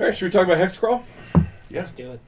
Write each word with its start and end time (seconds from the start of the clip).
All 0.00 0.06
right, 0.06 0.16
should 0.16 0.24
we 0.24 0.30
talk 0.30 0.46
about 0.46 0.56
hex 0.56 0.78
crawl? 0.78 1.04
Let's 1.70 1.92
do 1.92 2.12
it. 2.12 2.20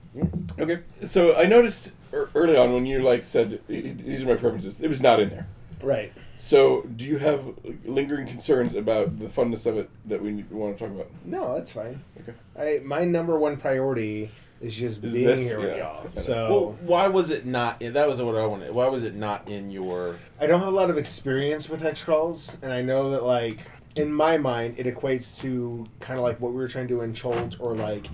Okay. 0.58 0.80
So 1.06 1.34
I 1.34 1.46
noticed 1.46 1.92
ear- 2.12 2.28
early 2.34 2.54
on 2.54 2.74
when 2.74 2.84
you 2.84 3.00
like 3.00 3.24
said 3.24 3.60
these 3.66 4.22
are 4.22 4.26
my 4.26 4.34
preferences, 4.34 4.78
it 4.78 4.88
was 4.88 5.00
not 5.00 5.20
in 5.20 5.30
there. 5.30 5.46
Right. 5.82 6.12
So 6.36 6.82
do 6.82 7.06
you 7.06 7.16
have 7.16 7.46
lingering 7.86 8.26
concerns 8.26 8.74
about 8.76 9.18
the 9.18 9.24
funness 9.26 9.64
of 9.64 9.78
it 9.78 9.88
that 10.04 10.20
we 10.22 10.44
want 10.50 10.76
to 10.76 10.84
talk 10.86 10.94
about? 10.94 11.10
No, 11.24 11.54
that's 11.54 11.72
fine. 11.72 12.04
Okay. 12.20 12.34
I 12.58 12.80
my 12.84 13.06
number 13.06 13.38
one 13.38 13.56
priority 13.56 14.30
is 14.60 14.76
just 14.76 15.02
Is 15.02 15.14
being 15.14 15.26
this- 15.26 15.48
here 15.48 15.58
with 15.60 15.70
yeah. 15.70 15.78
y'all. 15.78 16.10
So 16.16 16.34
Well, 16.50 16.78
why 16.82 17.08
was 17.08 17.30
it 17.30 17.46
not? 17.46 17.80
That 17.80 18.06
was 18.06 18.20
what 18.20 18.36
I 18.36 18.44
wanted. 18.44 18.72
Why 18.72 18.88
was 18.88 19.02
it 19.02 19.14
not 19.14 19.48
in 19.48 19.70
your? 19.70 20.16
I 20.38 20.46
don't 20.46 20.60
have 20.60 20.68
a 20.68 20.76
lot 20.76 20.90
of 20.90 20.98
experience 20.98 21.70
with 21.70 21.80
hex 21.80 22.04
crawls, 22.04 22.58
and 22.62 22.70
I 22.70 22.82
know 22.82 23.10
that 23.12 23.22
like 23.24 23.60
in 23.96 24.12
my 24.12 24.36
mind 24.38 24.74
it 24.78 24.86
equates 24.86 25.40
to 25.42 25.86
kind 26.00 26.18
of 26.18 26.24
like 26.24 26.40
what 26.40 26.52
we 26.52 26.58
were 26.58 26.68
trying 26.68 26.88
to 26.88 26.94
do 26.94 27.00
in 27.02 27.12
Chult, 27.14 27.60
or 27.60 27.74
like 27.74 28.06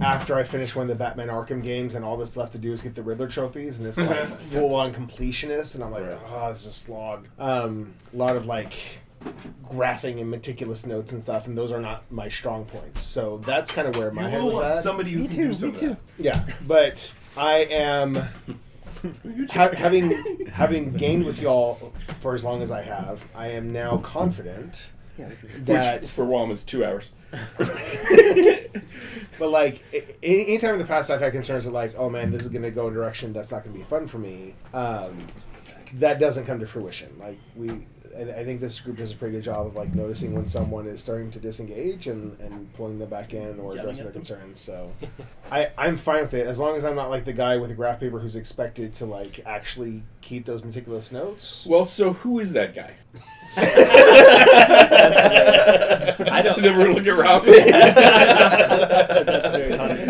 after 0.00 0.36
I 0.36 0.42
finish 0.44 0.74
one 0.74 0.84
of 0.84 0.88
the 0.88 0.94
Batman 0.94 1.28
Arkham 1.28 1.62
games, 1.62 1.94
and 1.94 2.04
all 2.04 2.16
that's 2.16 2.36
left 2.36 2.52
to 2.52 2.58
do 2.58 2.72
is 2.72 2.82
get 2.82 2.94
the 2.94 3.02
Riddler 3.02 3.28
trophies, 3.28 3.78
and 3.78 3.86
it's 3.88 3.98
like 3.98 4.40
full 4.50 4.74
on 4.74 4.92
completionist, 4.94 5.74
and 5.74 5.84
I'm 5.84 5.90
like, 5.92 6.06
Right. 6.06 6.18
oh, 6.28 6.50
this 6.50 6.62
is 6.62 6.68
a 6.68 6.72
slog. 6.72 7.28
Um, 7.38 7.94
a 8.12 8.16
lot 8.16 8.36
of 8.36 8.46
like 8.46 8.72
graphing 9.64 10.20
and 10.20 10.30
meticulous 10.30 10.86
notes 10.86 11.12
and 11.12 11.22
stuff, 11.22 11.46
and 11.46 11.56
those 11.58 11.72
are 11.72 11.80
not 11.80 12.04
my 12.12 12.28
strong 12.28 12.64
points. 12.64 13.02
So 13.02 13.38
that's 13.38 13.70
kind 13.72 13.88
of 13.88 13.96
where 13.96 14.10
my 14.12 14.22
You 14.24 14.28
head 14.28 14.42
was 14.42 14.54
want 14.54 14.66
at. 14.66 14.82
somebody 14.82 15.10
who 15.12 15.20
Me 15.20 15.28
can 15.28 15.36
too, 15.36 15.46
do 15.48 15.52
some 15.54 15.68
me 15.70 15.74
of 15.74 15.80
too. 15.80 15.88
that. 15.88 16.00
Yeah, 16.18 16.54
but 16.66 17.12
I 17.36 17.58
am 17.70 18.14
ha- 19.50 19.72
having 19.74 20.46
having 20.46 20.92
gained 20.92 21.24
with 21.26 21.40
y'all 21.40 21.92
for 22.20 22.34
as 22.34 22.44
long 22.44 22.62
as 22.62 22.70
I 22.70 22.82
have. 22.82 23.24
I 23.34 23.48
am 23.48 23.72
now 23.72 23.98
confident 23.98 24.86
that, 25.64 26.02
Which 26.02 26.10
for 26.10 26.24
WOM 26.24 26.50
is 26.50 26.64
two 26.64 26.84
hours. 26.84 27.10
but 29.38 29.50
like 29.50 29.82
any 30.22 30.46
anytime 30.48 30.74
in 30.74 30.78
the 30.78 30.84
past 30.86 31.10
I've 31.10 31.20
had 31.20 31.32
concerns 31.32 31.64
that 31.64 31.72
like, 31.72 31.94
oh 31.96 32.08
man, 32.08 32.30
this 32.30 32.42
is 32.42 32.48
going 32.48 32.62
to 32.62 32.70
go 32.70 32.86
in 32.86 32.92
a 32.92 32.96
direction 32.96 33.32
that's 33.32 33.50
not 33.50 33.64
going 33.64 33.74
to 33.74 33.78
be 33.78 33.84
fun 33.84 34.06
for 34.06 34.18
me. 34.18 34.54
Um, 34.72 35.26
that 35.94 36.18
doesn't 36.18 36.46
come 36.46 36.60
to 36.60 36.66
fruition. 36.66 37.16
Like 37.18 37.38
we. 37.54 37.70
I 38.16 38.22
I 38.22 38.44
think 38.44 38.60
this 38.60 38.80
group 38.80 38.96
does 38.96 39.12
a 39.12 39.16
pretty 39.16 39.34
good 39.34 39.44
job 39.44 39.66
of 39.66 39.76
like 39.76 39.94
noticing 39.94 40.34
when 40.34 40.46
someone 40.46 40.86
is 40.86 41.02
starting 41.02 41.30
to 41.32 41.38
disengage 41.38 42.06
and, 42.06 42.38
and 42.40 42.72
pulling 42.72 42.98
them 42.98 43.10
back 43.10 43.34
in 43.34 43.60
or 43.60 43.72
addressing 43.72 44.04
their 44.04 44.12
them. 44.12 44.22
concerns. 44.22 44.58
So 44.58 44.90
I, 45.52 45.70
I'm 45.76 45.98
fine 45.98 46.22
with 46.22 46.32
it 46.32 46.46
as 46.46 46.58
long 46.58 46.76
as 46.76 46.84
I'm 46.84 46.94
not 46.94 47.10
like 47.10 47.26
the 47.26 47.34
guy 47.34 47.58
with 47.58 47.68
the 47.68 47.76
graph 47.76 48.00
paper 48.00 48.18
who's 48.18 48.34
expected 48.36 48.94
to 48.94 49.06
like 49.06 49.40
actually 49.44 50.02
keep 50.22 50.46
those 50.46 50.64
meticulous 50.64 51.12
notes. 51.12 51.66
Well, 51.68 51.84
so 51.84 52.14
who 52.14 52.38
is 52.38 52.54
that 52.54 52.74
guy? 52.74 52.94
I 56.28 56.42
don't. 56.42 56.60
Never 56.60 56.92
look 56.92 57.06
at 57.06 57.16
Rob. 57.16 57.44
That's 57.46 59.52
very 59.52 59.76
funny. 59.76 60.04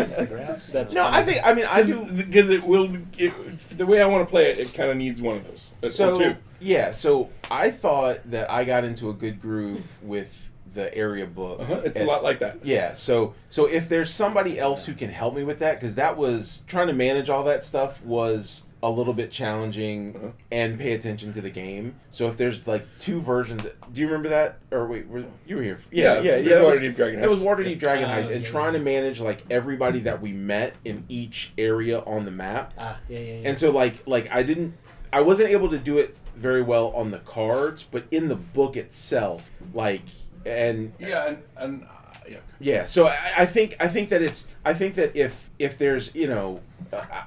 That's 0.71 0.93
No, 0.93 1.03
funny. 1.03 1.17
I 1.17 1.23
think. 1.23 1.41
I 1.45 1.53
mean, 1.53 1.65
I 1.65 1.81
do. 1.83 2.03
Because 2.05 2.49
it 2.49 2.63
will. 2.63 2.89
It, 3.17 3.33
the 3.77 3.85
way 3.85 4.01
I 4.01 4.05
want 4.05 4.25
to 4.27 4.29
play 4.29 4.51
it, 4.51 4.59
it 4.59 4.73
kind 4.73 4.89
of 4.89 4.97
needs 4.97 5.21
one 5.21 5.37
of 5.37 5.47
those. 5.47 5.69
Uh, 5.83 5.87
or 5.87 5.89
So 5.89 6.17
two. 6.17 6.35
yeah, 6.59 6.91
so 6.91 7.29
I 7.49 7.71
thought 7.71 8.23
that 8.31 8.49
I 8.51 8.63
got 8.65 8.83
into 8.83 9.09
a 9.09 9.13
good 9.13 9.41
groove 9.41 10.01
with 10.03 10.49
the 10.73 10.93
area 10.95 11.25
book. 11.25 11.59
Uh-huh. 11.61 11.81
It's 11.85 11.99
a 11.99 12.05
lot 12.05 12.23
like 12.23 12.39
that. 12.39 12.65
Yeah, 12.65 12.93
so 12.93 13.33
so 13.49 13.65
if 13.67 13.89
there's 13.89 14.13
somebody 14.13 14.59
else 14.59 14.85
who 14.85 14.93
can 14.93 15.09
help 15.09 15.35
me 15.35 15.43
with 15.43 15.59
that, 15.59 15.79
because 15.79 15.95
that 15.95 16.17
was 16.17 16.63
trying 16.67 16.87
to 16.87 16.93
manage 16.93 17.29
all 17.29 17.43
that 17.45 17.63
stuff 17.63 18.03
was 18.03 18.63
a 18.83 18.89
little 18.91 19.13
bit 19.13 19.31
challenging 19.31 20.15
Uh-huh. 20.15 20.27
and 20.51 20.77
pay 20.79 20.93
attention 20.93 21.33
to 21.33 21.41
the 21.41 21.49
game. 21.49 21.95
So 22.11 22.27
if 22.27 22.37
there's 22.37 22.65
like 22.67 22.85
two 22.99 23.21
versions, 23.21 23.63
do 23.91 24.01
you 24.01 24.07
remember 24.07 24.29
that? 24.29 24.59
Or 24.71 24.85
wait, 24.87 25.07
were, 25.07 25.25
you 25.47 25.55
were 25.57 25.63
here? 25.63 25.79
Yeah, 25.91 26.15
yeah, 26.15 26.21
yeah. 26.21 26.31
there's 26.35 26.47
that 26.49 26.63
was- 26.63 26.79
Waterdeep 26.79 26.95
Dragon 26.95 27.23
It 27.23 27.29
was 27.29 27.39
Heist. 27.39 27.43
Waterdeep 27.45 27.79
Dragon 27.79 28.05
Ah, 28.09 28.13
Heist, 28.15 28.31
and 28.31 28.41
yeah, 28.43 28.47
trying 28.49 28.73
yeah. 28.73 28.79
to 28.79 28.85
manage 28.85 29.19
like 29.19 29.43
everybody 29.49 29.99
that 30.01 30.21
we 30.21 30.31
met 30.31 30.75
in 30.85 31.05
each 31.09 31.53
area 31.57 31.99
on 32.01 32.25
the 32.25 32.31
map. 32.31 32.73
Ah, 32.77 32.99
yeah, 33.09 33.19
yeah, 33.19 33.25
yeah. 33.41 33.49
And 33.49 33.59
so 33.59 33.71
like 33.71 33.95
like 34.05 34.29
I 34.31 34.43
didn't 34.43 34.75
I 35.11 35.21
wasn't 35.21 35.49
able 35.49 35.69
to 35.69 35.77
do 35.79 35.97
it 35.97 36.15
very 36.35 36.61
well 36.61 36.89
on 36.89 37.09
the 37.11 37.19
cards, 37.19 37.83
but 37.89 38.05
in 38.11 38.27
the 38.27 38.35
book 38.35 38.77
itself, 38.77 39.49
like 39.73 40.03
and 40.45 40.93
Yeah, 40.99 41.29
and, 41.29 41.37
and 41.57 41.83
uh, 41.83 41.87
yeah. 42.27 42.37
yeah, 42.59 42.85
so 42.85 43.07
I, 43.07 43.17
I 43.39 43.45
think 43.45 43.75
I 43.79 43.87
think 43.87 44.09
that 44.09 44.21
it's 44.21 44.47
I 44.65 44.73
think 44.73 44.95
that 44.95 45.15
if 45.15 45.49
if 45.59 45.77
there's 45.77 46.13
you 46.15 46.27
know 46.27 46.61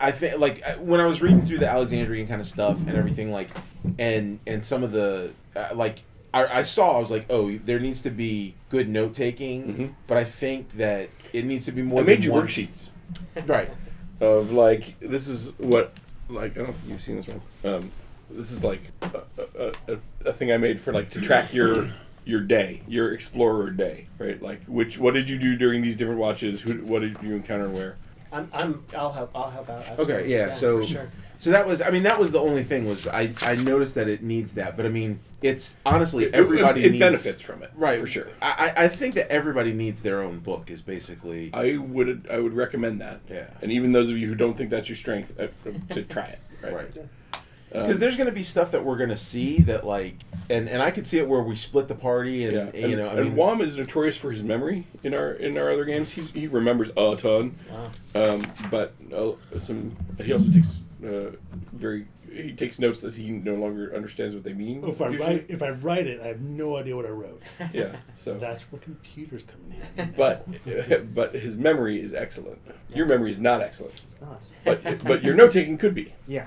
I- 0.01 0.13
think 0.13 0.39
like 0.39 0.65
when 0.79 1.01
I 1.01 1.07
was 1.07 1.21
reading 1.21 1.43
through 1.43 1.59
the 1.59 1.69
Alexandrian 1.69 2.27
kind 2.29 2.41
of 2.41 2.47
stuff 2.47 2.79
and 2.87 2.97
everything 2.97 3.31
like 3.33 3.49
and 3.99 4.41
and 4.47 4.65
some 4.65 4.83
of 4.83 4.93
the 4.93 5.33
uh, 5.57 5.69
like 5.75 6.03
I, 6.33 6.61
I 6.61 6.63
saw 6.63 6.97
I 6.97 7.01
was 7.01 7.11
like 7.11 7.27
oh 7.31 7.51
there 7.59 7.79
needs 7.81 8.03
to 8.03 8.11
be 8.11 8.55
good 8.69 8.89
note 8.89 9.15
taking 9.15 9.65
Mhm. 9.75 9.95
but 10.07 10.17
I 10.17 10.25
think 10.25 10.77
that 10.77 11.09
it 11.33 11.45
needs 11.45 11.65
to 11.67 11.73
be 11.73 11.83
more 11.83 12.01
I 12.01 12.05
made 12.05 12.25
you 12.25 12.33
one- 12.33 12.47
worksheets 12.47 12.89
right 13.47 13.71
of 14.21 14.53
like 14.53 14.99
this 15.01 15.27
is 15.29 15.55
what 15.59 15.93
like 16.29 16.53
I 16.53 16.55
don't 16.55 16.69
know 16.69 16.75
if 16.85 16.89
you've 16.91 17.01
seen 17.03 17.17
this 17.17 17.27
one. 17.27 17.41
Um, 17.65 17.91
this 18.31 18.53
is 18.53 18.63
like 18.63 18.83
a, 19.03 19.23
a, 19.59 19.73
a, 19.95 19.99
a 20.27 20.33
thing 20.33 20.53
I 20.53 20.57
made 20.57 20.79
for 20.79 20.93
like 20.93 21.11
to 21.11 21.21
track 21.21 21.53
your 21.53 21.89
your 22.25 22.41
day, 22.41 22.83
your 22.87 23.13
explorer 23.13 23.71
day, 23.71 24.07
right? 24.19 24.41
Like 24.41 24.65
which 24.67 24.99
what 24.99 25.15
did 25.15 25.29
you 25.29 25.39
do 25.39 25.57
during 25.57 25.83
these 25.83 25.97
different 25.97 26.21
watches? 26.21 26.61
Who 26.61 26.75
what 26.85 27.01
did 27.01 27.17
you 27.23 27.35
encounter 27.35 27.65
and 27.67 27.75
where? 27.75 27.97
I'm, 28.33 28.49
I'm, 28.53 28.85
I'll 28.97 29.11
help. 29.11 29.33
I'll 29.35 29.51
help 29.51 29.69
out. 29.69 29.81
Okay, 29.99 29.99
absolutely. 29.99 30.33
yeah, 30.33 30.53
so 30.53 30.83
sure. 30.83 31.11
so 31.41 31.51
that 31.51 31.67
was 31.67 31.83
I 31.83 31.91
mean 31.91 32.05
that 32.05 32.21
was 32.21 32.31
the 32.31 32.39
only 32.39 32.63
thing 32.63 32.87
was 32.87 33.09
I 33.09 33.33
I 33.43 33.57
noticed 33.57 33.97
that 33.97 34.07
it 34.09 34.23
needs 34.23 34.55
that, 34.55 34.77
but 34.77 34.87
I 34.87 34.89
mean 34.89 35.19
it's 35.43 35.75
honestly 35.85 36.25
It- 36.27 36.35
everybody 36.35 36.83
it, 36.83 36.87
it 36.87 36.91
needs, 36.93 37.01
benefits 37.01 37.43
from 37.43 37.63
it, 37.65 37.73
right 37.75 37.99
For 37.99 38.07
sure. 38.07 38.29
I 38.41 38.73
I 38.77 38.85
I 38.85 38.89
think 38.89 39.17
that 39.17 39.33
everybody 39.33 39.73
needs 39.73 40.03
their 40.03 40.23
own 40.23 40.39
book 40.39 40.71
is 40.71 40.81
basically 40.81 41.51
I 41.53 41.77
would 41.79 42.29
I 42.31 42.39
would 42.39 42.53
recommend 42.55 43.01
that. 43.01 43.21
Yeah. 43.29 43.47
And 43.63 43.73
even 43.73 43.91
those 43.91 44.11
of 44.11 44.17
you 44.17 44.29
who 44.29 44.37
don't 44.37 44.57
think 44.57 44.71
that's 44.71 44.89
your 44.89 44.97
strength, 44.97 45.35
uh, 45.41 45.49
to 45.95 46.03
try 46.05 46.27
it. 46.27 46.39
Right. 46.63 46.73
right 46.75 46.91
Um, 47.73 47.83
because 47.83 48.01
there's 48.01 48.17
going 48.17 48.27
to 48.27 48.33
be 48.33 48.43
stuff 48.43 48.73
that 48.73 48.85
we're 48.85 48.97
going 48.97 49.11
to 49.11 49.17
see 49.17 49.61
that 49.61 49.87
like 49.87 50.17
and 50.49 50.69
and 50.69 50.83
I 50.83 50.91
could 50.91 51.07
see 51.07 51.19
it 51.19 51.29
where 51.29 51.43
we 51.43 51.55
split 51.55 51.87
the 51.87 51.95
party 51.95 52.45
and, 52.45 52.53
yeah, 52.55 52.61
and, 52.63 52.75
and, 52.75 52.91
you 52.91 52.97
know 52.97 53.09
I 53.09 53.13
and 53.13 53.25
mean 53.29 53.37
Wom 53.37 53.61
is 53.61 53.77
notorious 53.77 54.17
for 54.17 54.33
his 54.33 54.43
memory 54.43 54.87
in 55.05 55.15
our 55.15 55.33
in 55.33 55.57
our 55.57 55.71
other 55.71 55.85
games. 55.85 56.11
He's, 56.13 56.31
he 56.33 56.47
remembers 56.49 56.91
a 56.97 57.17
ton, 57.17 57.55
Wow. 57.71 57.91
um, 58.35 58.47
but 58.71 58.95
uh, 59.15 59.33
some 59.61 59.97
he 60.21 60.33
also 60.33 60.51
takes 60.51 60.81
uh, 61.07 61.31
very 61.73 62.07
he 62.31 62.53
takes 62.53 62.79
notes 62.79 63.01
that 63.01 63.15
he 63.15 63.31
no 63.31 63.55
longer 63.55 63.95
understands 63.95 64.35
what 64.35 64.45
they 64.45 64.53
mean. 64.53 64.85
If 64.85 65.01
I 65.01 65.09
usually. 65.09 65.27
write, 65.29 65.47
if 65.49 65.63
I 65.63 65.71
write 65.71 66.07
it, 66.07 66.21
I 66.21 66.29
have 66.29 66.41
no 66.41 66.77
idea 66.77 66.97
what 66.97 67.07
I 67.07 67.11
wrote. 67.11 67.43
yeah. 67.73 67.97
So, 68.15 68.39
That's 68.39 68.63
where 68.63 68.81
computers 68.81 69.45
come 69.45 69.75
in. 69.97 70.15
but 70.17 70.47
but 71.15 71.35
his 71.35 71.57
memory 71.57 72.01
is 72.01 72.15
excellent. 72.15 72.59
Your 72.95 73.07
memory 73.07 73.31
is 73.31 73.41
not 73.41 73.61
excellent, 73.61 74.01
It's 74.11 74.21
not. 74.21 74.41
but 74.65 75.05
but 75.05 75.23
your 75.23 75.35
note 75.35 75.53
taking 75.53 75.77
could 75.79 75.95
be. 75.95 76.15
Yeah. 76.27 76.47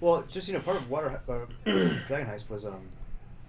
Well, 0.00 0.22
just 0.28 0.48
you 0.48 0.54
know, 0.54 0.60
part 0.60 0.76
of 0.76 0.90
Water 0.90 1.20
uh, 1.28 1.46
Dragon 2.06 2.26
Heist 2.26 2.50
was 2.50 2.64
um, 2.64 2.88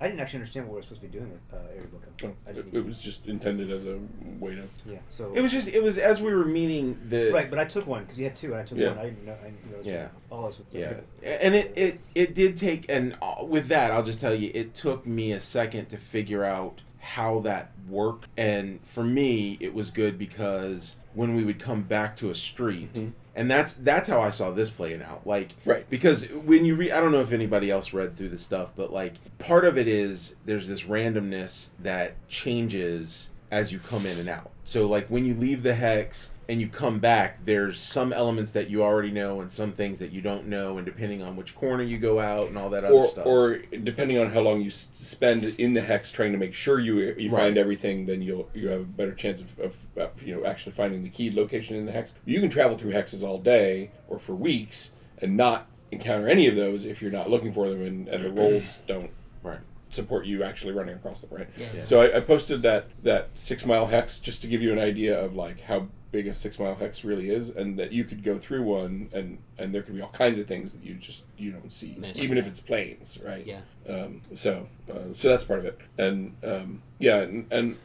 I 0.01 0.07
didn't 0.07 0.19
actually 0.19 0.37
understand 0.39 0.65
what 0.67 0.73
we 0.73 0.75
were 0.77 0.81
supposed 0.83 1.01
to 1.01 1.07
be 1.07 1.17
doing 1.17 1.31
with 1.31 1.41
uh, 1.53 1.67
Area 1.69 1.87
Book. 1.87 2.03
Oh, 2.23 2.51
It, 2.51 2.65
it 2.73 2.85
was 2.85 3.01
just 3.01 3.27
intended 3.27 3.71
as 3.71 3.85
a 3.85 3.97
way 4.39 4.55
to. 4.55 4.63
yeah. 4.85 4.97
So 5.09 5.33
it 5.33 5.41
was 5.41 5.51
just 5.53 5.69
it 5.69 5.81
was 5.81 5.97
as 5.97 6.21
we 6.21 6.33
were 6.33 6.43
meeting 6.45 6.99
the 7.09 7.31
right, 7.31 7.49
but 7.49 7.59
I 7.59 7.65
took 7.65 7.87
one 7.87 8.03
because 8.03 8.17
you 8.19 8.25
had 8.25 8.35
two, 8.35 8.51
and 8.51 8.57
I 8.57 8.63
took 8.63 8.77
Yeah. 8.77 8.89
one. 8.89 8.97
I 8.99 9.03
didn't 9.05 9.25
know. 9.25 9.37
I 9.41 9.45
didn't 9.45 9.65
know 9.71 9.75
it 9.75 9.77
was 9.77 9.87
Yeah. 9.87 10.07
all 10.29 10.47
this 10.47 10.57
with 10.57 10.69
the 10.71 10.79
Yeah, 10.79 11.29
and 11.29 11.55
it, 11.55 11.73
it 11.77 11.99
it 12.13 12.35
did 12.35 12.57
take, 12.57 12.85
and 12.89 13.17
uh, 13.21 13.43
with 13.45 13.67
that, 13.69 13.91
I'll 13.91 14.03
just 14.03 14.19
tell 14.19 14.35
you, 14.35 14.51
it 14.53 14.73
took 14.73 15.05
me 15.05 15.31
a 15.31 15.39
second 15.39 15.87
to 15.89 15.97
figure 15.97 16.43
out 16.43 16.81
how 16.99 17.39
that 17.41 17.71
worked. 17.87 18.27
And 18.35 18.79
for 18.83 19.03
me, 19.03 19.57
it 19.61 19.73
was 19.73 19.91
good 19.91 20.17
because 20.17 20.97
when 21.13 21.35
we 21.35 21.43
would 21.45 21.59
come 21.59 21.83
back 21.83 22.15
to 22.17 22.29
a 22.29 22.35
street, 22.35 22.93
Mhm. 22.93 23.11
And 23.35 23.49
that's 23.51 23.73
that's 23.73 24.07
how 24.07 24.21
I 24.21 24.29
saw 24.29 24.51
this 24.51 24.69
playing 24.69 25.01
out. 25.03 25.25
Like, 25.27 25.49
Right. 25.65 25.87
because 25.89 26.27
when 26.31 26.65
you 26.65 26.75
read, 26.75 26.91
I 26.91 27.01
don't 27.01 27.11
know 27.11 27.21
if 27.21 27.31
anybody 27.33 27.69
else 27.69 27.93
read 27.93 28.15
through 28.15 28.29
the 28.29 28.37
stuff, 28.37 28.71
but 28.75 28.91
like 28.93 29.13
part 29.39 29.65
of 29.65 29.77
it 29.77 29.87
is 29.87 30.35
there's 30.45 30.67
this 30.67 30.83
randomness 30.83 31.69
that 31.79 32.13
changes 32.27 33.29
as 33.51 33.71
you 33.71 33.79
come 33.79 34.05
in 34.05 34.17
and 34.19 34.29
out. 34.29 34.51
So 34.63 34.85
like 34.87 35.07
when 35.07 35.25
you 35.25 35.33
leave 35.35 35.63
the 35.63 35.75
hex 35.75 36.31
and 36.47 36.61
you 36.61 36.67
come 36.67 36.99
back, 36.99 37.43
there's 37.45 37.79
some 37.79 38.13
elements 38.13 38.51
that 38.51 38.69
you 38.69 38.83
already 38.83 39.11
know 39.11 39.41
and 39.41 39.49
some 39.51 39.71
things 39.71 39.99
that 39.99 40.11
you 40.11 40.21
don't 40.21 40.45
know, 40.47 40.77
and 40.77 40.85
depending 40.85 41.21
on 41.23 41.35
which 41.35 41.55
corner 41.55 41.83
you 41.83 41.97
go 41.97 42.19
out 42.19 42.47
and 42.49 42.57
all 42.57 42.69
that 42.69 42.83
other 42.83 42.93
Or, 42.93 43.07
stuff. 43.07 43.25
or 43.25 43.57
depending 43.57 44.17
on 44.19 44.31
how 44.31 44.41
long 44.41 44.61
you 44.61 44.67
s- 44.67 44.91
spend 44.93 45.43
in 45.57 45.73
the 45.73 45.81
hex 45.81 46.11
trying 46.11 46.31
to 46.33 46.37
make 46.37 46.53
sure 46.53 46.79
you 46.79 46.99
you 47.17 47.31
Right. 47.31 47.41
find 47.45 47.57
everything, 47.57 48.05
then 48.05 48.21
you'll 48.21 48.49
you 48.53 48.67
have 48.69 48.81
a 48.81 48.83
better 48.83 49.13
chance 49.13 49.41
of, 49.41 49.59
of 49.59 49.75
uh, 49.97 50.07
you 50.23 50.35
know 50.35 50.45
actually 50.45 50.73
finding 50.73 51.03
the 51.03 51.09
key 51.09 51.31
location 51.31 51.75
in 51.77 51.85
the 51.85 51.91
hex. 51.91 52.13
You 52.25 52.39
can 52.39 52.49
travel 52.49 52.77
through 52.77 52.91
hexes 52.93 53.23
all 53.23 53.39
day 53.39 53.91
or 54.07 54.19
for 54.19 54.35
weeks 54.35 54.91
and 55.19 55.35
not 55.35 55.67
encounter 55.91 56.27
any 56.27 56.45
of 56.47 56.55
those 56.55 56.85
if 56.85 57.01
you're 57.01 57.11
not 57.11 57.29
looking 57.29 57.53
for 57.53 57.69
them 57.69 57.81
and, 57.81 58.07
and 58.07 58.23
the 58.23 58.29
rolls 58.29 58.79
don't 58.87 59.09
right. 59.43 59.59
support 59.89 60.25
you 60.25 60.43
actually 60.43 60.73
running 60.73 60.93
across 60.95 61.21
them, 61.21 61.29
right? 61.37 61.47
Yeah. 61.57 61.67
Yeah. 61.77 61.83
So 61.83 62.01
I, 62.01 62.17
I 62.17 62.19
posted 62.19 62.61
that 62.63 62.87
that 63.03 63.29
six 63.35 63.65
mile 63.65 63.87
hex 63.87 64.19
just 64.19 64.41
to 64.43 64.47
give 64.47 64.61
you 64.61 64.71
an 64.73 64.79
idea 64.79 65.17
of 65.19 65.35
like 65.35 65.61
how 65.61 65.87
big 66.15 66.27
a 66.27 66.33
six 66.33 66.57
mile 66.57 66.75
hex 66.75 67.03
really 67.03 67.29
is, 67.29 67.49
and 67.49 67.77
that 67.77 67.91
you 67.91 68.05
could 68.05 68.23
go 68.23 68.39
through 68.39 68.63
one 68.63 69.09
and 69.11 69.37
and 69.57 69.75
there 69.75 69.81
could 69.81 69.95
be 69.95 70.01
all 70.01 70.09
kinds 70.09 70.39
of 70.39 70.47
things 70.47 70.71
that 70.71 70.81
you 70.81 70.93
just 70.93 71.23
you 71.37 71.51
don't 71.51 71.73
see, 71.73 71.93
Miss. 71.97 72.17
even 72.19 72.37
if 72.37 72.47
it's 72.47 72.61
planes, 72.61 73.19
right? 73.21 73.45
Yeah. 73.45 73.59
Um, 73.89 74.21
so 74.33 74.67
uh, 74.89 75.13
so 75.13 75.27
that's 75.27 75.43
part 75.43 75.59
of 75.59 75.65
it, 75.65 75.77
and 75.97 76.37
um, 76.41 76.81
yeah, 76.99 77.17
and, 77.17 77.51
and 77.51 77.75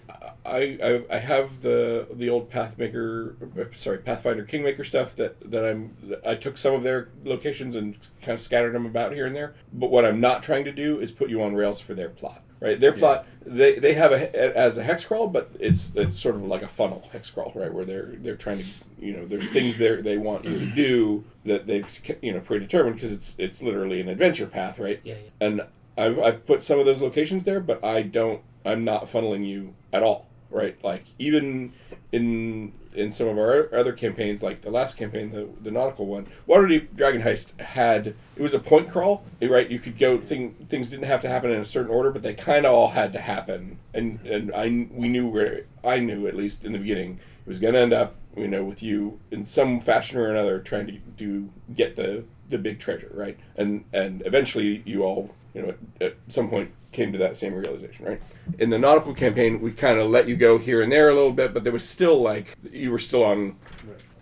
I, 0.46 0.78
I 0.80 1.02
I 1.10 1.18
have 1.18 1.62
the 1.62 2.06
the 2.12 2.30
old 2.30 2.50
Pathmaker, 2.50 3.34
sorry 3.76 3.98
Pathfinder 3.98 4.44
Kingmaker 4.44 4.84
stuff 4.84 5.16
that 5.16 5.50
that 5.50 5.64
I'm 5.64 5.96
I 6.24 6.36
took 6.36 6.56
some 6.56 6.74
of 6.74 6.84
their 6.84 7.08
locations 7.24 7.74
and 7.74 7.96
kind 8.22 8.34
of 8.34 8.40
scattered 8.40 8.74
them 8.74 8.86
about 8.86 9.12
here 9.12 9.26
and 9.26 9.34
there. 9.34 9.54
But 9.72 9.90
what 9.90 10.04
I'm 10.04 10.20
not 10.20 10.44
trying 10.44 10.64
to 10.66 10.72
do 10.72 11.00
is 11.00 11.10
put 11.10 11.30
you 11.30 11.42
on 11.42 11.56
rails 11.56 11.80
for 11.80 11.94
their 11.94 12.10
plot. 12.10 12.44
Right, 12.60 12.78
their 12.78 12.92
plot 12.92 13.26
they, 13.44 13.78
they 13.78 13.94
have 13.94 14.12
a 14.12 14.56
as 14.56 14.76
a 14.76 14.82
hex 14.82 15.04
crawl, 15.04 15.28
but 15.28 15.50
it's 15.58 15.92
it's 15.94 16.18
sort 16.18 16.34
of 16.34 16.42
like 16.44 16.62
a 16.62 16.68
funnel 16.68 17.08
hex 17.12 17.30
crawl, 17.30 17.52
right? 17.54 17.72
Where 17.72 17.84
they're 17.84 18.12
they're 18.18 18.36
trying 18.36 18.58
to 18.58 18.64
you 18.98 19.14
know 19.14 19.26
there's 19.26 19.48
things 19.48 19.78
they 19.78 19.96
they 19.96 20.18
want 20.18 20.44
you 20.44 20.58
to 20.58 20.66
do 20.66 21.24
that 21.46 21.66
they've 21.66 22.18
you 22.20 22.32
know 22.32 22.40
predetermined 22.40 22.96
because 22.96 23.12
it's 23.12 23.34
it's 23.38 23.62
literally 23.62 24.00
an 24.00 24.08
adventure 24.08 24.46
path, 24.46 24.78
right? 24.78 25.00
Yeah, 25.04 25.14
yeah. 25.14 25.46
and 25.46 25.62
I've, 25.96 26.18
I've 26.18 26.46
put 26.46 26.62
some 26.62 26.78
of 26.78 26.86
those 26.86 27.00
locations 27.00 27.44
there, 27.44 27.60
but 27.60 27.82
I 27.84 28.02
don't. 28.02 28.42
I'm 28.64 28.84
not 28.84 29.04
funneling 29.04 29.46
you 29.46 29.74
at 29.92 30.02
all, 30.02 30.26
right? 30.50 30.76
Like 30.82 31.04
even 31.18 31.72
in 32.12 32.72
in 32.92 33.12
some 33.12 33.28
of 33.28 33.38
our 33.38 33.72
other 33.72 33.92
campaigns, 33.92 34.42
like 34.42 34.62
the 34.62 34.70
last 34.70 34.96
campaign, 34.96 35.30
the 35.30 35.48
the 35.62 35.70
nautical 35.70 36.06
one, 36.06 36.26
Waterdeep 36.48 36.96
Dragon 36.96 37.22
Heist 37.22 37.58
had 37.60 38.08
it 38.36 38.42
was 38.42 38.54
a 38.54 38.58
point 38.58 38.90
crawl, 38.90 39.24
right? 39.40 39.70
You 39.70 39.78
could 39.78 39.98
go 39.98 40.18
thing 40.18 40.54
things 40.68 40.90
didn't 40.90 41.06
have 41.06 41.22
to 41.22 41.28
happen 41.28 41.50
in 41.50 41.60
a 41.60 41.64
certain 41.64 41.90
order, 41.90 42.10
but 42.10 42.22
they 42.22 42.34
kind 42.34 42.66
of 42.66 42.74
all 42.74 42.90
had 42.90 43.12
to 43.12 43.20
happen, 43.20 43.78
and 43.94 44.20
and 44.26 44.52
I 44.54 44.88
we 44.92 45.08
knew 45.08 45.28
where 45.28 45.62
I 45.84 46.00
knew 46.00 46.26
at 46.26 46.36
least 46.36 46.64
in 46.64 46.72
the 46.72 46.78
beginning 46.78 47.20
it 47.46 47.48
was 47.48 47.60
going 47.60 47.74
to 47.74 47.80
end 47.80 47.92
up, 47.92 48.16
you 48.36 48.48
know, 48.48 48.64
with 48.64 48.82
you 48.82 49.18
in 49.30 49.46
some 49.46 49.80
fashion 49.80 50.18
or 50.18 50.30
another 50.30 50.58
trying 50.58 50.86
to 50.86 50.92
do 50.92 51.50
get 51.74 51.96
the 51.96 52.24
the 52.48 52.58
big 52.58 52.80
treasure, 52.80 53.10
right? 53.14 53.38
And 53.56 53.84
and 53.92 54.22
eventually 54.26 54.82
you 54.84 55.04
all, 55.04 55.34
you 55.54 55.62
know, 55.62 55.68
at, 56.00 56.06
at 56.08 56.16
some 56.28 56.50
point 56.50 56.72
came 56.92 57.12
to 57.12 57.18
that 57.18 57.36
same 57.36 57.54
realization, 57.54 58.04
right? 58.04 58.22
In 58.58 58.70
the 58.70 58.78
nautical 58.78 59.14
campaign, 59.14 59.60
we 59.60 59.72
kind 59.72 59.98
of 59.98 60.10
let 60.10 60.28
you 60.28 60.36
go 60.36 60.58
here 60.58 60.80
and 60.80 60.90
there 60.90 61.08
a 61.08 61.14
little 61.14 61.32
bit, 61.32 61.54
but 61.54 61.64
there 61.64 61.72
was 61.72 61.88
still 61.88 62.20
like 62.20 62.56
you 62.70 62.90
were 62.90 62.98
still 62.98 63.24
on, 63.24 63.56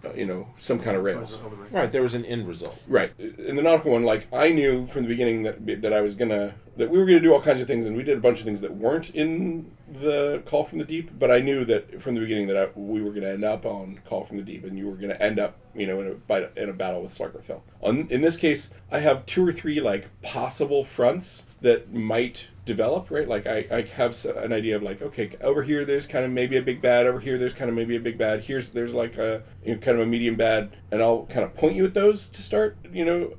uh, 0.05 0.13
you 0.15 0.27
know, 0.27 0.49
some 0.59 0.79
kind 0.79 0.97
of 0.97 1.03
rails. 1.03 1.41
Right, 1.71 1.91
there 1.91 2.03
was 2.03 2.15
an 2.15 2.25
end 2.25 2.47
result. 2.47 2.83
Right. 2.87 3.13
In 3.19 3.57
the 3.57 3.63
nautical 3.63 3.93
one, 3.93 4.05
like 4.05 4.33
I 4.33 4.51
knew 4.51 4.87
from 4.87 5.03
the 5.03 5.09
beginning 5.09 5.43
that 5.43 5.83
that 5.83 5.93
I 5.93 6.01
was 6.01 6.15
gonna 6.15 6.55
that 6.77 6.91
we 6.91 6.99
were 6.99 7.07
gonna 7.07 7.21
do 7.21 7.35
all 7.35 7.43
kinds 7.43 7.61
of 7.61 7.67
things, 7.67 7.87
and 7.87 7.97
we 7.97 8.03
did 8.03 8.17
a 8.17 8.21
bunch 8.21 8.39
of 8.39 8.45
things 8.45 8.61
that 8.61 8.75
weren't 8.75 9.11
in 9.11 9.71
the 9.91 10.43
Call 10.47 10.65
from 10.65 10.79
the 10.79 10.85
Deep. 10.85 11.19
But 11.19 11.31
I 11.31 11.41
knew 11.41 11.65
that 11.65 12.01
from 12.01 12.15
the 12.15 12.21
beginning 12.21 12.47
that 12.49 12.57
I, 12.57 12.69
we 12.79 13.03
were 13.03 13.11
gonna 13.11 13.29
end 13.29 13.45
up 13.45 13.67
on 13.67 14.01
Call 14.05 14.25
from 14.25 14.37
the 14.37 14.43
Deep, 14.43 14.65
and 14.65 14.79
you 14.79 14.87
were 14.87 14.97
gonna 14.97 15.15
end 15.15 15.39
up, 15.39 15.57
you 15.75 15.87
know, 15.87 16.01
in 16.01 16.21
a 16.29 16.49
in 16.63 16.69
a 16.69 16.73
battle 16.73 17.03
with 17.03 17.13
Slugworth 17.13 17.47
Hill. 17.47 17.63
On 17.81 18.07
in 18.09 18.21
this 18.21 18.37
case, 18.37 18.73
I 18.91 19.01
have 19.01 19.27
two 19.27 19.47
or 19.47 19.53
three 19.53 19.81
like 19.81 20.09
possible 20.23 20.85
fronts 20.85 21.47
that 21.61 21.93
might 21.93 22.49
develop 22.69 23.11
right? 23.11 23.27
Like 23.27 23.47
I, 23.47 23.67
I 23.71 23.81
have 23.97 24.15
an 24.37 24.53
idea 24.53 24.77
of 24.77 24.83
like 24.83 25.01
okay 25.03 25.33
over 25.41 25.63
here 25.63 25.85
there's 25.85 26.07
kind 26.07 26.25
of 26.25 26.31
maybe 26.31 26.57
a 26.57 26.63
big 26.63 26.81
bad 26.81 27.07
over 27.07 27.19
here 27.19 27.39
there's 27.39 27.55
kind 27.55 27.71
of 27.71 27.75
maybe 27.75 27.97
a 27.97 28.01
big 28.01 28.19
bad 28.19 28.45
here's 28.45 28.71
there's 28.71 28.93
like 28.93 29.17
a 29.17 29.43
you 29.65 29.75
know, 29.75 29.81
kind 29.81 29.99
of 29.99 30.07
a 30.07 30.07
medium 30.07 30.37
bad 30.37 30.77
and 30.93 31.03
i'll 31.03 31.25
kind 31.27 31.45
of 31.45 31.55
point 31.55 31.75
you 31.75 31.85
at 31.85 31.95
those 31.95 32.29
to 32.29 32.43
start 32.43 32.77
you 32.93 33.05
know 33.05 33.33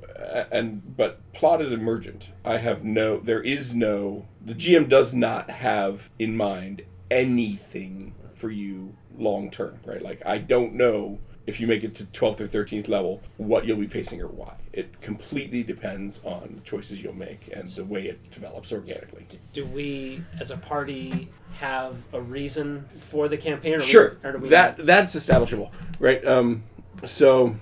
and 0.50 0.96
but 0.96 1.32
plot 1.32 1.62
is 1.62 1.72
emergent. 1.72 2.30
I 2.44 2.58
have 2.58 2.84
no 2.84 3.18
there 3.20 3.42
is 3.42 3.72
no 3.72 4.26
the 4.44 4.54
gm 4.54 4.88
does 4.88 5.14
not 5.14 5.48
have 5.48 6.10
in 6.18 6.36
mind 6.36 6.82
anything 7.10 8.14
for 8.34 8.50
you 8.50 8.96
long 9.16 9.50
term 9.50 9.78
right? 9.84 10.02
Like 10.02 10.20
i 10.26 10.38
don't 10.38 10.74
know 10.74 11.20
if 11.50 11.58
you 11.58 11.66
make 11.66 11.82
it 11.82 11.96
to 11.96 12.04
12th 12.04 12.40
or 12.40 12.46
13th 12.46 12.88
level 12.88 13.20
what 13.36 13.66
you'll 13.66 13.76
be 13.76 13.86
facing 13.88 14.22
or 14.22 14.28
why 14.28 14.54
it 14.72 15.00
completely 15.00 15.64
depends 15.64 16.24
on 16.24 16.54
the 16.54 16.60
choices 16.60 17.02
you'll 17.02 17.12
make 17.12 17.50
and 17.52 17.68
the 17.70 17.84
way 17.84 18.06
it 18.06 18.30
develops 18.30 18.72
organically 18.72 19.26
Do 19.52 19.66
we, 19.66 20.22
as 20.38 20.52
a 20.52 20.56
party, 20.56 21.28
have 21.54 22.02
a 22.12 22.20
reason 22.20 22.88
for 22.98 23.26
the 23.28 23.36
campaign? 23.36 23.74
Or 23.74 23.80
Sure, 23.80 24.16
We, 24.22 24.28
or 24.28 24.32
do 24.32 24.38
we 24.38 24.48
that 24.50 24.76
that's 24.76 25.16
establishable, 25.16 25.72
right? 25.98 26.24
Um, 26.24 26.62
so, 27.04 27.56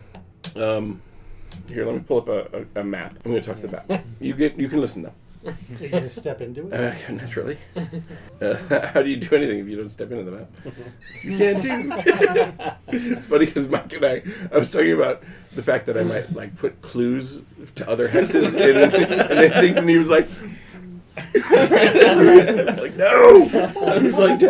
um, 0.55 1.01
here, 1.67 1.87
let 1.87 1.95
me 1.95 2.01
pull 2.01 2.19
up 2.19 2.29
a, 2.29 2.67
a, 2.77 2.81
a 2.81 2.85
map. 2.85 3.15
I'm 3.25 3.31
going 3.31 3.43
to 3.43 3.49
talk 3.49 3.61
to 3.61 3.67
the 3.67 3.83
map. 3.89 4.05
You 4.21 4.35
get, 4.35 4.59
you 4.59 4.69
can 4.69 4.81
listen 4.81 5.03
though. 5.03 5.15
You're 5.81 5.91
gonna 5.91 6.09
step 6.09 6.41
into 6.41 6.69
it. 6.69 6.73
Uh, 6.73 7.13
naturally. 7.13 7.59
Uh, 8.41 8.57
how 8.93 9.03
do 9.03 9.11
you 9.11 9.17
do 9.17 9.35
anything 9.37 9.61
if 9.61 9.69
you 9.69 9.77
don't 9.77 9.89
step 9.89 10.11
into 10.11 10.25
the 10.25 10.31
map? 10.31 10.51
You 11.23 11.39
can't 11.39 11.63
do. 11.63 11.93
it's 12.89 13.27
funny 13.27 13.47
because 13.47 13.69
Mike 13.69 13.93
and 13.93 14.05
I, 14.05 14.23
I 14.53 14.59
was 14.59 14.71
talking 14.71 14.93
about 14.93 15.23
the 15.55 15.63
fact 15.63 15.87
that 15.87 15.97
I 15.97 16.03
might 16.03 16.33
like 16.33 16.57
put 16.57 16.83
clues 16.83 17.43
to 17.77 17.89
other 17.89 18.09
hexes 18.09 18.55
in, 18.61 18.77
and 18.77 19.53
things, 19.55 19.77
and 19.77 19.89
he 19.89 19.99
was 19.99 20.09
like. 20.09 20.29
I 21.35 22.65
was 22.71 22.81
like, 22.81 22.95
no. 22.95 23.49
I 23.53 23.99
was 23.99 24.15
like, 24.15 24.41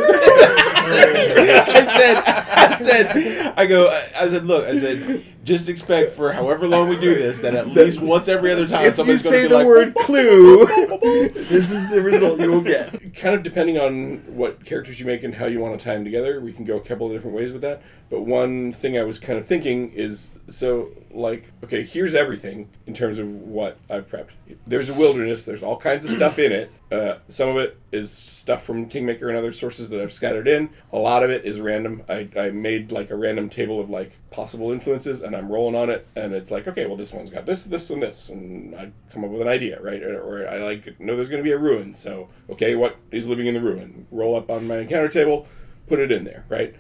I 0.91 1.87
said, 1.97 2.23
I 2.27 2.79
said, 2.79 3.55
I 3.57 3.65
go, 3.65 3.89
I 3.89 4.29
said, 4.29 4.45
look, 4.45 4.67
I 4.67 4.79
said, 4.79 5.25
just 5.49 5.69
expect 5.71 6.13
for 6.13 6.33
however 6.33 6.69
long 6.69 6.91
we 6.91 7.01
do 7.01 7.15
this 7.15 7.39
that 7.39 7.55
at 7.55 7.69
least 7.69 8.01
once 8.01 8.29
every 8.29 8.53
other 8.53 8.69
time 8.69 8.85
if 8.85 8.97
somebody's 8.97 9.23
going 9.23 9.35
say 9.35 9.49
the 9.49 9.55
like, 9.55 9.67
word 9.67 9.95
clue, 9.95 10.67
this 11.49 11.71
is 11.71 11.89
the 11.89 12.03
result 12.03 12.39
you 12.39 12.51
will 12.51 12.61
get. 12.61 13.15
Kind 13.17 13.35
of 13.35 13.43
depending 13.43 13.79
on 13.79 14.19
what 14.37 14.65
characters 14.67 15.01
you 15.01 15.07
make 15.07 15.23
and 15.23 15.35
how 15.35 15.47
you 15.47 15.59
want 15.59 15.79
to 15.79 15.83
tie 15.83 15.95
them 15.95 16.05
together, 16.05 16.39
we 16.41 16.53
can 16.53 16.67
go 16.67 16.77
a 16.77 16.81
couple 16.81 17.07
of 17.07 17.15
different 17.15 17.35
ways 17.35 17.51
with 17.51 17.63
that. 17.63 17.83
But 18.11 18.23
one 18.23 18.73
thing 18.75 18.99
I 18.99 19.03
was 19.05 19.19
kind 19.19 19.39
of 19.39 19.47
thinking 19.47 19.91
is 19.93 20.31
so, 20.49 20.91
like, 21.11 21.51
okay, 21.65 21.83
here's 21.83 22.15
everything 22.15 22.69
in 22.87 22.93
terms 22.93 23.19
of 23.19 23.27
what 23.29 23.79
I've 23.89 24.11
prepped. 24.11 24.31
There's 24.67 24.91
a 24.91 24.95
wilderness, 24.95 25.45
there's 25.45 25.63
all 25.63 25.79
kinds 25.79 26.05
of 26.05 26.11
stuff 26.11 26.39
in 26.39 26.53
it. 26.53 26.71
Uh, 26.91 27.19
some 27.29 27.51
of 27.51 27.57
it 27.59 27.79
is 27.93 28.11
stuff 28.11 28.63
from 28.65 28.89
Kingmaker 28.89 29.29
and 29.29 29.37
other 29.37 29.53
sources 29.53 29.91
that 29.91 30.01
I've 30.01 30.13
scattered 30.13 30.49
in. 30.49 30.71
A 30.91 30.97
lot 30.97 31.23
of 31.23 31.29
it 31.29 31.45
is 31.45 31.61
random. 31.61 32.03
I, 32.09 32.29
I 32.35 32.51
made 32.51 32.91
like 32.91 33.11
a 33.11 33.17
random 33.17 33.51
table 33.51 33.79
of 33.79 33.91
like 33.91 34.13
possible 34.31 34.71
influences 34.73 35.21
and 35.21 35.37
I'm 35.37 35.51
rolling 35.51 35.77
on 35.77 35.91
it 35.91 36.07
and 36.17 36.33
it's 36.33 36.51
like, 36.51 36.67
okay, 36.67 36.87
well 36.87 36.97
this 36.97 37.13
one's 37.13 37.29
got 37.29 37.45
this, 37.45 37.65
this, 37.65 37.91
and 37.91 38.03
this 38.03 38.31
and 38.31 38.75
I 38.75 38.91
come 39.13 39.23
up 39.23 39.31
with 39.31 39.43
an 39.43 39.49
idea, 39.49 39.81
right? 39.83 40.03
Or, 40.03 40.19
or 40.21 40.49
I 40.49 40.59
like 40.63 40.99
know 40.99 41.15
there's 41.15 41.29
gonna 41.29 41.43
be 41.43 41.53
a 41.53 41.59
ruin, 41.59 41.95
so 41.95 42.31
okay, 42.49 42.75
what 42.75 42.97
is 43.11 43.29
living 43.29 43.47
in 43.47 43.55
the 43.55 43.61
ruin? 43.61 44.07
Roll 44.11 44.35
up 44.35 44.51
on 44.51 44.67
my 44.67 44.79
encounter 44.79 45.09
table, 45.09 45.47
put 45.89 45.99
it 45.99 46.11
in 46.11 46.25
there, 46.25 46.47
right? 46.49 46.75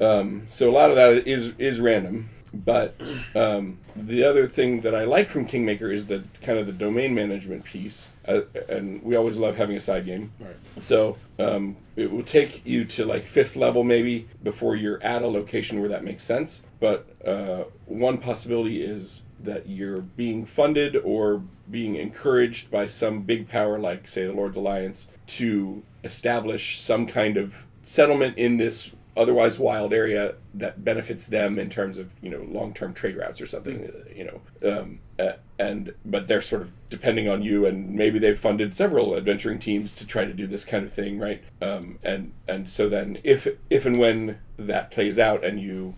Um, 0.00 0.46
so 0.48 0.70
a 0.70 0.72
lot 0.72 0.88
of 0.90 0.96
that 0.96 1.26
is 1.28 1.52
is 1.58 1.80
random, 1.80 2.30
but 2.54 3.00
um, 3.34 3.78
the 3.96 4.24
other 4.24 4.46
thing 4.46 4.82
that 4.82 4.94
I 4.94 5.04
like 5.04 5.28
from 5.28 5.44
Kingmaker 5.44 5.90
is 5.90 6.06
the 6.06 6.24
kind 6.42 6.58
of 6.58 6.66
the 6.66 6.72
domain 6.72 7.14
management 7.14 7.64
piece, 7.64 8.08
uh, 8.26 8.42
and 8.68 9.02
we 9.02 9.16
always 9.16 9.36
love 9.36 9.56
having 9.56 9.76
a 9.76 9.80
side 9.80 10.04
game. 10.04 10.32
Right. 10.38 10.56
So 10.80 11.18
um, 11.38 11.76
it 11.96 12.12
will 12.12 12.22
take 12.22 12.64
you 12.64 12.84
to 12.84 13.04
like 13.04 13.24
fifth 13.24 13.56
level 13.56 13.84
maybe 13.84 14.28
before 14.42 14.76
you're 14.76 15.02
at 15.02 15.22
a 15.22 15.26
location 15.26 15.80
where 15.80 15.88
that 15.88 16.04
makes 16.04 16.24
sense. 16.24 16.62
But 16.80 17.06
uh, 17.26 17.64
one 17.86 18.18
possibility 18.18 18.82
is 18.82 19.22
that 19.40 19.68
you're 19.68 20.00
being 20.00 20.46
funded 20.46 20.96
or 20.96 21.42
being 21.70 21.96
encouraged 21.96 22.70
by 22.70 22.86
some 22.86 23.22
big 23.22 23.48
power, 23.48 23.78
like 23.78 24.08
say 24.08 24.26
the 24.26 24.32
Lord's 24.32 24.56
Alliance, 24.56 25.10
to 25.26 25.82
establish 26.02 26.78
some 26.78 27.06
kind 27.06 27.36
of 27.36 27.66
settlement 27.82 28.36
in 28.38 28.56
this 28.56 28.94
otherwise 29.16 29.58
wild 29.58 29.92
area 29.92 30.34
that 30.52 30.84
benefits 30.84 31.26
them 31.26 31.58
in 31.58 31.70
terms 31.70 31.98
of 31.98 32.10
you 32.20 32.30
know 32.30 32.44
long-term 32.48 32.92
trade 32.92 33.16
routes 33.16 33.40
or 33.40 33.46
something 33.46 33.86
uh, 33.86 34.08
you 34.14 34.24
know 34.24 34.78
um, 34.78 34.98
uh, 35.18 35.32
and 35.58 35.94
but 36.04 36.26
they're 36.26 36.40
sort 36.40 36.62
of 36.62 36.72
depending 36.90 37.28
on 37.28 37.42
you 37.42 37.64
and 37.64 37.90
maybe 37.90 38.18
they've 38.18 38.38
funded 38.38 38.74
several 38.74 39.16
adventuring 39.16 39.58
teams 39.58 39.94
to 39.94 40.06
try 40.06 40.24
to 40.24 40.32
do 40.32 40.46
this 40.46 40.64
kind 40.64 40.84
of 40.84 40.92
thing 40.92 41.18
right? 41.18 41.42
Um, 41.62 41.98
and 42.02 42.32
and 42.48 42.68
so 42.68 42.88
then 42.88 43.18
if 43.22 43.46
if 43.70 43.86
and 43.86 43.98
when 43.98 44.38
that 44.56 44.90
plays 44.90 45.18
out 45.18 45.44
and 45.44 45.60
you 45.60 45.94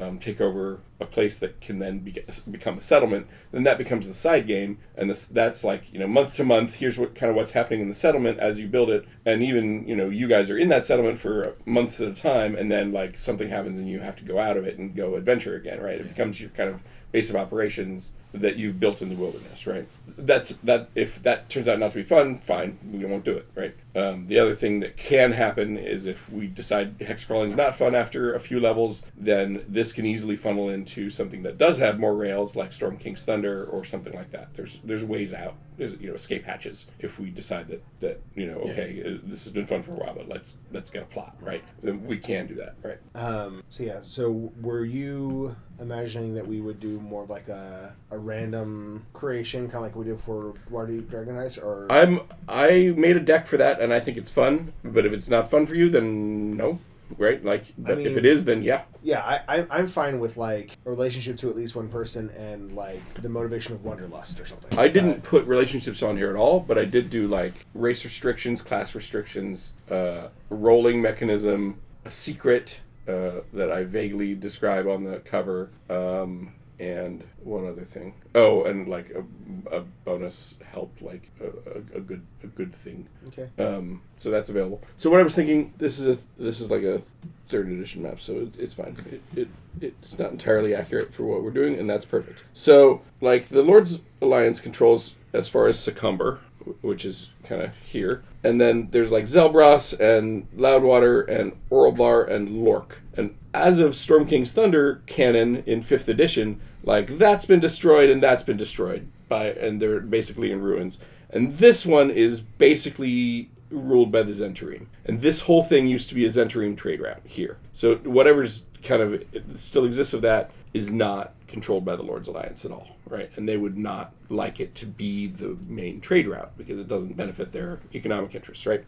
um, 0.00 0.18
take 0.18 0.40
over 0.40 0.80
a 1.00 1.06
place 1.06 1.38
that 1.38 1.60
can 1.60 1.78
then 1.78 2.00
be, 2.00 2.22
become 2.50 2.78
a 2.78 2.80
settlement, 2.80 3.26
then 3.52 3.62
that 3.64 3.78
becomes 3.78 4.06
the 4.06 4.14
side 4.14 4.46
game, 4.46 4.78
and 4.96 5.10
this 5.10 5.26
that's 5.26 5.64
like 5.64 5.84
you 5.92 5.98
know 5.98 6.06
month 6.06 6.36
to 6.36 6.44
month. 6.44 6.76
Here's 6.76 6.98
what 6.98 7.14
kind 7.14 7.30
of 7.30 7.36
what's 7.36 7.52
happening 7.52 7.80
in 7.80 7.88
the 7.88 7.94
settlement 7.94 8.38
as 8.38 8.60
you 8.60 8.68
build 8.68 8.90
it, 8.90 9.06
and 9.24 9.42
even 9.42 9.86
you 9.86 9.96
know 9.96 10.08
you 10.08 10.28
guys 10.28 10.50
are 10.50 10.58
in 10.58 10.68
that 10.68 10.86
settlement 10.86 11.18
for 11.18 11.56
months 11.64 12.00
at 12.00 12.08
a 12.08 12.14
time, 12.14 12.54
and 12.54 12.70
then 12.70 12.92
like 12.92 13.18
something 13.18 13.48
happens 13.48 13.78
and 13.78 13.88
you 13.88 14.00
have 14.00 14.16
to 14.16 14.24
go 14.24 14.38
out 14.38 14.56
of 14.56 14.66
it 14.66 14.78
and 14.78 14.94
go 14.94 15.16
adventure 15.16 15.56
again, 15.56 15.80
right? 15.80 16.00
It 16.00 16.08
becomes 16.08 16.40
your 16.40 16.50
kind 16.50 16.70
of 16.70 16.82
base 17.12 17.30
of 17.30 17.36
operations 17.36 18.12
that 18.32 18.56
you've 18.56 18.78
built 18.78 19.00
in 19.00 19.08
the 19.08 19.16
wilderness, 19.16 19.66
right? 19.66 19.88
That's 20.16 20.50
that. 20.62 20.90
If 20.94 21.22
that 21.22 21.48
turns 21.48 21.68
out 21.68 21.78
not 21.78 21.92
to 21.92 21.96
be 21.96 22.02
fun, 22.02 22.38
fine, 22.38 22.78
we 22.90 23.04
won't 23.04 23.24
do 23.24 23.36
it, 23.36 23.48
right? 23.54 23.74
Um, 23.94 24.26
the 24.28 24.38
other 24.38 24.54
thing 24.54 24.80
that 24.80 24.96
can 24.96 25.32
happen 25.32 25.76
is 25.76 26.06
if 26.06 26.30
we 26.30 26.46
decide 26.46 27.00
hex 27.00 27.24
crawling 27.24 27.48
is 27.48 27.56
not 27.56 27.74
fun 27.74 27.94
after 27.94 28.32
a 28.34 28.40
few 28.40 28.60
levels, 28.60 29.04
then 29.16 29.64
this 29.68 29.92
can 29.92 30.06
easily 30.06 30.36
funnel 30.36 30.68
into 30.68 31.10
something 31.10 31.42
that 31.42 31.58
does 31.58 31.78
have 31.78 31.98
more 31.98 32.14
rails, 32.14 32.54
like 32.54 32.72
Storm 32.72 32.96
King's 32.96 33.24
Thunder 33.24 33.64
or 33.64 33.84
something 33.84 34.14
like 34.14 34.30
that. 34.30 34.54
There's 34.54 34.80
there's 34.84 35.04
ways 35.04 35.34
out. 35.34 35.56
There's 35.76 35.94
you 36.00 36.08
know 36.08 36.14
escape 36.14 36.44
hatches 36.44 36.86
if 36.98 37.18
we 37.18 37.30
decide 37.30 37.68
that 37.68 37.82
that 38.00 38.20
you 38.34 38.46
know 38.46 38.58
okay 38.58 39.02
uh, 39.04 39.18
this 39.24 39.44
has 39.44 39.52
been 39.52 39.66
fun 39.66 39.82
for 39.82 39.92
a 39.92 39.96
while, 39.96 40.14
but 40.14 40.28
let's 40.28 40.56
let's 40.72 40.90
get 40.90 41.02
a 41.02 41.06
plot 41.06 41.36
right. 41.40 41.64
Then 41.82 42.06
we 42.06 42.18
can 42.18 42.46
do 42.46 42.54
that 42.56 42.76
right. 42.82 42.98
Um, 43.14 43.62
so 43.68 43.82
yeah, 43.82 43.98
so 44.02 44.52
were 44.60 44.84
you 44.84 45.56
imagining 45.80 46.34
that 46.34 46.46
we 46.46 46.60
would 46.60 46.80
do 46.80 47.00
more 47.00 47.22
of 47.22 47.30
like 47.30 47.48
a, 47.48 47.94
a 48.10 48.18
random 48.18 49.06
creation, 49.12 49.66
kind 49.66 49.76
of 49.76 49.82
like 49.82 49.96
we 49.98 50.04
did 50.04 50.20
for 50.20 50.54
Waterdeep 50.70 51.10
Dragon 51.10 51.34
Heist, 51.34 51.62
or 51.62 51.90
I'm 51.90 52.20
I 52.48 52.94
made 52.96 53.16
a 53.16 53.20
deck 53.20 53.46
for 53.46 53.56
that, 53.56 53.80
and 53.80 53.92
I 53.92 54.00
think 54.00 54.16
it's 54.16 54.30
fun. 54.30 54.72
But 54.84 55.04
if 55.04 55.12
it's 55.12 55.28
not 55.28 55.50
fun 55.50 55.66
for 55.66 55.74
you, 55.74 55.90
then 55.90 56.56
no, 56.56 56.78
right? 57.18 57.44
Like, 57.44 57.74
but 57.76 57.98
if 57.98 58.06
mean- 58.06 58.18
it 58.18 58.24
is, 58.24 58.44
then 58.44 58.62
yeah. 58.62 58.82
yeah, 59.02 59.20
I, 59.20 59.58
I 59.58 59.66
I'm 59.70 59.88
fine 59.88 60.20
with 60.20 60.36
like 60.36 60.78
a 60.86 60.90
relationship 60.90 61.36
to 61.38 61.50
at 61.50 61.56
least 61.56 61.74
one 61.74 61.88
person 61.88 62.30
and 62.30 62.72
like 62.72 63.02
the 63.14 63.28
motivation 63.28 63.74
of 63.74 63.84
wanderlust 63.84 64.40
or 64.40 64.46
something. 64.46 64.78
I 64.78 64.88
didn't 64.88 65.22
put 65.24 65.44
relationships 65.46 66.02
on 66.02 66.16
here 66.16 66.30
at 66.30 66.36
all, 66.36 66.60
but 66.60 66.78
I 66.78 66.84
did 66.84 67.10
do 67.10 67.26
like 67.26 67.66
race 67.74 68.04
restrictions, 68.04 68.62
class 68.62 68.94
restrictions, 68.94 69.72
uh, 69.90 70.28
rolling 70.48 71.02
mechanism, 71.02 71.80
a 72.04 72.10
secret 72.10 72.80
uh, 73.08 73.40
that 73.52 73.72
I 73.72 73.84
vaguely 73.84 74.34
describe 74.34 74.86
on 74.86 75.04
the 75.04 75.18
cover, 75.20 75.70
um, 75.90 76.52
and 76.80 77.24
one 77.42 77.66
other 77.66 77.84
thing. 77.84 78.14
Oh, 78.34 78.64
and 78.64 78.88
like 78.88 79.10
a, 79.10 79.76
a 79.76 79.80
bonus 80.04 80.56
help, 80.64 80.96
like 81.00 81.30
a, 81.40 81.46
a, 81.46 81.98
a 81.98 82.00
good 82.00 82.26
a 82.42 82.46
good 82.46 82.74
thing. 82.74 83.08
Okay. 83.28 83.48
Um, 83.62 84.02
so 84.18 84.30
that's 84.30 84.48
available. 84.48 84.80
So 84.96 85.10
what 85.10 85.20
I 85.20 85.22
was 85.22 85.34
thinking, 85.34 85.72
this 85.78 85.98
is 85.98 86.06
a 86.06 86.18
this 86.40 86.60
is 86.60 86.70
like 86.70 86.82
a 86.82 87.02
third 87.48 87.68
edition 87.68 88.02
map, 88.02 88.20
so 88.20 88.34
it, 88.40 88.58
it's 88.58 88.74
fine. 88.74 88.96
It, 89.10 89.22
it 89.36 89.48
it's 89.80 90.18
not 90.18 90.30
entirely 90.30 90.74
accurate 90.74 91.12
for 91.12 91.24
what 91.24 91.42
we're 91.42 91.50
doing, 91.50 91.78
and 91.78 91.88
that's 91.88 92.06
perfect. 92.06 92.44
So 92.52 93.02
like 93.20 93.48
the 93.48 93.62
Lord's 93.62 94.00
Alliance 94.20 94.60
controls 94.60 95.14
as 95.32 95.48
far 95.48 95.66
as 95.66 95.76
Secomber, 95.78 96.38
which 96.80 97.04
is 97.04 97.30
kind 97.44 97.62
of 97.62 97.76
here, 97.78 98.22
and 98.42 98.60
then 98.60 98.88
there's 98.90 99.12
like 99.12 99.24
Zelbross 99.24 99.98
and 99.98 100.46
Loudwater 100.54 101.22
and 101.22 101.52
Orlbar 101.70 102.28
and 102.30 102.48
Llorkh, 102.48 102.96
and 103.16 103.34
as 103.54 103.78
of 103.78 103.96
Storm 103.96 104.26
King's 104.26 104.52
Thunder 104.52 105.02
canon 105.06 105.62
in 105.66 105.82
fifth 105.82 106.08
edition, 106.08 106.60
like 106.82 107.18
that's 107.18 107.46
been 107.46 107.60
destroyed 107.60 108.10
and 108.10 108.22
that's 108.22 108.42
been 108.42 108.56
destroyed 108.56 109.08
by, 109.28 109.46
and 109.46 109.80
they're 109.80 110.00
basically 110.00 110.52
in 110.52 110.62
ruins. 110.62 110.98
And 111.30 111.52
this 111.52 111.84
one 111.84 112.10
is 112.10 112.40
basically 112.40 113.50
ruled 113.70 114.10
by 114.10 114.22
the 114.22 114.32
Zhentarim. 114.32 114.86
And 115.04 115.20
this 115.20 115.42
whole 115.42 115.62
thing 115.62 115.86
used 115.86 116.08
to 116.08 116.14
be 116.14 116.24
a 116.24 116.28
Zhentarim 116.28 116.76
trade 116.76 117.00
route 117.00 117.20
here. 117.24 117.58
So 117.72 117.96
whatever's 117.96 118.64
kind 118.82 119.02
of 119.02 119.24
still 119.56 119.84
exists 119.84 120.14
of 120.14 120.22
that 120.22 120.50
is 120.72 120.90
not 120.90 121.34
controlled 121.48 121.84
by 121.84 121.96
the 121.96 122.02
Lord's 122.02 122.28
Alliance 122.28 122.64
at 122.64 122.70
all, 122.70 122.96
right? 123.06 123.30
And 123.36 123.48
they 123.48 123.56
would 123.56 123.76
not 123.76 124.12
like 124.28 124.60
it 124.60 124.74
to 124.76 124.86
be 124.86 125.26
the 125.26 125.56
main 125.66 126.00
trade 126.00 126.28
route 126.28 126.56
because 126.56 126.78
it 126.78 126.88
doesn't 126.88 127.16
benefit 127.16 127.52
their 127.52 127.80
economic 127.94 128.34
interests, 128.34 128.66
right? 128.66 128.84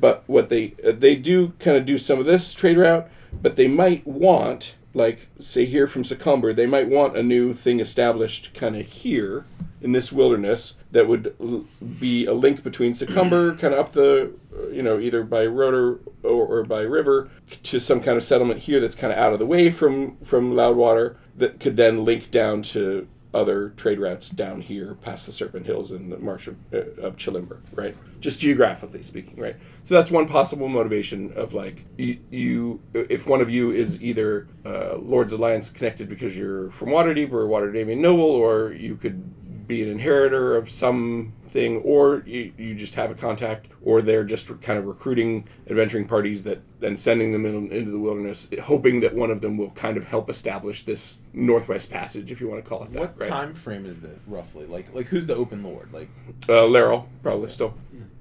But 0.00 0.24
what 0.26 0.48
they 0.48 0.74
uh, 0.86 0.92
they 0.92 1.16
do 1.16 1.52
kind 1.58 1.76
of 1.76 1.84
do 1.84 1.98
some 1.98 2.18
of 2.18 2.26
this 2.26 2.54
trade 2.54 2.78
route, 2.78 3.10
but 3.42 3.56
they 3.56 3.68
might 3.68 4.06
want 4.06 4.76
like 4.94 5.28
say 5.38 5.66
here 5.66 5.86
from 5.86 6.02
Secomber, 6.02 6.54
they 6.54 6.66
might 6.66 6.88
want 6.88 7.16
a 7.16 7.22
new 7.22 7.52
thing 7.52 7.80
established 7.80 8.54
kind 8.54 8.76
of 8.76 8.86
here 8.86 9.44
in 9.80 9.92
this 9.92 10.12
wilderness 10.12 10.74
that 10.92 11.06
would 11.06 11.34
l- 11.40 11.64
be 11.98 12.26
a 12.26 12.32
link 12.32 12.62
between 12.62 12.92
Secomber, 12.92 13.58
kind 13.60 13.74
of 13.74 13.80
up 13.80 13.92
the, 13.92 14.32
uh, 14.56 14.68
you 14.68 14.82
know, 14.82 14.98
either 14.98 15.22
by 15.22 15.46
road 15.46 15.74
or, 15.74 16.00
or, 16.28 16.58
or 16.58 16.64
by 16.64 16.80
river, 16.80 17.28
to 17.62 17.78
some 17.78 18.00
kind 18.00 18.16
of 18.16 18.24
settlement 18.24 18.60
here 18.60 18.80
that's 18.80 18.94
kind 18.94 19.12
of 19.12 19.18
out 19.18 19.32
of 19.32 19.38
the 19.38 19.46
way 19.46 19.70
from 19.70 20.16
from 20.18 20.54
Loudwater 20.54 21.16
that 21.36 21.60
could 21.60 21.76
then 21.76 22.04
link 22.04 22.30
down 22.30 22.62
to 22.62 23.06
other 23.32 23.70
trade 23.70 24.00
routes 24.00 24.30
down 24.30 24.60
here 24.60 24.94
past 24.94 25.26
the 25.26 25.32
Serpent 25.32 25.66
Hills 25.66 25.92
and 25.92 26.10
the 26.10 26.18
Marsh 26.18 26.48
of, 26.48 26.56
uh, 26.72 26.78
of 27.00 27.16
Chelimber, 27.16 27.60
right? 27.72 27.96
Just 28.20 28.40
geographically 28.40 29.02
speaking, 29.02 29.36
right? 29.36 29.56
So 29.84 29.94
that's 29.94 30.10
one 30.10 30.26
possible 30.26 30.68
motivation 30.68 31.32
of 31.34 31.54
like 31.54 31.84
you, 31.96 32.18
you 32.30 32.80
if 32.92 33.26
one 33.26 33.40
of 33.40 33.50
you 33.50 33.70
is 33.70 34.02
either 34.02 34.48
uh, 34.66 34.96
Lord's 34.96 35.32
Alliance 35.32 35.70
connected 35.70 36.08
because 36.08 36.36
you're 36.36 36.70
from 36.70 36.88
Waterdeep 36.88 37.32
or 37.32 37.46
Waterdeepian 37.46 37.98
noble, 37.98 38.24
or 38.24 38.72
you 38.72 38.96
could 38.96 39.22
be 39.70 39.82
an 39.82 39.88
inheritor 39.88 40.56
of 40.56 40.68
something, 40.68 41.78
or 41.78 42.22
you, 42.26 42.52
you 42.58 42.74
just 42.74 42.94
have 42.96 43.10
a 43.10 43.14
contact, 43.14 43.68
or 43.82 44.02
they're 44.02 44.24
just 44.24 44.48
kind 44.60 44.78
of 44.78 44.84
recruiting 44.84 45.48
adventuring 45.68 46.06
parties 46.06 46.42
that 46.42 46.60
then 46.80 46.96
sending 46.96 47.32
them 47.32 47.46
in, 47.46 47.70
into 47.70 47.90
the 47.90 47.98
wilderness, 47.98 48.48
hoping 48.62 49.00
that 49.00 49.14
one 49.14 49.30
of 49.30 49.40
them 49.40 49.56
will 49.56 49.70
kind 49.70 49.96
of 49.96 50.04
help 50.04 50.28
establish 50.28 50.84
this 50.84 51.18
Northwest 51.32 51.90
Passage, 51.90 52.30
if 52.32 52.40
you 52.40 52.48
want 52.48 52.62
to 52.62 52.68
call 52.68 52.82
it 52.82 52.92
that. 52.92 53.00
What 53.00 53.18
right? 53.20 53.28
time 53.28 53.54
frame 53.54 53.86
is 53.86 54.00
that 54.00 54.18
roughly? 54.26 54.66
Like 54.66 54.92
like 54.94 55.06
who's 55.06 55.26
the 55.26 55.36
open 55.36 55.62
lord? 55.62 55.92
Like 55.92 56.08
Uh, 56.48 56.66
Laeral, 56.66 57.06
probably 57.22 57.50
still. 57.50 57.74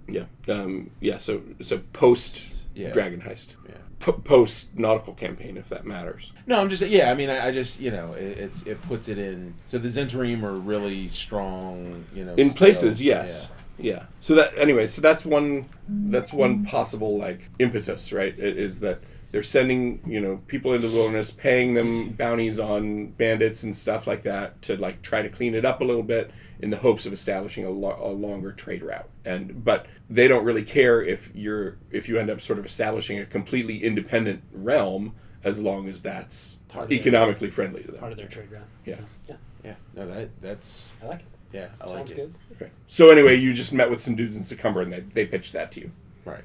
Yeah. 0.08 0.26
Um, 0.48 0.92
yeah. 1.00 1.18
So 1.18 1.42
so 1.62 1.80
post 1.94 2.48
Yeah. 2.76 2.92
Dragon 2.92 3.22
Heist, 3.22 3.56
yeah. 3.68 3.76
P- 4.00 4.12
post 4.14 4.78
nautical 4.78 5.14
campaign, 5.14 5.58
if 5.58 5.68
that 5.70 5.86
matters. 5.86 6.32
No, 6.48 6.60
I'm 6.60 6.70
just 6.70 6.82
yeah. 6.88 7.12
I 7.12 7.16
mean, 7.16 7.30
I, 7.30 7.48
I 7.48 7.52
just 7.52 7.80
you 7.80 7.92
know 7.92 8.14
it, 8.14 8.38
it's 8.38 8.62
it 8.64 8.82
puts 8.82 9.08
it 9.10 9.18
in. 9.18 9.56
So 9.68 9.78
the 9.78 9.90
Zhentarim 9.90 10.42
are 10.44 10.54
really 10.58 11.10
strong. 11.10 12.06
You 12.14 12.26
know, 12.26 12.34
In 12.36 12.50
still. 12.50 12.58
places, 12.58 13.02
yes. 13.02 13.50
Yeah. 13.78 14.06
So 14.20 14.36
that 14.36 14.58
anyway, 14.58 14.88
so 14.88 15.02
that's 15.02 15.26
one 15.26 15.66
that's 15.88 16.32
one 16.34 16.66
possible 16.66 17.18
like 17.18 17.50
impetus, 17.60 18.12
right? 18.14 18.38
Is 18.38 18.80
that 18.82 19.02
they're 19.32 19.44
sending 19.44 20.02
you 20.08 20.20
know 20.20 20.42
people 20.48 20.74
into 20.74 20.88
the 20.88 20.96
wilderness, 20.96 21.30
paying 21.32 21.74
them 21.74 22.10
bounties 22.12 22.60
on 22.60 23.08
bandits 23.12 23.64
and 23.64 23.76
stuff 23.76 24.08
like 24.08 24.24
that 24.24 24.62
to 24.64 24.76
like 24.78 25.02
try 25.02 25.22
to 25.22 25.30
clean 25.30 25.56
it 25.56 25.66
up 25.66 25.82
a 25.82 25.84
little 25.84 26.04
bit 26.04 26.32
in 26.62 26.70
the 26.72 26.78
hopes 26.78 27.06
of 27.06 27.14
establishing 27.14 27.64
a, 27.66 27.70
lo- 27.70 27.98
a 28.02 28.10
longer 28.12 28.52
trade 28.52 28.82
route. 28.84 29.10
And 29.24 29.64
but 29.64 29.86
they 30.10 30.28
don't 30.28 30.44
really 30.44 30.64
care 30.64 31.02
if 31.02 31.32
you're 31.36 31.78
if 31.92 32.10
you 32.10 32.18
end 32.18 32.30
up 32.30 32.42
sort 32.42 32.60
of 32.60 32.66
establishing 32.66 33.20
a 33.20 33.26
completely 33.26 33.84
independent 33.84 34.42
realm 34.52 35.14
as 35.44 35.62
long 35.62 35.88
as 35.88 36.02
that's 36.02 36.58
Part 36.68 36.84
of 36.86 36.90
their- 36.90 37.00
economically 37.00 37.50
friendly 37.50 37.82
to 37.84 37.92
them. 37.92 38.00
Part 38.00 38.12
of 38.12 38.18
their 38.18 38.28
trade 38.28 38.52
route. 38.52 38.62
Yeah. 38.86 38.96
Yeah. 39.28 39.36
Yeah. 39.64 39.76
No, 39.96 40.08
that 40.08 40.30
that's 40.42 40.86
I 41.04 41.06
like 41.08 41.20
it. 41.20 41.26
yeah. 41.54 41.68
I 41.80 41.86
like 41.86 41.94
Sounds 41.96 42.12
it. 42.12 42.16
good. 42.16 42.34
Okay. 42.54 42.72
So 42.88 43.10
anyway, 43.12 43.36
you 43.36 43.54
just 43.54 43.72
met 43.74 43.90
with 43.90 44.02
some 44.02 44.16
dudes 44.16 44.36
in 44.36 44.44
Secomber 44.44 44.82
and 44.84 44.92
they, 44.92 45.00
they 45.02 45.26
pitched 45.26 45.54
that 45.54 45.72
to 45.74 45.82
you. 45.82 45.92
Right. 46.26 46.44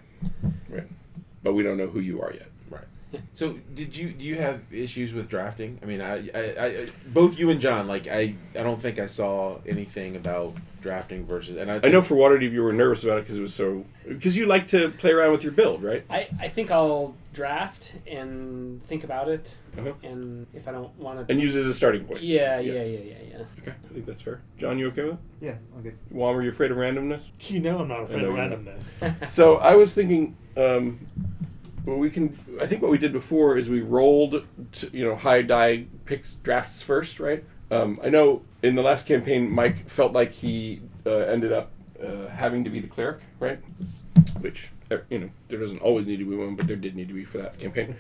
Right. 0.69 0.89
But 1.43 1.55
we 1.55 1.63
don't 1.63 1.77
know 1.77 1.87
who 1.89 2.01
you 2.01 2.21
are 2.23 2.33
yet. 2.33 2.49
Right. 3.15 3.23
So, 3.33 3.59
did 3.75 3.97
you 3.97 4.11
do 4.11 4.25
you 4.25 4.37
have 4.37 4.61
issues 4.73 5.13
with 5.13 5.29
drafting? 5.29 5.79
I 5.83 5.87
mean, 5.87 6.01
I, 6.01 6.29
I, 6.35 6.41
I 6.67 6.87
both 7.09 7.39
you 7.39 7.51
and 7.51 7.61
John, 7.61 7.87
like 7.89 8.07
I, 8.07 8.35
I 8.59 8.63
don't 8.63 8.81
think 8.81 8.99
I 8.99 9.07
saw 9.07 9.59
anything 9.67 10.17
about 10.17 10.55
drafting 10.81 11.27
versus. 11.27 11.57
And 11.57 11.71
I, 11.71 11.81
I 11.83 11.89
know 11.89 12.03
for 12.03 12.15
Waterdeep 12.15 12.53
you 12.53 12.63
were 12.63 12.73
nervous 12.73 13.03
about 13.05 13.19
it 13.19 13.23
because 13.23 13.39
it 13.39 13.43
was 13.43 13.55
so 13.55 13.85
because 14.07 14.37
you 14.37 14.47
like 14.47 14.69
to 14.69 14.91
play 14.91 15.11
around 15.13 15.33
with 15.33 15.43
your 15.43 15.53
build, 15.53 15.83
right? 15.83 16.05
I, 16.11 16.29
I 16.41 16.49
think 16.49 16.71
I'll 16.71 17.17
draft 17.33 17.95
and 18.07 18.81
think 18.83 19.03
about 19.03 19.29
it, 19.29 19.57
Uh-huh. 19.77 19.93
and 20.05 20.47
if 20.55 20.69
I 20.69 20.73
don't 20.73 20.97
want 20.97 21.27
to, 21.27 21.33
And 21.33 21.43
use 21.43 21.57
it 21.57 21.61
as 21.63 21.67
a 21.67 21.75
starting 21.75 22.05
point. 22.05 22.23
yeah, 22.23 22.61
Yeah. 22.61 22.75
yeah, 22.75 22.83
yeah, 22.85 22.99
yeah, 22.99 23.15
yeah. 23.31 23.45
Okay, 23.63 23.73
I 23.73 23.93
think 23.93 24.07
that's 24.07 24.23
fair. 24.23 24.41
John, 24.59 24.79
you 24.79 24.87
okay 24.89 25.03
with 25.03 25.13
it? 25.15 25.19
Yeah, 25.41 25.55
I'm 25.75 25.83
good. 25.83 25.99
Juan, 26.11 26.37
were 26.37 26.43
you 26.43 26.51
afraid 26.51 26.71
of 26.71 26.77
randomness? 26.77 27.25
You 27.49 27.59
know 27.61 27.81
I'm 27.81 27.89
not 27.89 28.03
afraid 28.05 28.23
of 28.23 28.33
randomness. 28.35 29.29
so 29.29 29.57
I 29.57 29.75
was 29.75 29.93
thinking, 29.95 30.37
um, 30.57 31.01
well, 31.85 31.97
we 31.97 32.11
can. 32.11 32.39
I 32.61 32.67
think 32.67 32.83
what 32.83 32.91
we 32.91 32.99
did 32.99 33.13
before 33.13 33.57
is 33.57 33.69
we 33.69 33.81
rolled, 33.81 34.45
to, 34.73 34.91
you 34.93 35.05
know, 35.05 35.17
high 35.17 35.43
die 35.43 35.87
picks 36.05 36.35
drafts 36.37 36.83
first, 36.83 37.21
right? 37.21 37.45
Um, 37.71 37.99
I 38.03 38.09
know 38.11 38.43
in 38.63 38.75
the 38.75 38.83
last 38.83 39.07
campaign, 39.07 39.51
Mike 39.51 39.89
felt 39.89 40.13
like 40.13 40.33
he 40.33 40.81
uh, 41.07 41.11
ended 41.11 41.53
up 41.53 41.71
uh, 42.03 42.29
having 42.29 42.65
to 42.65 42.71
be 42.71 42.81
the 42.81 42.89
cleric, 42.89 43.19
right? 43.41 43.59
Which 44.41 44.71
uh, 44.91 44.99
you 45.11 45.19
know, 45.19 45.31
there 45.49 45.59
doesn't 45.59 45.81
always 45.81 46.07
need 46.07 46.19
to 46.19 46.25
be 46.25 46.37
one, 46.37 46.55
but 46.57 46.67
there 46.67 46.77
did 46.77 46.95
need 46.95 47.09
to 47.09 47.15
be 47.15 47.25
for 47.25 47.39
that 47.39 47.59
campaign, 47.59 47.97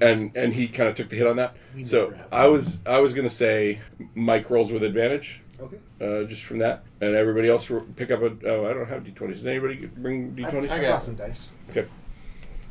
and 0.00 0.34
and 0.36 0.54
he 0.54 0.68
kind 0.68 0.88
of 0.88 0.94
took 0.94 1.08
the 1.08 1.16
hit 1.16 1.26
on 1.26 1.36
that. 1.36 1.56
So 1.82 2.14
I 2.30 2.46
was 2.48 2.78
I 2.86 3.00
was 3.00 3.14
gonna 3.14 3.30
say 3.30 3.80
Mike 4.14 4.50
rolls 4.50 4.70
with 4.72 4.82
advantage, 4.82 5.40
Okay. 5.60 5.78
uh, 6.00 6.24
just 6.28 6.44
from 6.44 6.58
that, 6.58 6.84
and 7.00 7.14
everybody 7.14 7.48
else 7.48 7.70
pick 7.96 8.10
up 8.10 8.20
a. 8.22 8.36
Oh, 8.46 8.66
I 8.68 8.72
don't 8.72 8.88
have 8.88 9.02
d20s. 9.04 9.36
Did 9.38 9.46
anybody 9.48 9.86
bring 9.86 10.34
d 10.34 10.44
twenties? 10.44 10.70
I 10.70 10.78
I 10.78 10.82
got- 10.82 11.02
some 11.02 11.14
dice. 11.14 11.54
Okay. 11.70 11.86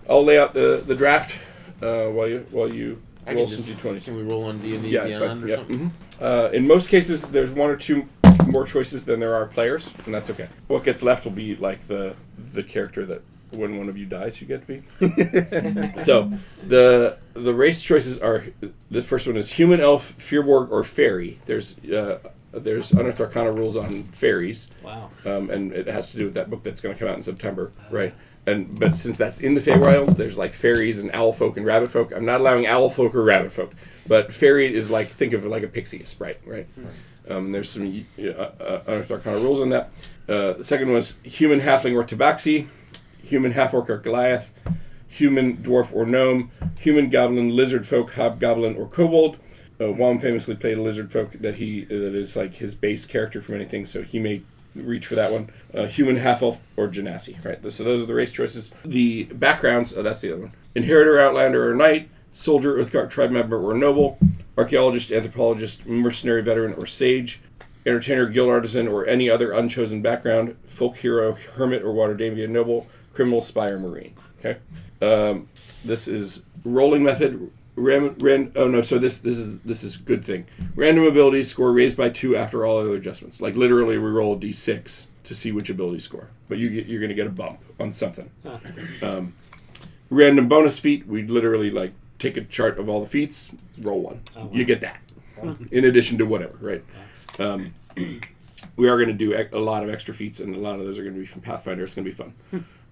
I'll 0.10 0.24
lay 0.24 0.40
out 0.40 0.54
the, 0.54 0.82
the 0.86 0.96
draft 0.96 1.38
uh, 1.82 2.06
while 2.06 2.28
you 2.28 2.46
while 2.52 2.72
you 2.72 3.02
I 3.26 3.34
roll 3.34 3.48
some 3.48 3.64
d20s. 3.64 4.06
Can 4.06 4.16
we 4.16 4.24
roll 4.24 4.44
on 4.46 4.58
D 4.60 4.74
and 4.76 4.84
D 4.84 4.90
Yeah, 4.90 5.04
it's 5.06 5.18
Beyond 5.20 5.42
fine. 5.42 5.44
or 5.44 5.48
Yep. 5.48 5.58
something? 5.60 5.80
mhm. 5.80 5.92
Uh, 6.22 6.50
in 6.52 6.66
most 6.66 6.90
cases, 6.90 7.24
there's 7.24 7.52
one 7.52 7.70
or 7.70 7.76
two 7.76 8.08
more 8.48 8.66
choices 8.66 9.06
than 9.06 9.20
there 9.20 9.36
are 9.36 9.46
players, 9.46 9.94
and 10.06 10.14
that's 10.14 10.30
okay. 10.30 10.48
What 10.68 10.84
gets 10.84 11.04
left 11.04 11.26
will 11.26 11.34
be 11.34 11.56
like 11.56 11.88
the 11.88 12.16
the 12.54 12.64
character 12.64 13.06
that 13.06 13.22
when 13.56 13.78
one 13.78 13.88
of 13.90 13.98
you 13.98 14.06
dies, 14.06 14.42
you 14.42 14.48
get 14.48 14.66
to 14.66 14.68
be. 14.68 15.98
so 16.02 16.32
the 16.66 17.18
the 17.34 17.54
race 17.54 17.82
choices 17.84 18.18
are 18.20 18.46
the 18.90 19.04
first 19.04 19.28
one 19.28 19.38
is 19.38 19.54
human, 19.54 19.80
elf, 19.80 20.16
firbolg, 20.18 20.70
or 20.72 20.84
fairy. 20.84 21.40
There's 21.46 21.78
uh, 21.86 22.20
there's 22.52 22.92
Unearthed 22.92 23.20
Arcana 23.22 23.52
rules 23.52 23.76
on 23.76 24.04
fairies 24.04 24.70
Wow. 24.84 25.12
um, 25.26 25.50
and 25.52 25.72
it 25.74 25.86
has 25.88 26.12
to 26.14 26.18
do 26.18 26.24
with 26.26 26.34
that 26.36 26.50
book 26.50 26.64
that's 26.64 26.82
going 26.82 26.96
to 26.96 27.00
come 27.00 27.08
out 27.10 27.16
in 27.18 27.22
September, 27.24 27.72
right? 27.92 28.14
And 28.48 28.80
but 28.80 28.96
since 28.96 29.18
that's 29.18 29.40
in 29.40 29.54
the 29.54 29.62
Feywild, 29.62 30.16
there's 30.16 30.38
like 30.38 30.54
fairies 30.54 31.00
and 31.00 31.12
owl 31.14 31.34
folk 31.34 31.58
and 31.58 31.66
rabbit 31.66 31.92
folk. 31.92 32.12
I'm 32.16 32.26
not 32.26 32.40
allowing 32.40 32.66
owl 32.66 32.90
folk 32.90 33.14
or 33.14 33.22
rabbit 33.24 33.52
folk, 33.52 33.74
but 34.08 34.32
fairy 34.34 34.74
is 34.74 34.90
like 34.90 35.10
think 35.10 35.34
of 35.34 35.46
it 35.46 35.50
like 35.50 35.64
a 35.64 35.68
pixie, 35.68 36.02
a 36.02 36.06
sprite, 36.06 36.40
right? 36.46 36.68
Um, 37.30 37.52
there's 37.52 37.70
some 37.70 38.06
uh, 38.18 38.24
uh, 38.24 39.04
Arcana 39.12 39.38
rules 39.38 39.60
on 39.60 39.70
that. 39.70 39.92
Uh, 40.30 40.54
the 40.54 40.64
second 40.64 40.92
was 40.92 41.18
human 41.24 41.60
halfling 41.60 41.94
or 41.94 42.04
tabaxi, 42.04 42.70
human 43.22 43.52
half 43.52 43.74
orc 43.74 43.90
or 43.90 43.98
Goliath, 43.98 44.50
human 45.08 45.58
dwarf 45.58 45.94
or 45.94 46.06
gnome, 46.06 46.52
human 46.78 47.10
goblin, 47.10 47.50
lizard 47.50 47.86
folk, 47.86 48.14
hobgoblin 48.14 48.76
or 48.78 48.88
kobold. 48.88 49.38
Uh, 49.80 49.92
Wom 49.92 50.20
famously 50.20 50.56
played 50.56 50.78
a 50.78 50.82
lizard 50.82 51.12
folk 51.12 51.34
that 51.34 51.56
he 51.56 51.84
that 51.86 52.16
is 52.16 52.36
like 52.36 52.56
his 52.56 52.76
base 52.76 53.06
character 53.06 53.42
for 53.42 53.54
anything, 53.56 53.86
so 53.86 54.04
he 54.04 54.20
may 54.20 54.42
reach 54.86 55.08
for 55.08 55.16
that 55.16 55.32
one. 55.32 55.50
Uh, 55.74 55.86
human 55.86 56.18
half 56.18 56.42
elf 56.42 56.60
or 56.76 56.88
genasi, 56.88 57.44
right? 57.44 57.60
So 57.72 57.84
those 57.84 58.02
are 58.02 58.06
the 58.06 58.14
race 58.14 58.32
choices. 58.32 58.72
The 58.84 59.24
backgrounds. 59.26 59.94
Oh, 59.96 60.02
that's 60.02 60.22
the 60.22 60.34
other 60.34 60.42
one. 60.44 60.52
Inheritor, 60.76 61.20
outlander, 61.20 61.70
or 61.70 61.76
knight. 61.76 62.10
Soldier, 62.32 62.76
Uthgardt 62.76 63.10
tribe 63.10 63.32
member 63.32 63.58
or 63.60 63.74
noble. 63.74 64.20
Archaeologist, 64.58 65.12
anthropologist, 65.12 65.86
mercenary 65.86 66.42
veteran, 66.42 66.74
or 66.74 66.86
sage. 66.86 67.40
Entertainer, 67.86 68.26
guild 68.28 68.50
artisan, 68.50 68.88
or 68.88 69.06
any 69.08 69.30
other 69.30 69.52
unchosen 69.52 70.02
background. 70.02 70.56
Folk 70.68 70.98
hero, 70.98 71.38
hermit, 71.56 71.84
or 71.84 71.94
Waterdhavian 71.94 72.50
noble. 72.50 72.88
Criminal, 73.14 73.42
spy, 73.42 73.70
or 73.70 73.80
marine. 73.80 74.14
Okay. 74.40 74.58
Um, 75.02 75.48
this 75.84 76.08
is 76.08 76.44
rolling 76.64 77.04
method. 77.04 77.52
Ram, 77.78 78.16
ran, 78.20 78.52
oh 78.56 78.68
no, 78.68 78.82
so 78.82 78.98
this 78.98 79.20
this 79.20 79.38
is 79.38 79.60
this 79.60 79.84
is 79.84 79.98
good 79.98 80.26
thing. 80.26 80.48
Random 80.76 81.06
ability 81.06 81.44
score 81.44 81.72
raised 81.72 81.96
by 81.96 82.10
two 82.10 82.36
after 82.36 82.66
all 82.66 82.80
other 82.80 82.96
adjustments. 82.96 83.40
Like 83.40 83.56
literally, 83.56 83.98
we 84.00 84.10
roll 84.10 84.34
a 84.34 84.38
d6 84.38 85.06
to 85.26 85.36
see 85.36 85.52
which 85.52 85.70
ability 85.70 86.00
score, 86.00 86.30
but 86.50 86.58
you 86.58 86.70
get 86.70 86.88
you're 86.88 87.00
gonna 87.00 87.14
get 87.14 87.28
a 87.28 87.32
bump 87.32 87.60
on 87.80 87.94
something. 87.94 88.32
Huh. 88.44 88.58
Um, 89.04 89.36
random 90.10 90.48
bonus 90.48 90.80
feat. 90.80 91.06
We 91.06 91.24
literally 91.28 91.70
like 91.70 91.94
take 92.18 92.36
a 92.36 92.42
chart 92.42 92.80
of 92.80 92.90
all 92.90 93.00
the 93.00 93.08
feats, 93.08 93.54
roll 93.80 94.02
one. 94.02 94.22
Oh, 94.36 94.46
wow. 94.46 94.50
You 94.52 94.66
get 94.66 94.82
that 94.82 95.00
in 95.72 95.86
addition 95.86 96.18
to 96.18 96.26
whatever, 96.26 96.58
right? 96.60 96.84
Um, 97.38 97.76
we 98.76 98.90
are 98.90 98.98
going 98.98 99.10
to 99.10 99.14
do 99.14 99.48
a 99.52 99.60
lot 99.60 99.84
of 99.84 99.90
extra 99.90 100.16
feats, 100.16 100.40
and 100.40 100.56
a 100.56 100.60
lot 100.60 100.80
of 100.80 100.86
those 100.86 100.98
are 100.98 101.04
going 101.04 101.14
to 101.14 101.20
be 101.20 101.26
from 101.28 101.42
Pathfinder. 101.42 101.84
It's 101.84 101.94
going 101.94 102.06
to 102.06 102.12
be 102.12 102.16
fun. 102.16 102.34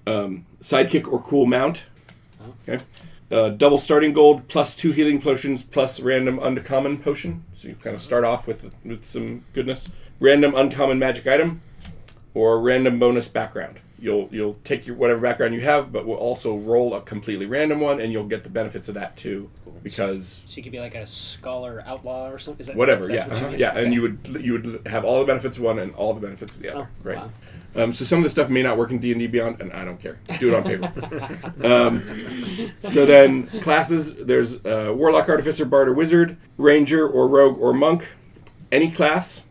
Um, 0.06 0.46
sidekick 0.62 1.12
or 1.12 1.22
cool 1.22 1.48
mount. 1.48 1.86
Okay. 2.68 2.84
Uh, 3.32 3.50
double 3.50 3.80
starting 3.80 4.14
gold 4.14 4.48
plus 4.48 4.76
two 4.76 4.92
healing 4.92 5.20
potions 5.20 5.64
plus 5.64 6.00
random 6.00 6.38
uncommon 6.40 6.98
potion. 6.98 7.44
So 7.54 7.68
you 7.68 7.76
kind 7.76 7.96
of 7.96 8.02
start 8.02 8.24
off 8.24 8.48
with 8.48 8.72
with 8.84 9.04
some 9.04 9.46
goodness. 9.54 9.92
Random 10.20 10.54
uncommon 10.56 11.00
magic 11.00 11.26
item, 11.28 11.62
or 12.34 12.62
random 12.62 13.00
bonus 13.00 13.28
background. 13.28 13.80
You'll 14.06 14.30
you'll 14.32 14.54
take 14.64 14.86
your 14.86 14.96
whatever 14.96 15.20
background 15.20 15.56
you 15.56 15.62
have, 15.62 15.92
but 15.92 16.06
we'll 16.06 16.18
also 16.20 16.56
roll 16.56 16.94
a 16.94 17.02
completely 17.02 17.48
random 17.48 17.80
one, 17.80 18.00
and 18.00 18.12
you'll 18.14 18.28
get 18.28 18.44
the 18.44 18.52
benefits 18.52 18.88
of 18.88 18.94
that 18.94 19.18
too, 19.18 19.50
because 19.82 20.44
So 20.46 20.58
you 20.58 20.62
could 20.64 20.72
be 20.72 20.80
like 20.80 20.94
a 20.94 21.08
scholar 21.08 21.84
outlaw 21.88 22.30
or 22.30 22.38
something. 22.38 22.60
Is 22.60 22.68
that 22.68 22.76
whatever 22.76 23.10
yeah 23.12 23.28
what 23.28 23.38
uh-huh, 23.38 23.56
yeah 23.58 23.72
Okay. 23.72 23.84
and 23.84 23.94
you 23.96 24.04
would 24.04 24.20
you 24.42 24.52
would 24.54 24.82
have 24.86 25.04
all 25.06 25.20
the 25.22 25.26
benefits 25.26 25.58
of 25.58 25.64
one 25.64 25.80
and 25.80 25.92
all 25.96 26.14
the 26.14 26.22
benefits 26.22 26.56
of 26.56 26.62
the 26.62 26.70
other 26.76 26.88
Oh, 26.88 27.04
right? 27.04 27.18
wow. 27.18 27.84
um, 27.84 27.94
so 27.96 28.06
some 28.06 28.20
of 28.20 28.24
the 28.24 28.30
stuff 28.30 28.48
may 28.48 28.62
not 28.62 28.78
work 28.78 28.92
in 28.92 29.00
d&d 29.00 29.26
beyond 29.26 29.60
and 29.60 29.74
i 29.74 29.84
don't 29.84 30.00
care. 30.00 30.20
Do 30.40 30.50
it 30.50 30.54
on 30.54 30.64
paper. 30.64 31.52
Um, 31.66 32.72
so 32.82 33.08
then 33.08 33.48
classes 33.62 34.14
there's 34.18 34.64
uh, 34.68 34.94
warlock 34.96 35.30
artificer 35.30 35.66
bard 35.66 35.88
or 35.90 35.94
wizard 35.94 36.38
ranger 36.58 37.08
or 37.08 37.28
rogue 37.28 37.58
or 37.58 37.74
monk. 37.74 38.10
Any 38.72 38.92
class 38.92 39.46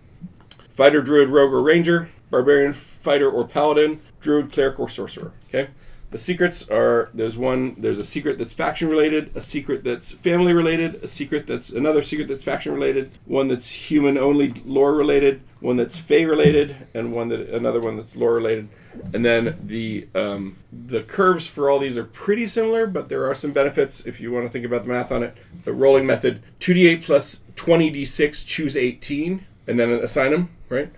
fighter 0.71 1.01
druid 1.03 1.29
rogue 1.31 1.53
or 1.53 1.61
ranger 1.61 2.09
barbarian 2.31 2.73
fighter 2.73 3.31
or 3.31 3.47
paladin 3.47 4.01
druid 4.25 4.51
cleric 4.51 4.81
or 4.81 4.89
sorcerer 4.89 5.33
okay 5.49 5.69
the 6.15 6.21
secrets 6.21 6.69
are 6.69 7.11
there's 7.13 7.37
one 7.37 7.75
there's 7.77 7.99
a 7.99 8.05
secret 8.05 8.39
that's 8.39 8.55
faction 8.55 8.89
related, 8.89 9.37
a 9.37 9.41
secret 9.41 9.83
that's 9.83 10.13
family 10.13 10.53
related, 10.53 11.03
a 11.03 11.09
secret 11.09 11.45
that's 11.45 11.71
another 11.71 12.03
secret 12.03 12.29
that's 12.29 12.45
faction 12.45 12.73
related, 12.73 13.11
one 13.25 13.49
that's 13.49 13.69
human 13.91 14.17
only 14.17 14.51
lore 14.65 14.95
related, 14.95 15.41
one 15.59 15.77
that's 15.77 15.99
fey 15.99 16.25
related, 16.25 16.87
and 16.95 17.13
one 17.13 17.31
that 17.31 17.41
another 17.49 17.81
one 17.81 17.97
that's 17.97 18.15
lore 18.15 18.33
related. 18.33 18.69
And 19.13 19.25
then 19.25 19.59
the 19.61 20.07
um, 20.15 20.57
the 20.73 21.03
curves 21.03 21.49
for 21.49 21.69
all 21.69 21.81
these 21.81 21.99
are 21.99 22.05
pretty 22.05 22.47
similar, 22.47 22.87
but 22.87 23.09
there 23.09 23.27
are 23.29 23.35
some 23.35 23.51
benefits 23.51 24.07
if 24.07 24.21
you 24.21 24.31
want 24.31 24.47
to 24.47 24.53
think 24.53 24.65
about 24.65 24.85
the 24.85 24.91
math 24.91 25.11
on 25.11 25.25
it. 25.25 25.35
The 25.65 25.73
rolling 25.73 26.07
method: 26.07 26.45
two 26.61 26.75
d8 26.75 27.03
plus 27.05 27.41
twenty 27.57 27.91
d6, 27.91 28.47
choose 28.47 28.77
eighteen, 28.77 29.47
and 29.67 29.81
then 29.81 29.91
assign 29.91 30.31
them. 30.31 30.51
Right. 30.69 30.93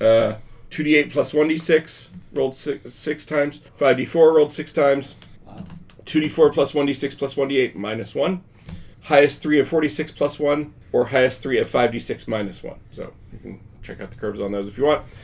Uh, 0.00 0.38
2d8 0.70 1.12
plus 1.12 1.32
1d6 1.32 2.08
rolled 2.32 2.54
six, 2.54 2.92
six 2.92 3.24
times. 3.24 3.60
5d4 3.78 4.34
rolled 4.34 4.52
six 4.52 4.72
times. 4.72 5.16
2d4 6.04 6.52
plus 6.52 6.72
1d6 6.72 7.18
plus 7.18 7.34
1d8 7.34 7.74
minus 7.74 8.14
1 8.14 8.42
highest 9.02 9.42
3 9.42 9.60
of 9.60 9.68
46 9.68 10.12
plus 10.12 10.38
1 10.38 10.74
or 10.92 11.06
highest 11.06 11.42
3 11.42 11.58
of 11.58 11.68
5d6 11.68 12.28
minus 12.28 12.62
1 12.62 12.78
so 12.90 13.12
you 13.32 13.38
can 13.38 13.60
check 13.82 14.00
out 14.00 14.10
the 14.10 14.16
curves 14.16 14.40
on 14.40 14.52
those 14.52 14.68
if 14.68 14.78
you 14.78 14.84
want. 14.84 15.04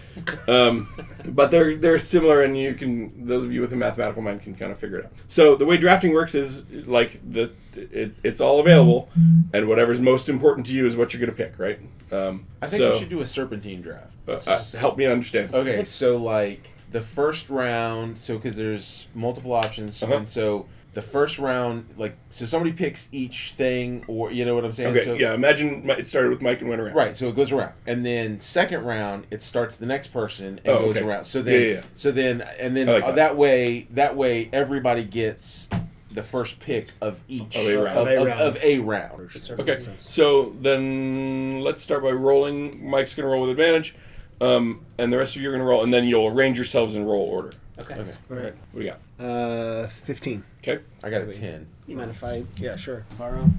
Um, 0.49 0.89
but 1.29 1.51
they're 1.51 1.77
they're 1.77 1.99
similar 1.99 2.43
and 2.43 2.57
you 2.57 2.73
can 2.73 3.27
those 3.27 3.45
of 3.45 3.53
you 3.53 3.61
with 3.61 3.73
a 3.75 3.77
mathematical 3.77 4.23
mind 4.23 4.43
can 4.43 4.55
kind 4.55 4.73
of 4.73 4.79
figure 4.79 5.01
it 5.01 5.05
out. 5.05 5.13
So 5.27 5.57
the 5.57 5.67
way 5.67 5.77
drafting 5.77 6.13
works 6.15 6.35
is 6.35 6.65
like 6.87 7.21
the 7.31 7.51
it, 7.79 8.15
it's 8.25 8.41
all 8.41 8.61
available 8.61 9.09
and 9.53 9.69
whatever's 9.69 10.01
most 10.01 10.29
important 10.29 10.67
to 10.67 10.73
you 10.73 10.87
is 10.87 10.97
what 10.97 11.13
you're 11.13 11.21
going 11.21 11.31
to 11.31 11.37
pick 11.37 11.59
right 11.59 11.79
um, 12.13 12.47
I 12.63 12.67
think 12.67 12.81
so, 12.81 12.93
we 12.93 12.99
should 13.01 13.09
do 13.09 13.21
a 13.21 13.27
serpentine 13.27 13.83
draft. 13.83 14.13
uh, 14.29 14.33
uh, 14.47 14.63
help 14.79 14.97
me 14.97 15.07
understand 15.07 15.53
Okay, 15.55 15.85
so 15.85 16.17
like 16.17 16.69
the 16.93 17.01
first 17.03 17.51
round, 17.51 18.17
so 18.19 18.37
because 18.39 18.57
there's 18.57 19.07
multiple 19.15 19.53
options, 19.53 20.01
Uh-huh. 20.03 20.15
and 20.15 20.29
so 20.29 20.67
the 20.95 21.03
first 21.03 21.39
round, 21.39 21.85
like, 21.99 22.17
so 22.31 22.47
somebody 22.47 22.73
picks 22.73 23.09
each 23.13 23.53
thing, 23.53 24.03
or 24.09 24.31
you 24.33 24.45
know 24.47 24.55
what 24.55 24.65
I'm 24.65 24.73
saying? 24.73 24.97
Okay, 24.97 25.05
so, 25.05 25.15
yeah. 25.15 25.35
Imagine 25.35 25.91
it 25.91 26.07
started 26.07 26.31
with 26.31 26.41
Mike 26.41 26.61
and 26.61 26.71
went 26.71 26.81
around. 26.81 26.95
Right, 26.95 27.15
so 27.15 27.29
it 27.29 27.35
goes 27.37 27.53
around, 27.53 27.73
and 27.87 28.07
then 28.07 28.39
second 28.41 28.85
round 28.85 29.27
it 29.31 29.43
starts 29.43 29.77
the 29.77 29.85
next 29.85 30.09
person 30.09 30.61
and 30.65 30.69
Oh, 30.69 30.79
goes 30.79 30.97
okay. 30.97 31.05
around. 31.07 31.25
So 31.25 31.43
then, 31.43 31.61
yeah, 31.61 31.69
yeah. 31.75 31.81
so 31.95 32.13
then, 32.13 32.41
and 32.59 32.75
then 32.77 32.87
like 32.87 33.03
uh, 33.03 33.07
that. 33.09 33.17
that. 33.17 33.37
way, 33.37 33.89
that 33.91 34.17
way 34.17 34.49
everybody 34.53 35.05
gets 35.05 35.69
the 36.17 36.23
first 36.25 36.59
pick 36.59 36.89
of 37.01 37.21
each 37.29 37.55
Of 37.55 37.67
a 37.67 37.77
round. 37.77 37.99
of, 37.99 38.07
Of 38.07 38.09
a 38.09 38.17
of- 38.21 38.27
round. 38.27 38.41
of 38.41 38.57
a 38.65 38.79
round. 38.81 39.31
Okay. 39.61 39.79
So 39.99 40.57
then 40.61 41.61
let's 41.61 41.83
start 41.83 42.03
by 42.03 42.11
rolling. 42.11 42.89
Mike's 42.91 43.15
gonna 43.15 43.29
roll 43.29 43.43
with 43.43 43.51
advantage, 43.51 43.95
um, 44.41 44.85
and 44.99 45.13
the 45.13 45.19
rest 45.19 45.37
of 45.37 45.43
you 45.43 45.49
are 45.51 45.53
gonna 45.53 45.65
roll, 45.65 45.85
and 45.85 45.93
then 45.95 46.05
you'll 46.09 46.29
arrange 46.29 46.57
yourselves 46.57 46.95
in 46.95 47.05
roll 47.05 47.23
order. 47.23 47.51
Okay. 47.83 47.95
Okay. 47.95 48.11
All 48.31 48.37
right. 48.39 48.55
What 48.73 48.81
do 48.81 48.87
you 48.87 48.93
got? 49.19 49.25
Uh, 49.25 49.87
15. 49.89 50.43
Okay. 50.63 50.83
I 51.05 51.11
got 51.11 51.23
a 51.23 51.33
ten. 51.33 51.67
You 51.87 51.97
mind 51.97 52.11
if 52.11 52.25
I 52.25 52.45
Yeah, 52.59 52.77
sure. 52.77 53.05
borrow? 53.19 53.51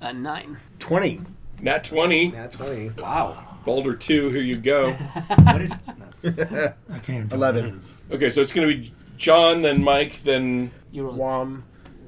A 0.00 0.12
nine. 0.12 0.58
20. 0.80 1.20
Nat 1.62 1.84
twenty. 1.84 2.28
Nat 2.32 2.52
20. 2.52 2.90
Wow. 2.98 3.58
Boulder 3.64 3.94
two. 3.94 4.28
Here 4.30 4.42
you 4.42 4.56
go. 4.56 4.90
What 5.42 5.58
did, 5.58 5.70
no. 5.70 6.72
I 6.92 6.98
can't 6.98 7.08
even 7.26 7.28
11. 7.32 7.64
what 7.64 7.74
it 7.74 7.78
is. 7.78 7.94
Okay. 8.10 8.30
So 8.30 8.40
it's 8.42 8.52
gonna 8.52 8.66
be 8.66 8.92
John, 9.16 9.62
then 9.62 9.82
Mike, 9.84 10.22
then. 10.24 10.70
You 10.92 11.04
roll. 11.04 11.14
Wom, 11.14 11.64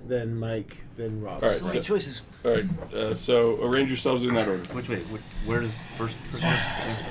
then 0.08 0.38
Mike, 0.38 0.76
then 0.96 1.20
Rob. 1.22 1.42
All 1.42 1.48
right. 1.50 1.58
So 1.58 1.66
many 1.66 1.78
So, 1.78 1.82
choices. 1.82 2.22
all 2.44 2.50
right. 2.52 2.64
Uh, 2.94 3.14
so 3.14 3.62
arrange 3.62 3.88
yourselves 3.88 4.24
in 4.24 4.34
that 4.34 4.48
order. 4.48 4.62
Which 4.74 4.88
way? 4.88 4.96
Which, 4.96 5.22
where 5.46 5.60
does 5.60 5.80
first 5.96 6.16
person? 6.30 7.04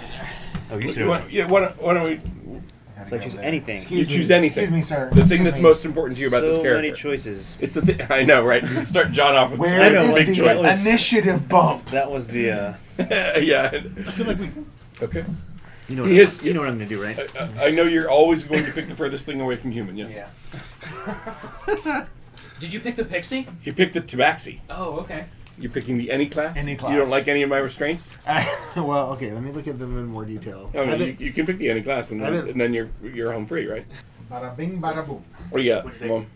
Oh, 0.71 0.77
you 0.77 0.89
You 0.91 1.07
want- 1.07 1.31
yeah. 1.31 1.45
Why 1.47 1.61
don't, 1.61 1.81
why 1.81 1.93
don't 1.93 2.03
we? 2.09 2.19
So 3.07 3.15
I 3.15 3.19
choose 3.19 3.35
anything. 3.35 3.79
You 3.89 4.03
choose 4.03 4.29
anything. 4.31 4.63
Excuse 4.63 4.71
me, 4.75 4.81
sir. 4.81 5.05
The 5.09 5.15
thing 5.15 5.21
Excuse 5.21 5.43
that's 5.45 5.57
me. 5.59 5.63
most 5.63 5.85
important 5.85 6.17
to 6.17 6.21
you 6.23 6.27
about 6.27 6.41
so 6.41 6.47
this 6.47 6.57
character. 6.57 6.81
many 6.81 6.91
choices. 6.93 7.55
It's 7.61 7.75
the 7.75 7.81
thing. 7.81 8.01
I 8.09 8.23
know, 8.23 8.43
right? 8.45 8.65
Start 8.85 9.11
John 9.13 9.33
off 9.35 9.51
with 9.51 9.59
Where 9.61 9.79
I 9.79 9.89
know, 9.89 10.01
is 10.01 10.15
big 10.15 10.27
the 10.27 10.35
choice. 10.35 10.81
initiative 10.81 11.47
bump? 11.47 11.85
That 11.91 12.11
was 12.11 12.27
the. 12.27 12.51
uh 12.51 12.73
yeah. 13.39 13.69
I 13.71 14.11
feel 14.11 14.25
like 14.25 14.39
we. 14.39 14.49
Okay. 15.01 15.23
You 15.87 15.95
know. 15.95 16.01
What 16.01 16.11
He 16.11 16.17
I'm- 16.17 16.25
is- 16.27 16.43
you 16.43 16.53
know 16.53 16.59
what 16.61 16.67
I'm 16.69 16.77
gonna 16.77 16.89
do, 16.89 17.01
right? 17.01 17.17
I, 17.59 17.67
I 17.67 17.71
know 17.71 17.83
you're 17.83 18.09
always 18.09 18.43
going 18.43 18.65
to 18.65 18.71
pick 18.73 18.89
the 18.89 18.95
furthest 18.95 19.25
thing 19.25 19.39
away 19.39 19.55
from 19.55 19.71
human. 19.71 19.95
Yes. 19.95 20.29
Did 22.59 22.73
you 22.73 22.79
pick 22.79 22.95
the 22.95 23.05
pixie? 23.05 23.47
You 23.63 23.73
picked 23.73 23.93
the 23.93 24.01
tabaxi. 24.01 24.59
Oh, 24.69 24.99
okay. 24.99 25.25
You're 25.59 25.71
picking 25.71 25.97
the 25.97 26.11
any 26.11 26.27
class. 26.27 26.57
Any 26.57 26.75
class. 26.75 26.91
You 26.91 26.99
don't 26.99 27.09
like 27.09 27.27
any 27.27 27.41
of 27.41 27.49
my 27.49 27.57
restraints. 27.57 28.15
well, 28.75 29.11
okay. 29.13 29.31
Let 29.31 29.41
me 29.43 29.51
look 29.51 29.67
at 29.67 29.79
them 29.79 29.97
in 29.97 30.05
more 30.05 30.23
detail. 30.25 30.69
Oh, 30.75 30.85
no, 30.85 30.91
I 30.91 30.95
you, 30.95 30.97
think- 30.97 31.19
you 31.19 31.33
can 31.33 31.45
pick 31.45 31.57
the 31.57 31.69
any 31.69 31.81
class, 31.81 32.11
and 32.11 32.21
then, 32.21 32.33
didn't- 32.33 32.49
and 32.51 32.61
then 32.61 32.73
you're 32.73 32.89
you're 33.01 33.31
home 33.31 33.45
free, 33.47 33.65
right? 33.67 33.85
Bada 34.31 34.55
bing, 34.55 34.79
bada 34.81 35.05
boom. 35.05 35.23
What 35.49 35.59
do 35.59 35.63
you 35.63 35.73
got, 35.73 36.01
Wom? 36.01 36.27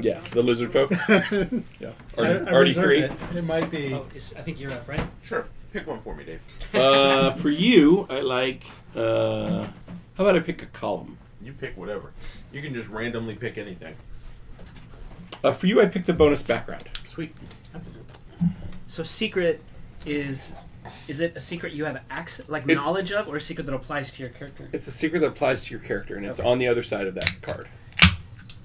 Yeah, 0.00 0.20
the 0.32 0.42
lizard 0.42 0.72
folk. 0.72 0.90
yeah, 1.78 1.92
already, 2.18 2.50
already 2.50 2.72
three. 2.74 3.02
It. 3.02 3.12
it 3.34 3.44
might 3.44 3.70
be. 3.70 3.94
Oh, 3.94 4.06
is, 4.14 4.34
I 4.36 4.42
think 4.42 4.58
you're 4.60 4.72
up, 4.72 4.88
right? 4.88 5.02
Sure, 5.22 5.46
pick 5.72 5.86
one 5.86 6.00
for 6.00 6.14
me, 6.14 6.24
Dave. 6.24 6.40
Uh, 6.74 7.32
for 7.32 7.50
you, 7.50 8.06
I 8.10 8.20
like. 8.20 8.64
Uh, 8.94 9.64
how 10.16 10.24
about 10.24 10.36
I 10.36 10.40
pick 10.40 10.62
a 10.62 10.66
column? 10.66 11.18
You 11.50 11.56
pick 11.58 11.76
whatever. 11.76 12.12
You 12.52 12.62
can 12.62 12.72
just 12.74 12.88
randomly 12.88 13.34
pick 13.34 13.58
anything. 13.58 13.96
Uh, 15.42 15.52
for 15.52 15.66
you, 15.66 15.80
I 15.82 15.86
pick 15.86 16.04
the 16.04 16.12
bonus 16.12 16.44
background. 16.44 16.84
Sweet. 17.08 17.34
So 18.86 19.02
secret 19.02 19.60
is 20.06 20.54
Is 21.08 21.20
it 21.20 21.36
a 21.36 21.40
secret 21.40 21.72
you 21.72 21.84
have 21.86 22.00
access, 22.08 22.48
like 22.48 22.62
It's- 22.64 22.76
knowledge 22.76 23.10
of, 23.12 23.28
or 23.28 23.36
a 23.36 23.40
secret 23.40 23.66
that 23.66 23.74
applies 23.74 24.12
to 24.12 24.22
your 24.22 24.30
character? 24.30 24.68
It's 24.72 24.86
a 24.86 24.92
secret 24.92 25.20
that 25.20 25.26
applies 25.28 25.64
to 25.64 25.74
your 25.74 25.80
character, 25.80 26.16
and 26.16 26.24
it's 26.24 26.40
on 26.40 26.58
the 26.58 26.68
other 26.68 26.82
side 26.82 27.06
of 27.06 27.14
that 27.14 27.36
card. 27.42 27.68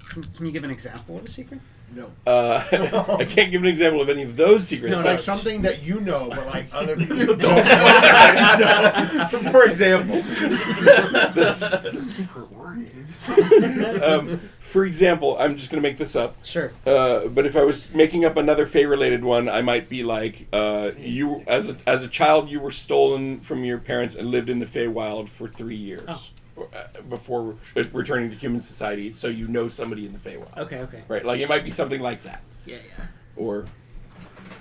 Can, 0.08 0.22
can 0.22 0.46
you 0.46 0.52
give 0.52 0.64
an 0.64 0.70
example 0.70 1.18
of 1.18 1.24
a 1.24 1.28
secret? 1.28 1.60
No. 1.94 2.10
Uh, 2.26 2.62
I 3.20 3.24
can't 3.24 3.50
give 3.50 3.62
an 3.62 3.68
example 3.68 4.00
of 4.02 4.08
any 4.08 4.22
of 4.22 4.36
those 4.36 4.66
secrets. 4.66 4.96
No, 4.96 5.02
so- 5.02 5.08
like 5.08 5.18
something 5.18 5.62
that 5.62 5.82
you 5.82 6.00
know, 6.00 6.28
but 6.28 6.46
like 6.46 6.66
other 6.72 6.96
people 7.06 7.36
don't 7.36 7.64
know. 7.64 9.28
For 9.52 9.64
example, 9.64 10.16
the 10.20 11.98
secret 12.02 12.50
word 12.52 12.88
is. 13.08 14.02
um, 14.02 14.40
for 14.60 14.84
example, 14.84 15.36
I'm 15.38 15.56
just 15.56 15.70
going 15.70 15.80
to 15.82 15.88
make 15.88 15.96
this 15.98 16.16
up. 16.16 16.36
Sure. 16.44 16.72
Uh, 16.86 17.28
but 17.28 17.46
if 17.46 17.56
I 17.56 17.62
was 17.62 17.94
making 17.94 18.24
up 18.24 18.36
another 18.36 18.66
Fey 18.66 18.84
related 18.84 19.24
one, 19.24 19.48
I 19.48 19.62
might 19.62 19.88
be 19.88 20.02
like, 20.02 20.48
uh, 20.52 20.90
you 20.98 21.44
as 21.46 21.68
a 21.68 21.76
as 21.86 22.04
a 22.04 22.08
child, 22.08 22.48
you 22.50 22.60
were 22.60 22.70
stolen 22.72 23.40
from 23.40 23.64
your 23.64 23.78
parents 23.78 24.14
and 24.16 24.28
lived 24.30 24.50
in 24.50 24.58
the 24.58 24.66
Feywild 24.66 25.28
for 25.28 25.48
three 25.48 25.76
years 25.76 26.02
Oh. 26.08 26.22
Uh, 26.58 26.86
before 27.10 27.54
returning 27.92 28.30
to 28.30 28.36
human 28.36 28.60
society. 28.62 29.12
So 29.12 29.28
you 29.28 29.46
know 29.46 29.68
somebody 29.68 30.06
in 30.06 30.14
the 30.14 30.18
Feywild, 30.18 30.56
Okay. 30.56 30.78
Okay. 30.80 31.02
right? 31.06 31.22
Like 31.24 31.38
it 31.40 31.48
might 31.50 31.64
be 31.64 31.70
something 31.70 32.00
like 32.00 32.22
that, 32.22 32.40
Yeah. 32.64 32.76
Yeah. 32.98 33.04
or 33.36 33.66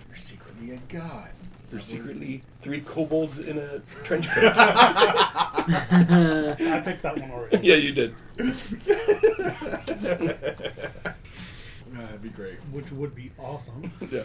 You're 0.10 0.18
secretly 0.18 0.72
a 0.72 0.78
god. 0.94 1.30
you're 1.72 1.80
secretly 1.82 2.44
three 2.62 2.82
kobolds 2.82 3.40
in 3.40 3.58
a 3.58 3.80
trench 4.04 4.28
coat. 4.30 4.44
I 4.58 5.64
picked 6.84 7.02
that 7.04 7.18
one 7.18 7.32
already. 7.32 7.58
yeah, 7.68 7.76
you 7.76 7.94
did. 7.94 8.14
That'd 11.94 12.22
be 12.22 12.30
great. 12.30 12.56
Which 12.72 12.92
would 12.92 13.16
be 13.16 13.32
awesome. 13.40 13.92
Yeah. 14.12 14.24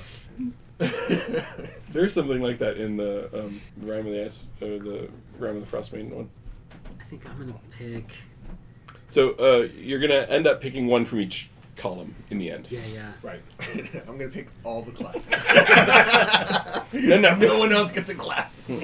There's 1.90 2.12
something 2.14 2.42
like 2.42 2.58
that 2.58 2.76
in 2.78 2.96
the 2.96 3.44
um, 3.44 3.60
Rime 3.80 4.06
of 4.06 4.12
the 4.12 4.24
Ice, 4.24 4.42
uh, 4.60 4.64
the 4.66 5.08
Rime 5.38 5.56
of 5.56 5.60
the 5.60 5.66
Frost 5.66 5.92
Maiden 5.92 6.10
one. 6.14 6.30
I 6.98 7.04
think 7.04 7.28
I'm 7.28 7.36
gonna 7.36 7.54
pick. 7.70 8.12
So 9.08 9.32
uh, 9.32 9.68
you're 9.76 10.00
gonna 10.00 10.26
end 10.28 10.46
up 10.46 10.60
picking 10.60 10.86
one 10.86 11.04
from 11.04 11.20
each 11.20 11.50
column 11.76 12.14
in 12.30 12.38
the 12.38 12.50
end. 12.50 12.66
Yeah. 12.70 12.80
Yeah. 12.92 13.12
Right. 13.22 13.40
I'm 14.08 14.18
gonna 14.18 14.28
pick 14.28 14.48
all 14.64 14.82
the 14.82 14.92
classes. 14.92 15.44
No, 16.92 17.18
no, 17.20 17.36
no 17.36 17.58
one 17.58 17.72
else 17.72 17.92
gets 17.92 18.10
a 18.10 18.14
class. 18.16 18.68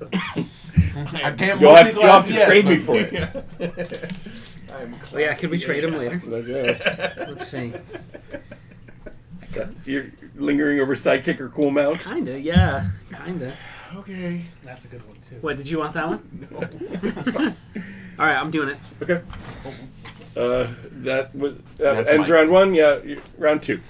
I 0.00 1.32
can't. 1.36 1.60
You'll 1.60 1.74
have, 1.74 1.92
you'll 1.92 2.02
have 2.02 2.26
to 2.26 2.32
yet, 2.32 2.46
trade 2.46 2.64
me 2.64 2.78
for 2.78 2.96
it. 2.96 4.12
I'm 4.72 4.94
Oh, 5.12 5.18
yeah. 5.18 5.34
Could 5.34 5.50
we 5.50 5.58
classy 5.58 5.80
trade 5.80 5.84
them 5.84 5.98
later? 5.98 6.22
I 6.34 6.40
guess. 6.40 6.84
Let's 7.18 7.46
see. 7.46 7.72
So 9.42 9.68
you're 9.84 10.06
lingering 10.34 10.80
over 10.80 10.94
sidekick 10.94 11.40
or 11.40 11.50
cool 11.50 11.70
mount. 11.70 12.00
Kinda. 12.00 12.40
Yeah. 12.40 12.88
Kinda. 13.24 13.54
Okay. 13.96 14.42
That's 14.64 14.84
a 14.84 14.88
good 14.88 15.06
one 15.08 15.18
too. 15.20 15.36
What? 15.40 15.56
Did 15.56 15.68
you 15.68 15.78
want 15.78 15.94
that 15.94 16.06
one? 16.08 16.48
No. 16.50 16.58
All 18.18 18.26
right. 18.26 18.36
I'm 18.36 18.50
doing 18.50 18.70
it. 18.70 18.78
Okay. 19.02 19.20
Uh, 20.36 20.68
that 21.02 21.34
was, 21.34 21.54
that 21.78 21.94
That's 21.94 22.10
ends 22.10 22.28
mine. 22.28 22.30
round 22.38 22.50
one. 22.50 22.74
Yeah, 22.74 22.98
you- 23.02 23.22
round 23.38 23.62
two. 23.62 23.80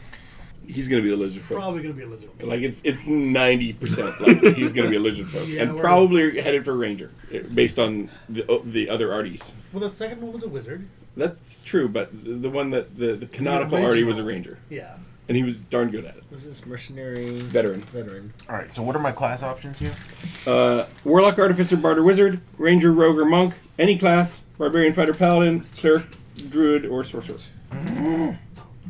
He's 0.67 0.87
gonna 0.87 1.01
be 1.03 1.11
a 1.13 1.17
lizard 1.17 1.43
folk. 1.43 1.57
Probably 1.57 1.81
gonna 1.83 1.95
be 1.95 2.03
a 2.03 2.07
lizard. 2.07 2.29
Like 2.43 2.61
it's 2.61 2.83
it's 2.85 3.07
ninety 3.07 3.73
percent 3.73 4.21
like 4.45 4.55
he's 4.55 4.75
gonna 4.75 4.91
be 4.91 4.97
a 4.97 5.01
lizard 5.01 5.29
folk, 5.31 5.49
Yeah, 5.49 5.63
and 5.63 5.71
we're- 5.73 5.81
probably 5.83 6.41
headed 6.43 6.65
for 6.67 6.77
ranger, 6.77 7.11
eh, 7.33 7.41
based 7.55 7.79
on 7.79 8.11
the 8.29 8.45
oh, 8.51 8.59
the 8.59 8.91
other 8.91 9.09
arties. 9.09 9.53
Well, 9.73 9.81
the 9.81 9.89
second 9.91 10.21
one 10.21 10.31
was 10.33 10.43
a 10.43 10.49
wizard. 10.49 10.87
That's 11.17 11.63
true, 11.63 11.89
but 11.89 12.13
the 12.23 12.35
the 12.35 12.51
one 12.51 12.69
that 12.71 12.99
the, 12.99 13.15
the 13.15 13.25
canonical 13.27 13.83
artie 13.83 14.05
was 14.05 14.19
a 14.19 14.23
ranger, 14.25 14.59
Yeah. 14.69 14.99
And 15.29 15.37
he 15.37 15.43
was 15.43 15.61
darn 15.61 15.91
good 15.91 16.05
at 16.05 16.17
it. 16.17 16.25
Was 16.31 16.45
this 16.45 16.65
mercenary 16.67 17.41
Veteran. 17.41 17.83
veteran? 17.83 18.33
All 18.49 18.57
right. 18.57 18.71
So 18.73 18.83
what 18.83 18.97
are 18.97 19.01
my 19.01 19.13
class 19.13 19.43
options 19.43 19.79
here? 19.79 19.95
Uh, 20.47 20.87
warlock, 21.05 21.39
artificer, 21.39 21.77
bard, 21.77 21.99
or 21.99 22.03
wizard, 22.03 22.41
ranger, 22.57 22.93
rogue, 22.93 23.19
or 23.19 23.25
monk, 23.27 23.55
any 23.79 23.99
class, 23.99 24.43
barbarian, 24.57 24.95
fighter, 24.95 25.15
paladin, 25.15 25.67
cleric, 25.77 26.05
druid, 26.49 26.87
or 26.87 27.05
sorcerer. 27.05 27.37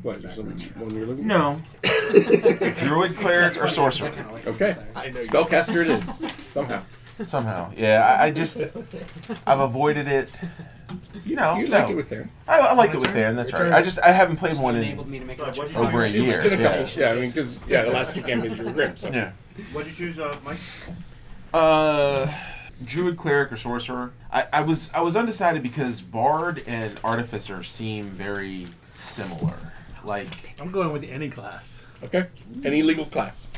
What? 0.03 0.18
Is 0.18 0.22
there 0.22 0.33
some 0.33 0.46
one 0.81 0.94
you're 0.94 1.07
looking? 1.07 1.27
No. 1.27 1.61
Druid, 1.83 3.16
cleric, 3.16 3.61
or 3.61 3.66
sorcerer. 3.66 4.12
Okay. 4.46 4.77
I 4.94 5.11
know 5.11 5.20
you- 5.20 5.27
Spellcaster 5.27 5.83
it 5.83 5.88
is 5.88 6.14
somehow. 6.51 6.81
Somehow, 7.24 7.72
yeah. 7.76 8.16
I, 8.20 8.26
I 8.26 8.31
just 8.31 8.61
I've 9.46 9.61
avoided 9.61 10.07
it. 10.09 10.28
You 11.24 11.37
know, 11.37 11.57
You 11.57 11.66
no. 11.68 11.78
liked 11.78 11.90
it 11.90 11.94
with 11.96 12.09
Theron. 12.09 12.31
I, 12.46 12.59
I 12.61 12.72
liked 12.74 12.94
it 12.94 12.98
with 12.98 13.11
Theron. 13.11 13.37
That's 13.37 13.52
right. 13.52 13.72
I 13.72 13.83
just 13.83 13.98
I 14.00 14.12
haven't 14.12 14.37
played 14.37 14.57
one 14.59 14.76
in 14.76 15.11
me 15.11 15.18
to 15.18 15.24
make 15.26 15.38
Like, 15.38 15.57
a 15.57 15.78
over 15.78 16.04
a 16.04 16.09
year. 16.09 16.42
Did 16.42 16.54
a 16.54 16.57
couple. 16.62 16.81
Yeah. 16.81 16.88
Yeah, 16.96 17.11
I 17.11 17.14
mean, 17.16 17.26
because 17.26 17.59
yeah, 17.68 17.83
the 17.83 17.90
last 17.90 18.14
two 18.14 18.22
campaigns 18.22 18.62
were 18.62 18.72
grim. 18.72 18.96
So. 18.96 19.09
Yeah. 19.11 19.33
What 19.72 19.85
did 19.85 19.98
you 19.98 20.07
choose, 20.07 20.18
uh, 20.18 20.37
Mike? 20.44 20.59
Uh, 21.52 22.33
druid, 22.85 23.16
cleric, 23.16 23.52
or 23.52 23.57
sorcerer. 23.57 24.12
I, 24.31 24.46
I 24.52 24.61
was 24.62 24.90
I 24.94 25.00
was 25.00 25.16
undecided 25.16 25.62
because 25.62 26.00
bard 26.00 26.62
and 26.66 26.98
artificer 27.02 27.62
seem 27.62 28.07
very 28.07 28.66
similar. 28.88 29.54
Like 30.04 30.54
I'm 30.61 30.70
going 30.70 30.92
with 30.92 31.11
any 31.11 31.28
class. 31.28 31.87
Okay. 32.02 32.26
Any 32.64 32.83
legal 32.83 33.07
class. 33.07 33.48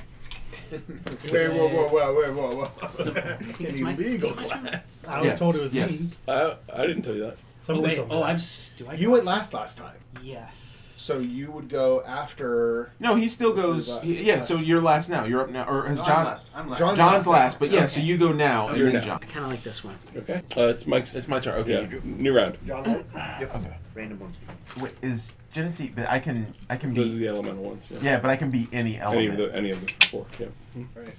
Wait, 0.71 1.53
whoa, 1.53 1.69
whoa, 1.69 1.89
whoa, 1.89 2.15
wait, 2.15 2.33
whoa, 2.33 2.55
whoa. 2.57 2.65
think 2.65 3.61
it's 3.61 3.71
Any 3.71 3.83
my- 3.83 3.95
legal 3.97 4.31
is 4.31 4.31
it 4.31 4.37
my 4.37 4.49
turn? 4.49 4.67
class. 4.67 5.09
I 5.09 5.19
was 5.21 5.27
Yes, 5.27 5.39
told 5.39 5.57
it 5.57 5.63
was 5.63 5.73
yes. 5.75 6.01
me. 6.01 6.11
I, 6.29 6.55
I 6.75 6.87
didn't 6.87 7.03
tell 7.03 7.15
you 7.15 7.23
that. 7.23 7.35
Oh, 7.37 7.45
Someone 7.63 7.85
wait. 7.89 7.97
told 7.97 8.09
me 8.09 8.15
Oh, 8.15 8.21
that. 8.21 8.27
I'm. 8.27 8.37
s- 8.37 8.73
Do 8.77 8.89
I? 8.89 8.95
You 8.95 9.11
went 9.11 9.25
last 9.25 9.53
last 9.55 9.79
time, 9.79 9.99
Yes. 10.23 10.95
so 10.97 11.19
you 11.19 11.51
would 11.53 11.69
go 11.69 12.03
after. 12.05 12.93
no, 13.01 13.15
he 13.17 13.29
still 13.29 13.53
goes. 13.53 13.87
Druid, 13.89 14.03
he- 14.05 14.23
yeah, 14.25 14.41
so 14.41 14.55
last. 14.55 14.67
you're 14.67 14.81
last 14.81 15.09
now. 15.11 15.25
You're 15.25 15.43
up 15.43 15.51
now, 15.51 15.69
or 15.69 15.87
has 15.87 15.97
No, 15.99 16.03
I'm 16.05 16.09
John? 16.09 16.25
last. 16.25 16.47
I'm 16.55 16.69
last. 16.71 16.79
John- 16.79 16.97
John's 16.97 17.27
last 17.27 17.27
last, 17.27 17.59
but 17.59 17.71
yeah. 17.71 17.85
So 17.85 17.99
Okay. 18.01 18.07
you 18.09 18.17
go 18.19 18.33
now, 18.33 18.69
and 18.69 18.79
You're 18.79 18.87
then 18.93 19.01
now. 19.01 19.07
John. 19.07 19.19
I 19.23 19.27
kind 19.27 19.45
of 19.45 19.51
like 19.51 19.63
this 19.63 19.85
one. 19.85 19.99
Okay. 20.17 20.41
Uh, 20.57 20.67
it's 20.69 20.87
Mike's. 20.87 21.15
It's 21.15 21.29
my 21.29 21.41
turn. 21.41 21.55
Okay. 21.61 21.73
yeah, 21.73 21.81
you 21.81 21.87
go. 21.87 22.01
new 22.05 22.35
round. 22.37 22.57
John, 22.67 22.87
Okay. 22.87 23.77
Random 23.95 24.21
ones. 24.21 24.37
Wait, 24.81 24.93
is 25.03 25.33
Genasi? 25.55 25.95
But 25.95 26.09
I 26.09 26.19
can 26.21 26.53
I 26.69 26.77
can 26.77 26.95
Those 26.95 27.17
are 27.17 27.19
be 27.19 27.25
the 27.25 27.29
elemental 27.29 27.63
ones. 27.65 27.87
Yeah. 27.91 27.99
yeah, 28.03 28.21
but 28.21 28.31
I 28.31 28.37
can 28.37 28.51
be 28.51 28.69
any 28.73 28.97
Any 28.97 29.01
element. 29.29 29.31
of 29.31 29.37
the 29.39 29.57
any 29.57 29.71
of 29.71 29.81
the 29.87 30.07
four. 30.07 30.27
Yeah. 30.39 30.47
Hmm. 30.75 30.85
right. 30.95 31.15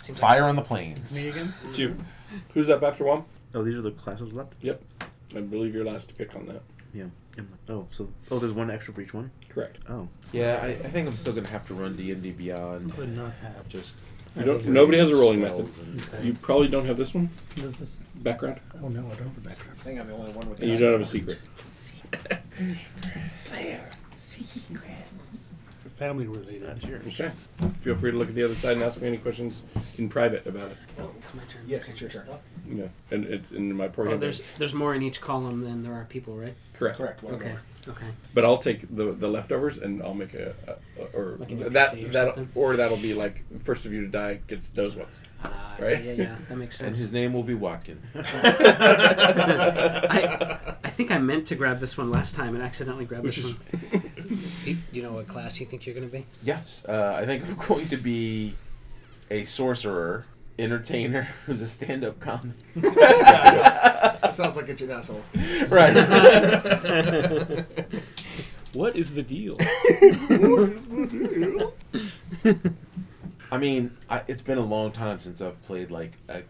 Seems 0.00 0.18
Fire 0.18 0.44
on 0.44 0.56
the 0.56 0.62
plains. 0.62 1.14
Me 1.14 1.28
again? 1.28 1.52
It's 1.68 1.78
you. 1.78 1.96
Who's 2.54 2.68
up 2.70 2.82
after 2.82 3.04
one? 3.04 3.24
Oh, 3.54 3.62
these 3.62 3.76
are 3.76 3.82
the 3.82 3.90
classes 3.92 4.32
left. 4.32 4.52
Yep. 4.60 4.82
I 5.34 5.40
believe 5.40 5.74
you're 5.74 5.84
last 5.84 6.08
to 6.08 6.14
pick 6.14 6.34
on 6.36 6.46
that. 6.46 6.62
Yeah. 6.94 7.04
Oh, 7.68 7.86
so 7.90 8.08
oh, 8.30 8.38
there's 8.38 8.52
one 8.52 8.70
extra 8.70 8.94
for 8.94 9.00
each 9.02 9.12
one. 9.12 9.30
Correct. 9.50 9.78
Oh, 9.88 10.08
Yeah, 10.32 10.60
I, 10.62 10.68
I 10.68 10.74
think 10.90 11.06
I'm 11.06 11.12
still 11.14 11.32
gonna 11.34 11.48
have 11.48 11.66
to 11.66 11.74
run 11.74 11.94
D 11.96 12.10
and 12.12 12.22
D 12.22 12.30
Beyond. 12.32 12.94
Would 12.94 13.14
not 13.16 13.32
have. 13.42 13.68
Just 13.68 13.98
You 14.36 14.44
don't. 14.44 14.64
Nobody 14.66 14.98
has 14.98 15.10
a 15.10 15.16
rolling 15.16 15.40
method. 15.40 15.68
You 16.22 16.32
probably 16.34 16.68
don't 16.68 16.86
have 16.86 16.96
this 16.96 17.12
one 17.14 17.28
Does 17.56 17.78
this? 17.78 18.06
background, 18.16 18.60
Oh 18.82 18.88
no, 18.88 19.00
I 19.00 19.14
don't 19.16 19.28
have 19.28 19.36
a 19.36 19.40
background. 19.40 19.78
I 19.80 19.84
think 19.84 20.00
I'm 20.00 20.06
the 20.08 20.14
only 20.14 20.32
one 20.32 20.48
with. 20.48 20.60
and 20.60 20.70
you 20.70 20.78
don't 20.78 20.92
have 20.92 21.00
a 21.00 21.04
secret. 21.04 21.38
Family 25.96 26.26
related. 26.26 26.66
That's 26.66 26.84
yours. 26.84 27.06
Okay. 27.06 27.30
Feel 27.80 27.96
free 27.96 28.10
to 28.10 28.18
look 28.18 28.28
at 28.28 28.34
the 28.34 28.42
other 28.42 28.54
side 28.54 28.72
and 28.74 28.82
ask 28.82 29.00
me 29.00 29.08
any 29.08 29.16
questions 29.16 29.62
in 29.96 30.10
private 30.10 30.46
about 30.46 30.72
it. 30.72 30.76
Oh, 30.98 31.10
it's 31.18 31.32
my 31.32 31.42
turn. 31.44 31.62
Yes, 31.66 31.88
it's 31.88 32.00
your 32.02 32.10
turn. 32.10 32.26
Yeah. 32.68 32.88
And 33.10 33.24
it's 33.24 33.50
in 33.52 33.74
my 33.74 33.86
Oh, 33.86 33.90
program. 33.90 34.20
there's 34.20 34.42
there's 34.58 34.74
more 34.74 34.94
in 34.94 35.00
each 35.02 35.22
column 35.22 35.62
than 35.62 35.82
there 35.82 35.94
are 35.94 36.04
people, 36.04 36.36
right? 36.36 36.54
correct. 36.74 36.98
Correct. 36.98 37.22
One 37.22 37.34
Okay. 37.36 37.48
more. 37.50 37.62
Okay. 37.88 38.06
But 38.34 38.44
I'll 38.44 38.58
take 38.58 38.80
the 38.94 39.12
the 39.12 39.28
leftovers 39.28 39.78
and 39.78 40.02
I'll 40.02 40.12
make 40.12 40.34
a, 40.34 40.54
a 40.98 41.02
or 41.16 41.36
Like 41.38 41.52
an 41.52 41.72
that 41.72 41.92
NPC 41.94 42.08
or 42.08 42.12
that 42.12 42.24
something? 42.34 42.48
or 42.54 42.76
that'll 42.76 42.96
be 42.98 43.14
like 43.14 43.44
first 43.62 43.86
of 43.86 43.92
you 43.92 44.02
to 44.02 44.08
die 44.08 44.40
gets 44.48 44.68
those 44.70 44.96
ones. 44.96 45.22
Uh, 45.42 45.48
Right? 45.78 46.02
Yeah, 46.04 46.12
yeah, 46.12 46.36
that 46.48 46.56
makes 46.56 46.76
sense. 46.78 46.86
And 46.88 46.96
sense. 46.96 46.98
his 47.00 47.12
name 47.12 47.32
will 47.34 47.42
be 47.42 47.52
Watkin. 47.54 47.98
I, 48.14 48.22
I 50.84 50.88
think 50.90 51.10
I 51.10 51.18
meant 51.18 51.46
to 51.48 51.54
grab 51.54 51.78
this 51.80 51.98
one 51.98 52.10
last 52.10 52.34
time 52.34 52.54
and 52.54 52.62
accidentally 52.64 53.04
grabbed 53.04 53.24
Which 53.24 53.36
this 53.36 53.44
is 53.46 53.52
one. 53.92 54.02
Do 54.66 54.72
you, 54.72 54.78
do 54.92 55.00
you 55.00 55.06
know 55.06 55.12
what 55.12 55.28
class 55.28 55.60
you 55.60 55.66
think 55.66 55.86
you're 55.86 55.94
going 55.94 56.08
to 56.10 56.12
be? 56.12 56.24
yes, 56.42 56.84
uh, 56.88 57.14
I 57.16 57.24
think 57.24 57.44
I'm 57.46 57.54
going 57.68 57.86
to 57.88 57.96
be 57.96 58.54
a 59.30 59.44
sorcerer, 59.44 60.24
entertainer 60.58 61.22
who's 61.46 61.62
a 61.62 61.68
stand-up 61.68 62.18
comic. 62.18 62.56
That 62.74 64.34
sounds 64.34 64.56
like 64.56 64.68
a 64.68 64.84
an 64.84 64.90
asshole. 64.90 65.22
right. 65.70 65.94
what 68.72 68.96
is 68.96 69.14
the 69.14 69.22
deal? 69.22 69.56
I 73.52 73.58
mean, 73.58 73.96
I, 74.10 74.22
it's 74.26 74.42
been 74.42 74.58
a 74.58 74.64
long 74.64 74.90
time 74.90 75.20
since 75.20 75.40
I've 75.40 75.62
played 75.62 75.92
like 75.92 76.12
a, 76.28 76.42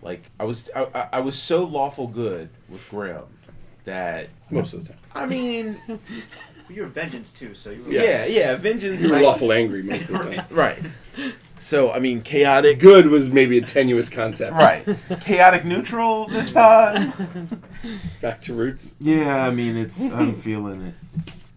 like 0.00 0.30
I 0.40 0.44
was 0.44 0.70
I, 0.74 0.86
I- 0.94 1.08
I 1.14 1.20
was 1.20 1.38
so 1.38 1.64
lawful 1.64 2.06
good 2.06 2.48
with 2.70 2.88
Grim 2.88 3.24
that 3.84 4.28
Most 4.50 4.72
of 4.72 4.82
the 4.86 4.88
time. 4.94 4.98
I 5.14 5.26
mean 5.26 5.78
But 6.66 6.76
you're 6.76 6.86
vengeance 6.86 7.32
too, 7.32 7.54
so 7.54 7.70
you 7.70 7.82
were. 7.84 7.92
yeah 7.92 8.24
yeah, 8.26 8.56
vengeance 8.56 9.00
You 9.02 9.08
were 9.10 9.16
like- 9.16 9.24
lawful 9.24 9.52
angry 9.52 9.82
most 9.82 10.08
of 10.08 10.18
the 10.18 10.34
time. 10.36 10.44
right. 10.50 10.78
So 11.56 11.90
I 11.90 12.00
mean 12.00 12.20
chaotic 12.22 12.78
Good 12.80 13.06
was 13.06 13.30
maybe 13.30 13.56
a 13.58 13.62
tenuous 13.62 14.08
concept. 14.08 14.52
right 14.52 14.84
chaotic 15.20 15.64
neutral 15.64 16.26
this 16.28 16.52
time. 16.52 17.62
Back 18.20 18.42
to 18.42 18.54
roots. 18.54 18.94
Yeah, 19.00 19.46
I 19.46 19.50
mean 19.50 19.76
it's 19.76 20.00
I'm 20.02 20.34
feeling 20.34 20.82
it. 20.82 20.94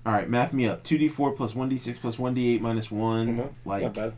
All 0.06 0.14
right, 0.14 0.30
math 0.30 0.54
me 0.54 0.66
up. 0.68 0.84
Two 0.84 0.98
d 0.98 1.10
four 1.10 1.32
plus 1.32 1.54
one 1.54 1.68
d 1.70 1.78
six 1.78 2.00
plus 2.00 2.18
one 2.18 2.34
d 2.34 2.56
eight 2.56 2.62
minus 2.62 2.90
one. 2.90 3.38
Mhm. 3.38 3.40
It's 3.46 3.54
Like 3.66 3.84
not 3.84 3.94
bad. 3.94 4.14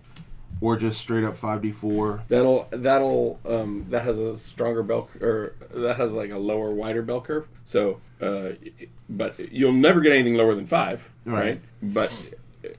Or 0.59 0.77
just 0.77 1.01
straight 1.01 1.23
up 1.23 1.35
five 1.35 1.61
d 1.61 1.71
four. 1.71 2.23
That'll 2.29 2.67
that'll 2.71 3.39
um, 3.47 3.85
that 3.89 4.03
has 4.03 4.19
a 4.19 4.37
stronger 4.37 4.83
bell 4.83 5.09
or 5.19 5.53
that 5.73 5.97
has 5.97 6.13
like 6.13 6.31
a 6.31 6.37
lower, 6.37 6.71
wider 6.71 7.01
bell 7.01 7.21
curve. 7.21 7.47
So, 7.65 7.99
uh, 8.21 8.51
but 9.09 9.39
you'll 9.51 9.73
never 9.73 10.01
get 10.01 10.13
anything 10.13 10.35
lower 10.35 10.53
than 10.53 10.67
five, 10.67 11.09
right? 11.25 11.43
Right. 11.43 11.61
But 11.81 12.13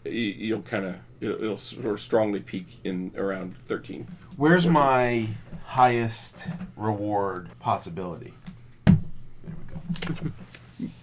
you'll 0.04 0.62
kind 0.62 0.86
of 0.86 0.96
it'll, 1.20 1.58
sort 1.58 1.86
of 1.86 2.00
strongly 2.00 2.40
peak 2.40 2.66
in 2.84 3.12
around 3.16 3.56
thirteen. 3.66 4.06
Where's 4.36 4.66
my 4.66 5.28
highest 5.64 6.48
reward 6.76 7.50
possibility? 7.58 8.34
There 8.84 8.96
we 10.08 10.14
go. 10.14 10.32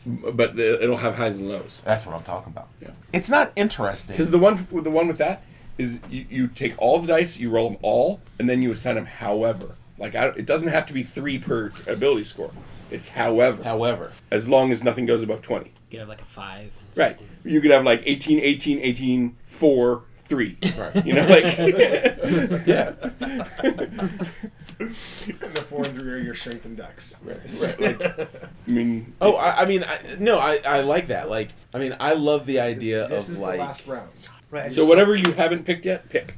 But 0.06 0.56
the, 0.56 0.84
it'll 0.84 0.98
have 0.98 1.16
highs 1.16 1.38
and 1.38 1.48
lows. 1.48 1.82
That's 1.86 2.06
what 2.06 2.14
I'm 2.14 2.24
talking 2.24 2.52
about. 2.52 2.68
Yeah. 2.82 2.90
It's 3.14 3.30
not 3.30 3.54
interesting. 3.56 4.14
Because 4.14 4.32
the 4.32 4.40
one 4.40 4.68
the 4.72 4.90
one 4.90 5.08
with 5.08 5.20
that 5.20 5.44
is 5.80 6.00
you, 6.10 6.26
you 6.30 6.48
take 6.48 6.76
all 6.78 7.00
the 7.00 7.08
dice, 7.08 7.38
you 7.38 7.50
roll 7.50 7.70
them 7.70 7.80
all, 7.82 8.20
and 8.38 8.50
then 8.50 8.62
you 8.62 8.72
assign 8.72 8.96
them. 8.96 9.06
However, 9.06 9.70
like 9.98 10.14
I, 10.14 10.28
it 10.30 10.46
doesn't 10.46 10.68
have 10.68 10.86
to 10.88 10.94
be 10.94 11.02
three 11.04 11.40
per 11.40 11.72
ability 11.88 12.26
score. 12.26 12.52
It's 12.92 13.10
however, 13.10 13.64
However, 13.64 14.12
as 14.32 14.50
long 14.50 14.72
as 14.72 14.84
nothing 14.84 15.06
goes 15.06 15.24
above 15.24 15.42
twenty. 15.42 15.68
You 15.90 15.92
could 15.92 16.00
have 16.02 16.10
like 16.10 16.22
a 16.22 16.26
five. 16.26 16.62
And 16.90 16.98
Right. 16.98 17.18
something. 17.18 17.28
You 17.52 17.62
could 17.62 17.72
have 17.72 17.84
like 17.86 18.02
18, 18.06 18.40
18, 18.40 18.80
18, 18.80 19.38
4, 19.46 20.04
3. 20.26 20.58
Right. 20.78 21.06
You 21.06 21.14
know, 21.14 21.28
like. 21.28 21.44
yeah, 22.68 22.94
And 24.80 24.90
the 24.90 25.66
four 25.68 25.84
and 25.86 26.00
three 26.00 26.12
are 26.14 26.18
your 26.18 26.36
strength 26.36 26.64
and 26.66 26.78
dex. 26.78 27.22
right, 27.24 27.38
right. 27.60 27.80
Like, 28.02 28.30
I 28.68 28.72
mean. 28.72 29.14
Oh, 29.20 29.36
I, 29.36 29.62
I 29.64 29.66
mean, 29.66 29.84
I, 29.84 30.00
no, 30.20 30.40
I, 30.40 30.60
I 30.66 30.82
like 30.82 31.08
that. 31.08 31.30
Like, 31.30 31.50
I 31.74 31.80
mean, 31.80 31.96
I 32.00 32.14
love 32.14 32.46
the 32.46 32.60
idea 32.62 33.02
this, 33.08 33.28
this 33.28 33.30
of 33.30 33.34
is 33.36 33.40
like. 33.40 33.58
the 33.60 33.64
last 33.66 33.88
round. 33.88 34.10
Right. 34.52 34.72
So 34.72 34.86
whatever 34.86 35.16
you 35.16 35.32
haven't 35.34 35.66
picked 35.66 35.86
yet, 35.86 36.10
pick. 36.10 36.34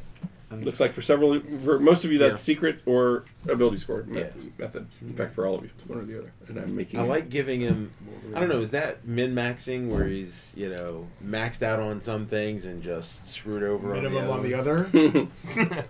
Looks 0.54 0.82
like 0.82 0.91
for 0.91 1.02
several, 1.02 1.39
for 1.63 1.80
most 1.80 2.04
of 2.04 2.12
you, 2.12 2.17
that's 2.17 2.32
Yeah. 2.45 2.54
secret 2.56 2.82
or 2.86 3.24
ability 3.47 3.78
score 3.78 4.04
me- 4.04 4.19
Yeah. 4.19 4.28
method. 4.58 4.86
In 5.02 5.13
fact, 5.13 5.34
for 5.34 5.47
all 5.47 5.56
of 5.56 5.63
you, 5.63 5.69
it's 5.74 5.88
one 5.88 5.97
or 6.00 6.04
the 6.04 6.19
other. 6.19 6.34
And 6.50 6.58
I'm 6.58 6.76
making. 6.76 7.00
I 7.00 7.04
it- 7.04 7.08
like 7.08 7.30
giving 7.30 7.62
him. 7.62 7.91
I 8.36 8.41
don't 8.41 8.50
know. 8.50 8.60
Is 8.60 8.71
that 8.71 9.08
min 9.08 9.34
maxing 9.34 9.88
where 9.88 10.06
he's 10.08 10.52
you 10.58 10.69
know 10.69 11.08
maxed 11.26 11.63
out 11.63 11.80
on 11.80 12.02
some 12.02 12.26
things 12.26 12.65
and 12.65 12.84
just 12.84 13.34
screwed 13.34 13.63
over 13.63 13.93
Minimum 13.93 14.26
on 14.26 14.30
on 14.39 14.43
the 14.43 14.50
the 14.50 14.56
other? 14.56 14.89
other. 14.93 15.28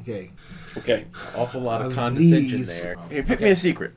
Okay. 0.00 0.30
Okay. 0.76 1.04
Awful 1.36 1.60
lot 1.60 1.80
of, 1.80 1.88
Of 1.88 1.94
condescension 1.94 2.58
these- 2.58 2.82
there. 2.82 2.96
Hey, 3.08 3.22
pick 3.22 3.40
me 3.40 3.50
a 3.50 3.56
secret. 3.56 3.92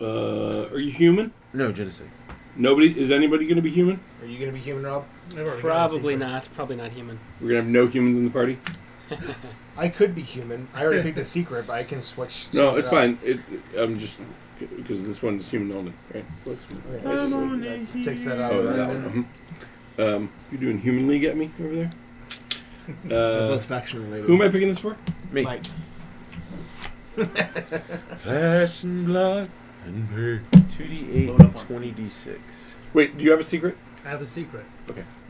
Uh, 0.00 0.66
are 0.70 0.78
you 0.78 0.90
human? 0.90 1.32
No, 1.52 1.70
Genasi. 1.72 2.08
Nobody. 2.56 2.98
Is 2.98 3.10
anybody 3.12 3.44
going 3.44 3.56
to 3.56 3.62
be 3.62 3.70
human? 3.70 4.00
Are 4.22 4.26
you 4.26 4.38
gonna 4.38 4.52
be 4.52 4.58
human, 4.58 4.84
Rob? 4.84 5.04
Probably 5.34 6.16
not. 6.16 6.48
Probably 6.54 6.76
not 6.76 6.92
human. 6.92 7.18
We're 7.40 7.48
going 7.50 7.60
to 7.60 7.62
have 7.64 7.72
no 7.72 7.86
humans 7.86 8.16
in 8.16 8.24
the 8.24 8.30
party? 8.30 8.58
I 9.76 9.88
could 9.88 10.14
be 10.14 10.22
human. 10.22 10.68
I 10.74 10.84
already 10.84 11.02
picked 11.02 11.18
a 11.18 11.24
secret, 11.24 11.66
but 11.66 11.72
I 11.74 11.84
can 11.84 12.02
switch. 12.02 12.46
No, 12.52 12.72
switch 12.72 12.78
it's 12.84 12.88
it 12.92 12.94
up. 12.94 13.00
fine. 13.00 13.18
It, 13.22 13.40
I'm 13.78 13.98
just. 13.98 14.20
Because 14.76 15.04
this 15.06 15.22
one's 15.22 15.48
human 15.48 15.74
only, 15.76 15.92
right? 16.12 16.24
What's- 16.44 16.66
Okay, 16.70 17.30
so 17.30 17.56
that 17.56 18.04
takes 18.04 18.24
that 18.24 18.38
out 18.40 18.52
Oh, 18.52 18.58
of 18.58 18.76
that 18.76 18.88
one. 18.88 19.26
mhm. 19.98 20.14
Um, 20.16 20.30
you 20.52 20.58
doing 20.58 20.78
human 20.78 21.08
league 21.08 21.24
at 21.24 21.34
me 21.36 21.50
over 21.58 21.74
there? 21.74 21.90
They're 23.04 23.44
Uh, 23.44 23.48
both 23.48 23.64
faction 23.64 24.02
related. 24.04 24.26
who 24.26 24.34
am 24.34 24.42
I 24.42 24.48
picking 24.50 24.68
this 24.68 24.78
for? 24.78 24.96
Me. 25.32 25.42
Mike. 25.42 25.64
Flesh 28.18 28.84
and 28.84 29.06
blood 29.06 29.50
and 29.84 30.08
pain. 30.10 30.40
Two 30.76 30.86
d 30.86 31.08
eight, 31.12 31.28
Load 31.30 31.40
up 31.40 31.56
on 31.58 31.66
twenty 31.66 31.90
d 31.90 32.04
six. 32.08 32.74
Wait, 32.92 33.16
do 33.16 33.24
you 33.24 33.30
have 33.30 33.40
a 33.40 33.44
secret? 33.44 33.76
I 34.04 34.08
have 34.10 34.20
a 34.22 34.26
secret. 34.26 34.64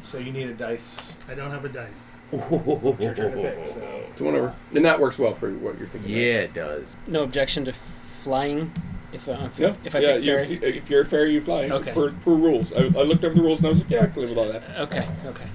So 0.03 0.19
you 0.19 0.33
need 0.33 0.49
a 0.49 0.55
dice. 0.55 1.19
I 1.29 1.35
don't 1.35 1.51
have 1.51 1.65
a 1.65 1.69
dice. 1.69 2.21
It's 2.33 3.05
your 3.05 3.15
turn 3.15 3.33
to 3.33 3.43
pick. 3.43 3.67
So 3.67 4.05
Come 4.17 4.29
on 4.29 4.35
over. 4.37 4.55
And 4.75 4.85
that 4.85 4.99
works 5.01 5.19
well 5.19 5.35
for 5.35 5.51
what 5.53 5.79
you're 5.79 5.89
thinking. 5.89 6.11
Yeah, 6.11 6.41
it 6.41 6.55
does. 6.55 6.97
No 7.07 7.23
objection 7.23 7.65
to 7.67 7.73
flying. 7.73 8.73
If 9.13 9.29
uh, 9.29 9.49
if, 9.53 9.59
Yeah. 9.59 9.75
if 9.85 9.95
I 9.95 9.99
yeah, 9.99 10.15
pick 10.17 10.25
you're, 10.25 10.39
fairy. 10.45 10.77
if 10.79 10.91
you're 10.91 11.01
a 11.03 11.07
fairy, 11.07 11.33
you 11.35 11.41
fly. 11.41 11.65
Okay. 11.65 11.93
Per, 11.93 12.13
per 12.13 12.31
rules. 12.33 12.73
I, 12.73 12.79
I 12.85 13.03
looked 13.03 13.25
over 13.25 13.35
the 13.35 13.43
rules 13.43 13.59
and 13.59 13.67
I 13.67 13.71
was 13.71 13.81
like, 13.81 13.91
yeah, 13.91 14.03
I 14.05 14.07
can 14.07 14.21
live 14.23 14.29
with 14.31 14.39
all 14.39 14.49
that. 14.49 14.63
Okay. 14.81 15.07
Okay. 15.27 15.47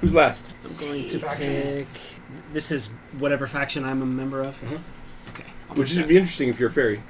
Who's 0.00 0.14
last? 0.14 0.54
I'm 0.84 0.88
going 0.90 1.08
to 1.08 1.18
Factions. 1.18 1.96
pick. 1.96 2.02
This 2.52 2.70
is 2.70 2.88
whatever 3.18 3.46
faction 3.46 3.84
I'm 3.84 4.02
a 4.02 4.06
member 4.06 4.42
of. 4.42 4.60
Mhm. 4.60 4.78
Okay. 5.34 5.44
I'll 5.70 5.76
Which 5.76 5.88
pick 5.88 5.94
should 5.94 6.04
that. 6.04 6.08
be 6.08 6.16
interesting 6.18 6.48
if 6.50 6.60
you're 6.60 6.68
a 6.68 6.72
fairy, 6.72 7.02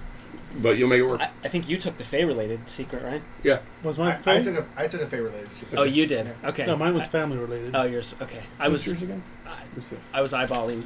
but 0.62 0.76
you'll 0.78 0.88
make 0.88 1.00
it 1.00 1.06
work. 1.06 1.20
I, 1.20 1.30
I 1.44 1.48
think 1.48 1.68
you 1.68 1.76
took 1.76 1.96
the 1.96 2.04
Fey 2.04 2.24
related 2.24 2.68
secret, 2.68 3.02
right? 3.02 3.22
yeah. 3.42 3.60
Was 3.82 3.98
I, 3.98 4.04
mine? 4.04 4.12
I 4.14 4.22
family? 4.22 4.44
took 4.44 4.64
a 4.64 4.80
I 4.80 4.86
took 4.88 5.00
a 5.02 5.06
favorite 5.06 5.30
related 5.30 5.56
secret. 5.56 5.78
Oh, 5.78 5.84
you 5.84 6.06
did. 6.06 6.34
Okay. 6.44 6.66
no, 6.66 6.76
mine 6.76 6.94
was 6.94 7.04
I- 7.04 7.08
family 7.08 7.38
related. 7.38 7.74
oh, 7.74 7.84
yours. 7.84 8.14
Okay. 8.20 8.42
I 8.58 8.68
was. 8.68 8.86
yours 8.86 9.02
again? 9.02 9.22
I, 9.46 9.50
What's? 9.74 9.92
I 10.12 10.20
was 10.22 10.32
eyeballing 10.32 10.82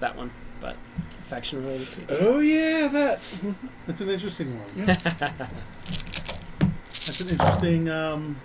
that 0.00 0.16
one, 0.16 0.30
but 0.60 0.76
faction 1.24 1.60
related. 1.64 1.88
is 1.88 1.94
good. 1.96 2.18
Oh 2.20 2.38
yeah, 2.38 2.88
that. 2.88 3.20
That's 3.86 4.00
an 4.00 4.10
interesting 4.10 4.58
one. 4.58 4.96
That's 7.16 7.30
an 7.30 7.38
interesting 7.38 7.88
um, 7.90 8.40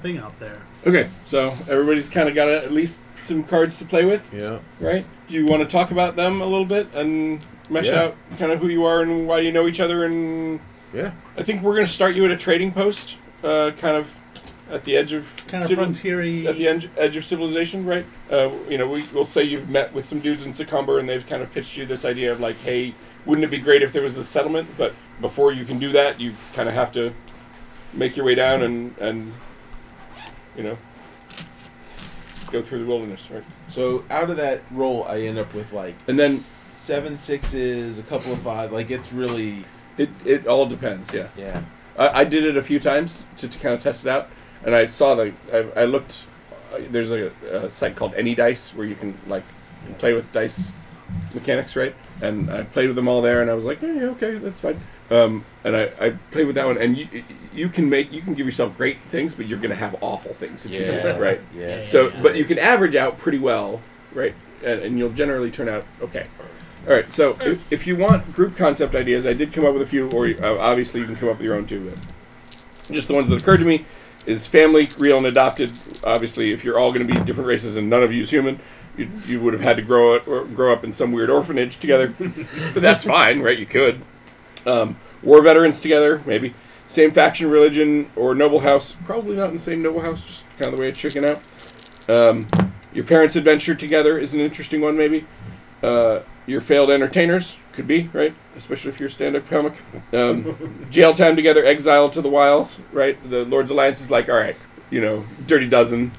thing 0.00 0.18
out 0.18 0.38
there. 0.38 0.62
Okay, 0.86 1.08
so 1.24 1.46
everybody's 1.68 2.08
kind 2.08 2.28
of 2.28 2.34
got 2.36 2.48
at 2.48 2.70
least 2.70 3.00
some 3.18 3.42
cards 3.42 3.76
to 3.78 3.84
play 3.84 4.04
with, 4.04 4.32
Yeah. 4.32 4.60
right? 4.78 5.04
Do 5.26 5.34
you 5.34 5.46
want 5.46 5.62
to 5.62 5.68
talk 5.68 5.90
about 5.90 6.14
them 6.14 6.40
a 6.40 6.44
little 6.44 6.64
bit 6.64 6.86
and 6.94 7.44
mesh 7.68 7.86
Yeah. 7.86 8.02
out 8.04 8.16
kind 8.38 8.52
of 8.52 8.60
who 8.60 8.68
you 8.70 8.84
are 8.84 9.00
and 9.02 9.26
why 9.26 9.40
you 9.40 9.50
know 9.50 9.66
each 9.66 9.80
other? 9.80 10.04
And 10.04 10.60
Yeah. 10.94 11.10
I 11.36 11.42
think 11.42 11.62
we're 11.62 11.74
going 11.74 11.86
to 11.86 11.90
start 11.92 12.14
you 12.14 12.24
at 12.24 12.30
a 12.30 12.36
trading 12.36 12.70
post, 12.70 13.16
uh, 13.42 13.72
kind 13.76 13.96
of 13.96 14.14
at 14.70 14.84
the 14.84 14.96
edge 14.96 15.12
of 15.12 15.34
Kind 15.48 15.64
of 15.64 15.68
civil- 15.68 15.82
frontiery. 15.84 16.46
at 16.46 16.56
the 16.56 16.68
edge, 16.68 16.88
edge 16.96 17.16
of 17.16 17.24
civilization, 17.24 17.84
right? 17.84 18.06
Uh, 18.30 18.50
you 18.70 18.78
know, 18.78 18.86
we, 18.86 19.02
we'll 19.12 19.24
say 19.24 19.42
you've 19.42 19.68
met 19.68 19.92
with 19.92 20.06
some 20.06 20.20
dudes 20.20 20.46
in 20.46 20.52
Secomber 20.52 21.00
and 21.00 21.08
they've 21.08 21.26
kind 21.26 21.42
of 21.42 21.52
pitched 21.52 21.76
you 21.76 21.84
this 21.84 22.04
idea 22.04 22.30
of 22.30 22.38
like, 22.38 22.60
hey, 22.62 22.94
wouldn't 23.26 23.44
it 23.44 23.50
be 23.50 23.58
great 23.58 23.82
if 23.82 23.92
there 23.92 24.02
was 24.02 24.14
this 24.14 24.28
settlement? 24.28 24.68
But 24.78 24.94
before 25.20 25.50
you 25.50 25.64
can 25.64 25.80
do 25.80 25.90
that, 25.92 26.20
you 26.20 26.34
kind 26.54 26.68
of 26.68 26.76
have 26.76 26.92
to 26.92 27.12
make 27.96 28.16
your 28.16 28.24
way 28.26 28.34
down 28.34 28.62
and, 28.62 28.96
and 28.98 29.32
you 30.56 30.62
know, 30.62 30.78
go 32.50 32.62
through 32.62 32.80
the 32.80 32.86
wilderness, 32.86 33.28
right? 33.30 33.44
So 33.68 34.04
out 34.10 34.30
of 34.30 34.36
that 34.36 34.62
roll, 34.70 35.04
I 35.04 35.20
end 35.20 35.38
up 35.38 35.52
with 35.54 35.72
like 35.72 35.94
And 36.06 36.18
then- 36.18 36.36
seven 36.36 37.16
sixes, 37.16 37.98
a 37.98 38.02
couple 38.02 38.30
of 38.32 38.40
five. 38.40 38.70
Like 38.70 38.90
it's 38.90 39.10
really 39.12 39.64
It, 39.96 40.10
it 40.24 40.46
all 40.46 40.66
depends, 40.66 41.12
yeah. 41.14 41.28
yeah. 41.36 41.62
I, 41.96 42.20
I 42.20 42.24
did 42.24 42.44
it 42.44 42.56
a 42.58 42.62
few 42.62 42.78
times 42.78 43.24
to, 43.38 43.48
to 43.48 43.58
kind 43.58 43.74
of 43.74 43.80
test 43.80 44.04
it 44.04 44.10
out, 44.10 44.28
and 44.64 44.74
I 44.74 44.86
saw 44.86 45.14
the. 45.14 45.32
I, 45.52 45.82
I 45.82 45.84
looked. 45.84 46.26
Uh, 46.74 46.80
there's 46.90 47.10
a, 47.12 47.30
a 47.52 47.70
site 47.72 47.94
called 47.96 48.12
Any 48.14 48.34
Dice 48.34 48.74
where 48.74 48.86
you 48.86 48.96
can 48.96 49.16
like 49.28 49.44
play 49.98 50.12
with 50.12 50.30
dice 50.32 50.72
mechanics, 51.32 51.76
right? 51.76 51.94
And 52.20 52.50
I 52.50 52.64
played 52.64 52.88
with 52.88 52.96
them 52.96 53.06
all 53.08 53.22
there, 53.22 53.40
and 53.40 53.48
I 53.50 53.54
was 53.54 53.64
like, 53.64 53.80
yeah, 53.80 53.92
yeah, 53.92 54.02
okay, 54.06 54.34
that's 54.38 54.60
fine. 54.60 54.80
Um, 55.10 55.44
and 55.64 55.76
I, 55.76 55.90
I 56.00 56.10
played 56.30 56.46
with 56.46 56.54
that 56.56 56.66
one, 56.66 56.78
and 56.78 56.96
you 56.96 57.08
you 57.54 57.68
can 57.68 57.88
make 57.90 58.10
you 58.12 58.22
can 58.22 58.34
give 58.34 58.46
yourself 58.46 58.76
great 58.76 58.98
things, 59.10 59.34
but 59.34 59.46
you're 59.46 59.58
gonna 59.58 59.74
have 59.74 59.96
awful 60.00 60.32
things 60.32 60.64
if 60.64 60.72
you 60.72 60.78
do 60.78 60.84
Yeah. 60.86 61.16
it, 61.16 61.20
right? 61.20 61.40
Yeah. 61.56 61.82
So, 61.82 62.08
Yeah. 62.08 62.20
but 62.22 62.36
you 62.36 62.44
can 62.44 62.58
average 62.58 62.96
out 62.96 63.18
pretty 63.18 63.38
well, 63.38 63.80
right? 64.14 64.34
And, 64.64 64.80
and 64.80 64.98
you'll 64.98 65.10
generally 65.10 65.50
turn 65.50 65.68
out 65.68 65.84
okay. 66.02 66.26
All 66.88 66.94
right. 66.94 67.10
So, 67.12 67.36
if, 67.40 67.72
if 67.72 67.86
you 67.86 67.96
want 67.96 68.32
group 68.34 68.56
concept 68.56 68.94
ideas, 68.94 69.26
I 69.26 69.32
did 69.34 69.52
come 69.52 69.64
up 69.66 69.72
with 69.74 69.82
a 69.82 69.86
few, 69.86 70.10
or 70.10 70.26
uh, 70.42 70.58
obviously 70.58 71.00
you 71.00 71.06
can 71.06 71.16
come 71.16 71.28
up 71.28 71.36
with 71.38 71.44
your 71.44 71.54
own 71.54 71.66
too. 71.66 71.90
But 71.90 72.92
just 72.94 73.08
the 73.08 73.14
ones 73.14 73.28
that 73.28 73.40
occurred 73.42 73.60
to 73.60 73.66
me 73.66 73.84
is 74.26 74.46
family, 74.46 74.88
real 74.98 75.18
and 75.18 75.26
adopted. 75.26 75.70
Obviously, 76.04 76.52
if 76.52 76.64
you're 76.64 76.78
all 76.78 76.92
going 76.92 77.06
to 77.06 77.12
be 77.12 77.18
different 77.24 77.48
races 77.48 77.76
and 77.76 77.90
none 77.90 78.02
of 78.02 78.10
you 78.12 78.22
is 78.22 78.30
human, 78.30 78.58
you, 78.96 79.08
you 79.26 79.40
would 79.40 79.52
have 79.52 79.62
had 79.62 79.76
to 79.76 79.82
grow 79.82 80.14
up 80.16 80.26
or 80.26 80.44
grow 80.44 80.72
up 80.72 80.82
in 80.84 80.92
some 80.94 81.12
weird 81.12 81.28
orphanage 81.30 81.78
together. 81.78 82.14
but 82.18 82.82
that's 82.82 83.04
fine, 83.04 83.40
right? 83.40 83.58
You 83.58 83.66
could. 83.66 84.02
Um, 84.66 84.96
war 85.22 85.42
veterans 85.42 85.80
together, 85.80 86.22
maybe. 86.26 86.54
Same 86.86 87.12
faction, 87.12 87.50
religion, 87.50 88.10
or 88.14 88.34
noble 88.34 88.60
house. 88.60 88.96
Probably 89.04 89.36
not 89.36 89.48
in 89.48 89.54
the 89.54 89.60
same 89.60 89.82
noble 89.82 90.00
house, 90.00 90.24
just 90.24 90.50
kind 90.58 90.66
of 90.66 90.72
the 90.72 90.80
way 90.80 90.88
it's 90.88 90.98
shaking 90.98 91.24
out. 91.24 91.42
Um, 92.08 92.46
your 92.92 93.04
parents' 93.04 93.36
adventure 93.36 93.74
together 93.74 94.18
is 94.18 94.34
an 94.34 94.40
interesting 94.40 94.80
one, 94.80 94.96
maybe. 94.96 95.26
Uh, 95.82 96.20
your 96.46 96.60
failed 96.60 96.90
entertainers 96.90 97.58
could 97.72 97.86
be 97.86 98.10
right, 98.12 98.34
especially 98.56 98.90
if 98.90 99.00
you're 99.00 99.08
a 99.08 99.10
stand-up 99.10 99.48
comic. 99.48 99.74
Um, 100.12 100.86
jail 100.90 101.14
time 101.14 101.36
together, 101.36 101.64
exile 101.64 102.10
to 102.10 102.20
the 102.20 102.28
wilds, 102.28 102.80
right? 102.92 103.18
The 103.28 103.44
Lord's 103.44 103.70
Alliance 103.70 104.00
is 104.00 104.10
like, 104.10 104.28
all 104.28 104.36
right, 104.36 104.56
you 104.90 105.00
know, 105.00 105.24
Dirty 105.46 105.68
Dozen. 105.68 106.12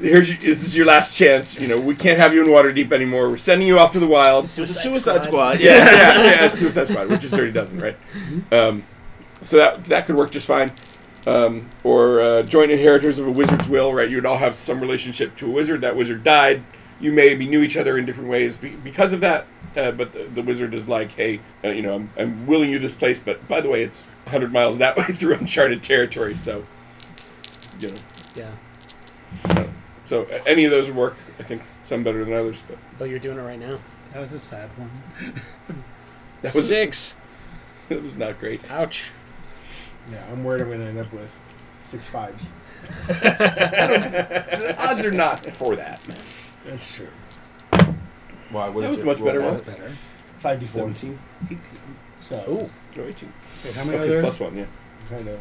Here's 0.00 0.28
your, 0.28 0.38
this 0.38 0.64
is 0.64 0.76
your 0.76 0.86
last 0.86 1.16
chance. 1.16 1.60
You 1.60 1.68
know, 1.68 1.80
we 1.80 1.94
can't 1.94 2.18
have 2.18 2.32
you 2.34 2.42
in 2.42 2.48
Waterdeep 2.48 2.90
anymore. 2.92 3.28
We're 3.28 3.36
sending 3.36 3.68
you 3.68 3.78
off 3.78 3.92
to 3.92 4.00
the 4.00 4.06
wilds. 4.06 4.50
Suicide, 4.50 4.80
Suicide 4.82 5.24
Squad. 5.24 5.60
yeah, 5.60 5.76
yeah, 5.76 6.24
yeah. 6.24 6.44
It's 6.46 6.58
Suicide 6.58 6.86
Squad, 6.88 7.08
which 7.08 7.22
is 7.24 7.30
Dirty 7.30 7.52
Dozen, 7.52 7.80
right? 7.80 7.96
Um, 8.50 8.84
so 9.42 9.56
that 9.58 9.84
that 9.86 10.06
could 10.06 10.16
work 10.16 10.30
just 10.30 10.46
fine. 10.46 10.72
Um, 11.26 11.68
or 11.84 12.20
uh, 12.22 12.42
joint 12.44 12.70
inheritors 12.70 13.18
of 13.18 13.26
a 13.26 13.30
wizard's 13.30 13.68
will, 13.68 13.92
right? 13.92 14.08
You'd 14.08 14.24
all 14.24 14.38
have 14.38 14.56
some 14.56 14.80
relationship 14.80 15.36
to 15.36 15.46
a 15.46 15.50
wizard. 15.50 15.82
That 15.82 15.94
wizard 15.96 16.24
died. 16.24 16.64
You 16.98 17.12
maybe 17.12 17.46
knew 17.46 17.60
each 17.62 17.76
other 17.76 17.98
in 17.98 18.06
different 18.06 18.30
ways 18.30 18.56
be- 18.58 18.70
because 18.70 19.12
of 19.12 19.20
that. 19.20 19.46
Uh, 19.76 19.90
but 19.92 20.12
the, 20.12 20.24
the 20.24 20.42
wizard 20.42 20.72
is 20.74 20.88
like, 20.88 21.12
hey, 21.12 21.40
uh, 21.64 21.68
you 21.68 21.82
know, 21.82 21.94
I'm, 21.94 22.10
I'm 22.18 22.46
willing 22.46 22.70
you 22.70 22.78
this 22.78 22.94
place, 22.94 23.20
but 23.20 23.46
by 23.48 23.60
the 23.60 23.68
way, 23.68 23.82
it's 23.82 24.04
100 24.24 24.52
miles 24.52 24.78
that 24.78 24.96
way 24.96 25.04
through 25.12 25.34
uncharted 25.34 25.82
territory. 25.82 26.36
So, 26.36 26.64
you 27.80 27.88
know, 27.88 27.94
Yeah. 28.34 28.50
So 29.54 29.70
a- 30.12 30.46
any 30.48 30.64
of 30.64 30.70
those 30.70 30.86
would 30.88 30.96
work. 30.96 31.16
I 31.38 31.42
think 31.42 31.62
some 31.84 32.02
better 32.04 32.24
than 32.24 32.34
others, 32.36 32.62
but 32.68 32.78
Oh, 33.00 33.04
you're 33.04 33.18
doing 33.18 33.38
it 33.38 33.42
right 33.42 33.58
now. 33.58 33.78
That 34.12 34.20
was 34.22 34.32
a 34.32 34.38
sad 34.38 34.68
one. 34.76 34.90
that 36.42 36.54
was 36.54 36.66
Six. 36.68 37.16
It 37.90 38.02
was 38.02 38.14
not 38.14 38.38
great. 38.38 38.70
Ouch. 38.70 39.10
Yeah, 40.12 40.22
I'm 40.30 40.44
worried 40.44 40.60
I'm 40.62 40.68
going 40.68 40.78
to 40.80 40.86
end 40.86 40.98
up 40.98 41.12
with 41.12 41.40
six 41.82 42.08
fives. 42.08 42.52
The 43.08 44.76
odds 44.88 45.04
are 45.04 45.10
not 45.10 45.44
for 45.46 45.74
that. 45.76 46.00
That's 46.64 46.94
true. 46.94 47.08
Why? 48.50 48.68
What 48.68 48.82
That 48.82 48.90
is 48.90 48.90
was 48.90 49.00
it? 49.02 49.06
much 49.06 49.18
Roll 49.18 49.26
better, 49.26 49.40
now? 49.40 49.50
wasn't 49.50 49.66
Better. 49.66 49.92
Five 50.38 50.60
d 50.60 50.66
four. 50.66 50.80
Seventeen. 50.94 51.18
So 52.20 52.36
Ooh. 52.48 52.70
No, 53.00 53.06
eighteen. 53.08 53.32
Wait, 53.64 53.74
how 53.74 53.84
many 53.84 53.98
Okay, 53.98 54.08
are 54.08 54.12
there? 54.12 54.22
plus 54.22 54.38
one. 54.40 54.56
Yeah, 54.56 54.66
kind 55.08 55.26
of 55.28 55.38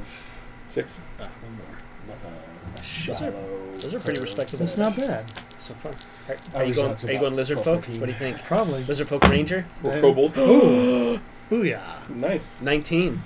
six. 0.68 0.98
Ah, 1.20 1.30
one 1.44 1.56
more. 1.58 1.78
Shallow. 2.84 3.32
those 3.80 3.94
are 3.96 4.00
pretty 4.00 4.20
respectable. 4.20 4.66
That's 4.66 4.78
not 4.78 4.96
bad. 4.96 5.26
So 5.60 5.74
far. 5.74 5.92
Are, 6.28 6.62
are 6.62 6.66
you 6.66 6.74
going? 6.74 6.92
Are 6.96 7.12
you 7.12 7.20
going 7.20 7.36
lizard 7.36 7.60
folk? 7.60 7.86
What 7.86 8.00
do 8.02 8.08
you 8.08 8.14
think? 8.14 8.38
Probably. 8.44 8.84
Lizard 8.84 9.08
folk 9.10 9.24
ranger. 9.28 9.66
Or 9.84 9.92
Yeah. 9.94 10.02
kobold. 10.02 10.34
Booyah. 11.50 12.10
nice. 12.10 12.56
Nineteen. 12.62 13.24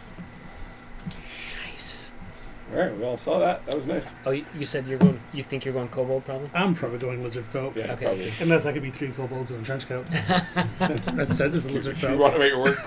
Nice. 1.70 2.12
All 2.72 2.80
right, 2.80 2.96
we 2.98 3.04
all 3.04 3.18
saw 3.18 3.38
that. 3.40 3.66
That 3.66 3.76
was 3.76 3.86
nice. 3.86 4.12
Oh, 4.26 4.32
you, 4.32 4.46
you 4.58 4.66
said 4.66 4.88
you're 4.88 4.98
going. 4.98 5.20
You 5.34 5.44
think 5.44 5.66
you're 5.66 5.74
going 5.74 5.90
kobold, 5.90 6.26
probably. 6.26 6.50
I'm 6.54 6.74
probably 6.74 6.98
going 7.00 7.24
lizard 7.24 7.46
folk. 7.46 7.76
Yeah, 7.76 7.92
Okay. 7.94 8.06
probably. 8.06 8.32
Unless 8.42 8.66
I 8.66 8.72
could 8.74 8.82
be 8.82 8.90
three 8.92 9.10
kobolds 9.12 9.52
in 9.52 9.62
a 9.62 9.64
trench 9.64 9.88
coat. 9.88 10.06
that 10.12 11.28
says 11.30 11.54
it's 11.54 11.66
a 11.66 11.70
lizard 11.70 11.96
If 11.98 12.04
you 12.04 12.18
want 12.18 12.34
to 12.34 12.40
make 12.40 12.54
it 12.54 12.58
work, 12.58 12.80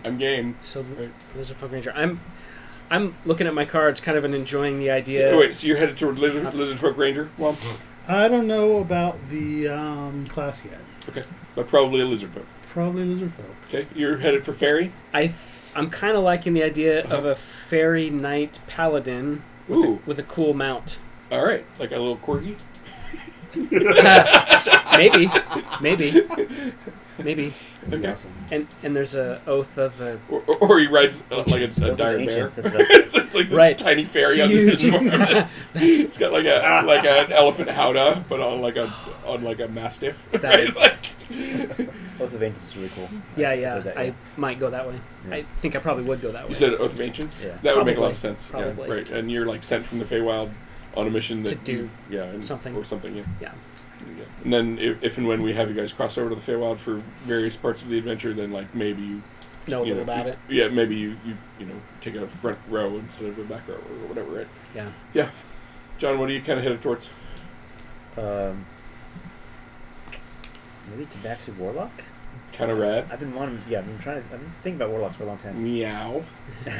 I'm 0.04 0.18
game. 0.18 0.56
So 0.60 0.82
Right. 0.82 1.10
lizard 1.36 1.58
folk 1.58 1.70
ranger. 1.72 1.92
I'm. 1.94 2.20
I'm 2.90 3.14
looking 3.24 3.46
at 3.46 3.54
my 3.54 3.64
cards, 3.64 4.00
kind 4.00 4.16
of 4.16 4.24
and 4.24 4.34
enjoying 4.34 4.78
the 4.78 4.90
idea. 4.90 5.30
So, 5.30 5.38
wait, 5.38 5.56
so 5.56 5.66
you're 5.66 5.78
headed 5.78 5.98
toward 5.98 6.18
Lizard, 6.18 6.52
Lizard 6.54 6.78
Folk 6.78 6.96
Ranger? 6.96 7.30
Well, 7.38 7.56
I 8.06 8.28
don't 8.28 8.46
know 8.46 8.78
about 8.78 9.26
the 9.26 9.68
um, 9.68 10.26
class 10.26 10.64
yet. 10.64 10.80
Okay, 11.08 11.24
but 11.54 11.68
probably 11.68 12.00
a 12.00 12.04
Lizard 12.06 12.30
Folk. 12.30 12.46
Probably 12.74 13.04
lizard 13.04 13.32
folk. 13.34 13.46
Okay, 13.68 13.86
you're 13.94 14.18
headed 14.18 14.44
for 14.44 14.52
Fairy? 14.52 14.90
I 15.12 15.32
I'm 15.76 15.90
kind 15.90 16.16
of 16.16 16.24
liking 16.24 16.54
the 16.54 16.64
idea 16.64 17.04
of 17.06 17.24
a 17.24 17.36
fairy 17.36 18.10
knight 18.10 18.58
paladin 18.66 19.44
with 19.68 19.78
Ooh. 19.78 19.94
a, 19.94 20.08
with 20.08 20.18
a 20.18 20.24
cool 20.24 20.54
mount. 20.54 20.98
All 21.30 21.46
right, 21.46 21.64
like 21.78 21.92
a 21.92 21.98
little 21.98 22.16
corgi? 22.16 22.56
So, 24.58 24.72
maybe, 24.96 25.30
maybe, 25.80 26.10
maybe. 27.22 27.52
That'd 27.82 27.90
be 27.90 27.96
Okay. 27.98 28.12
awesome. 28.12 28.32
And 28.50 28.66
and 28.82 28.94
there's 28.96 29.14
a 29.14 29.40
oath 29.46 29.78
of 29.78 30.00
a 30.00 30.18
Or, 30.28 30.42
or, 30.46 30.56
or 30.56 30.78
he 30.80 30.86
rides 30.86 31.22
uh, 31.30 31.44
like 31.46 31.60
a, 31.62 31.64
a 31.64 31.94
dire 31.94 31.96
bear. 31.96 32.20
ancients, 32.20 32.54
that's 32.56 32.66
what 32.74 32.80
I- 32.80 32.86
it's, 32.94 33.14
it's 33.14 33.34
like 33.34 33.48
this 33.48 33.56
Right. 33.56 33.76
tiny 33.78 34.04
fairy 34.04 34.40
on 34.40 34.48
Huge. 34.50 34.82
this 34.82 34.84
enormous. 34.94 35.66
it's 35.74 36.18
got 36.18 36.32
like 36.32 36.46
a 36.46 36.82
like 36.86 37.04
an 37.04 37.32
elephant 37.32 37.68
howdah, 37.70 38.24
but 38.28 38.40
on 38.40 38.60
like 38.60 38.76
a 38.76 38.92
on 39.26 39.44
like 39.44 39.60
a 39.60 39.68
mastiff. 39.68 40.26
That- 40.32 40.42
Right? 40.42 40.74
Like, 41.28 41.88
Both 42.18 42.34
of 42.34 42.42
Ancients 42.42 42.68
is 42.70 42.76
really 42.76 42.90
cool. 42.94 43.08
yeah 43.36 43.50
I 43.50 43.54
yeah. 43.54 43.72
played 43.72 43.84
that, 43.84 43.98
I 43.98 44.14
might 44.36 44.58
go 44.60 44.70
that 44.70 44.86
way. 44.86 45.00
Yeah. 45.28 45.36
I 45.36 45.42
think 45.56 45.74
I 45.74 45.78
probably 45.78 46.04
would 46.04 46.20
go 46.20 46.30
that 46.32 46.44
way. 46.44 46.50
you 46.50 46.54
said 46.54 46.74
Oath 46.74 46.92
of 46.92 47.00
Ancients. 47.00 47.42
Yeah. 47.42 47.56
that 47.62 47.74
would 47.76 47.86
make 47.86 47.96
a 47.96 48.00
lot 48.00 48.10
of 48.12 48.18
sense. 48.18 48.46
Probably. 48.48 48.88
Yeah, 48.88 48.94
right. 48.94 49.10
And 49.10 49.30
you're 49.32 49.46
like 49.46 49.64
sent 49.64 49.86
from 49.86 49.98
the 50.00 50.04
Feywild 50.04 50.50
on 50.96 51.06
a 51.06 51.10
mission 51.10 51.42
that 51.42 51.48
To 51.48 51.54
do 51.56 51.72
you- 51.72 51.90
yeah 52.10 52.24
and, 52.24 52.44
something. 52.44 52.76
or 52.76 52.84
something. 52.84 53.16
Yeah. 53.16 53.24
Yeah. 53.40 53.52
Yeah. 54.18 54.24
And 54.42 54.52
then 54.52 54.78
if, 54.78 55.02
if 55.02 55.18
and 55.18 55.26
when 55.26 55.42
we 55.42 55.54
have 55.54 55.68
you 55.68 55.74
guys 55.74 55.92
cross 55.92 56.18
over 56.18 56.30
to 56.30 56.34
the 56.34 56.40
Feywild 56.52 56.78
for 56.78 56.96
various 57.22 57.56
parts 57.56 57.82
of 57.82 57.88
the 57.88 57.98
adventure, 57.98 58.32
then 58.32 58.52
like 58.52 58.74
maybe 58.74 59.02
you 59.02 59.22
know 59.68 59.82
a 59.82 59.86
you 59.86 59.94
little 59.94 60.06
know, 60.06 60.12
about 60.12 60.26
it. 60.26 60.38
Yeah, 60.48 60.68
maybe 60.68 60.96
you, 60.96 61.16
you 61.24 61.36
you 61.58 61.66
know 61.66 61.74
take 62.00 62.14
a 62.14 62.26
front 62.26 62.58
row 62.68 62.96
instead 62.96 63.26
of 63.26 63.38
a 63.38 63.44
back 63.44 63.66
row 63.68 63.74
or 63.74 64.08
whatever, 64.08 64.30
right? 64.30 64.48
Yeah. 64.74 64.90
Yeah. 65.12 65.30
John, 65.98 66.18
what 66.18 66.28
are 66.28 66.32
you 66.32 66.42
kind 66.42 66.58
of 66.58 66.64
headed 66.64 66.82
towards? 66.82 67.08
Um, 68.16 68.66
maybe 70.90 71.06
Tabaxi 71.06 71.56
Warlock. 71.56 72.04
Kind 72.52 72.70
of 72.70 72.78
rad. 72.78 73.06
I've 73.10 73.20
been 73.20 73.34
wanting. 73.34 73.60
Yeah, 73.68 73.78
I've 73.78 73.86
been 73.86 73.98
trying 73.98 74.22
to. 74.22 74.34
I've 74.34 74.40
been 74.40 74.52
thinking 74.62 74.80
about 74.80 74.90
warlocks 74.90 75.16
for 75.16 75.24
a 75.24 75.26
long 75.26 75.38
time. 75.38 75.62
Meow. 75.62 76.24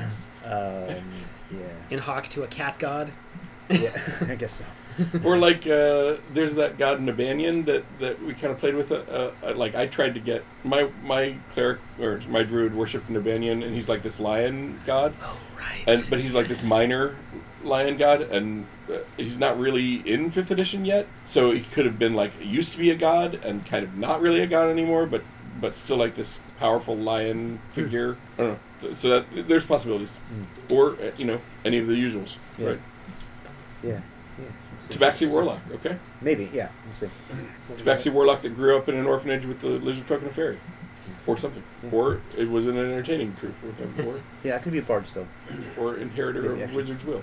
Um, 0.45 1.03
yeah. 1.51 1.59
In 1.89 1.99
hock 1.99 2.29
to 2.29 2.43
a 2.43 2.47
cat 2.47 2.79
god. 2.79 3.11
Yeah, 3.71 3.99
I 4.29 4.35
guess 4.35 4.57
so. 4.57 4.65
or 5.25 5.37
like 5.39 5.67
uh, 5.67 6.17
there's 6.33 6.55
that 6.57 6.79
god 6.79 7.01
Nobanion 7.01 7.65
that, 7.67 7.85
that 8.01 8.23
we 8.23 8.33
kind 8.35 8.53
of 8.53 8.59
played 8.59 8.75
with. 8.75 8.93
Uh, 8.93 9.31
uh, 9.43 9.55
like 9.57 9.75
I 9.75 9.87
tried 9.87 10.15
to 10.15 10.21
get 10.21 10.45
my 10.65 10.89
my 11.03 11.37
cleric 11.53 11.79
or 12.01 12.21
my 12.29 12.43
druid 12.43 12.75
worshipped 12.75 13.09
Nobanion, 13.09 13.65
and 13.65 13.75
he's 13.75 13.89
like 13.89 14.03
this 14.03 14.21
lion 14.21 14.81
god, 14.87 15.15
Oh 15.23 15.37
right. 15.59 15.85
and 15.87 16.05
but 16.11 16.21
he's 16.21 16.35
like 16.35 16.49
this 16.49 16.63
minor 16.63 17.17
lion 17.63 17.97
god, 17.97 18.21
and 18.23 18.67
uh, 18.93 18.99
he's 19.17 19.39
not 19.39 19.59
really 19.59 19.95
in 20.09 20.31
fifth 20.31 20.51
edition 20.51 20.85
yet. 20.85 21.07
So 21.27 21.51
he 21.53 21.61
could 21.61 21.87
have 21.87 21.99
been 21.99 22.15
like 22.15 22.33
used 22.43 22.73
to 22.73 22.79
be 22.79 22.91
a 22.91 22.97
god 22.97 23.35
and 23.45 23.65
kind 23.67 23.85
of 23.85 23.97
not 23.97 24.21
really 24.21 24.41
a 24.41 24.47
god 24.47 24.69
anymore, 24.71 25.07
but 25.07 25.23
but 25.61 25.75
still 25.77 25.97
like 25.97 26.15
this 26.15 26.41
powerful 26.61 26.97
lion 26.97 27.61
figure. 27.73 28.17
I 28.35 28.43
don't 28.43 28.59
know. 28.83 28.95
So 28.95 29.09
that 29.09 29.49
there's 29.49 29.65
possibilities, 29.67 30.19
or 30.71 30.93
uh, 30.93 31.11
you 31.17 31.25
know 31.25 31.41
any 31.65 31.79
of 31.79 31.87
the 31.87 31.95
usuals, 31.95 32.37
Yeah. 32.59 32.69
right? 32.69 32.81
Yeah. 33.83 34.01
Yeah. 35.01 35.11
Tabaxi 35.11 35.29
Warlock, 35.29 35.61
okay. 35.75 35.99
Maybe. 36.21 36.51
Yeah. 36.53 36.69
We'll 36.85 36.95
see. 36.95 37.09
Tabaxi 37.77 38.13
Warlock 38.13 38.43
that 38.43 38.55
grew 38.57 38.77
up 38.77 38.89
in 38.89 38.97
an 38.97 39.07
orphanage 39.07 39.47
with 39.47 39.61
the 39.61 39.69
lizard 39.69 40.05
folk 40.05 40.21
and 40.21 40.31
a 40.31 40.35
fairy. 40.35 40.59
Or 41.27 41.39
something. 41.39 41.63
Yeah. 41.83 41.91
Or 41.91 42.21
it 42.37 42.49
was 42.51 42.67
in 42.67 42.77
an 42.77 42.93
entertaining 42.93 43.35
troupe. 43.37 43.55
Or. 44.07 44.21
Yeah, 44.45 44.57
it 44.57 44.63
could 44.63 44.73
be 44.73 44.79
a 44.79 44.83
bard 44.83 45.07
still. 45.07 45.27
or, 45.79 45.95
or 45.95 45.97
inheritor 45.97 46.43
Maybe 46.43 46.55
of 46.55 46.63
actually. 46.63 46.77
Wizard's 46.77 47.05
Will. 47.05 47.23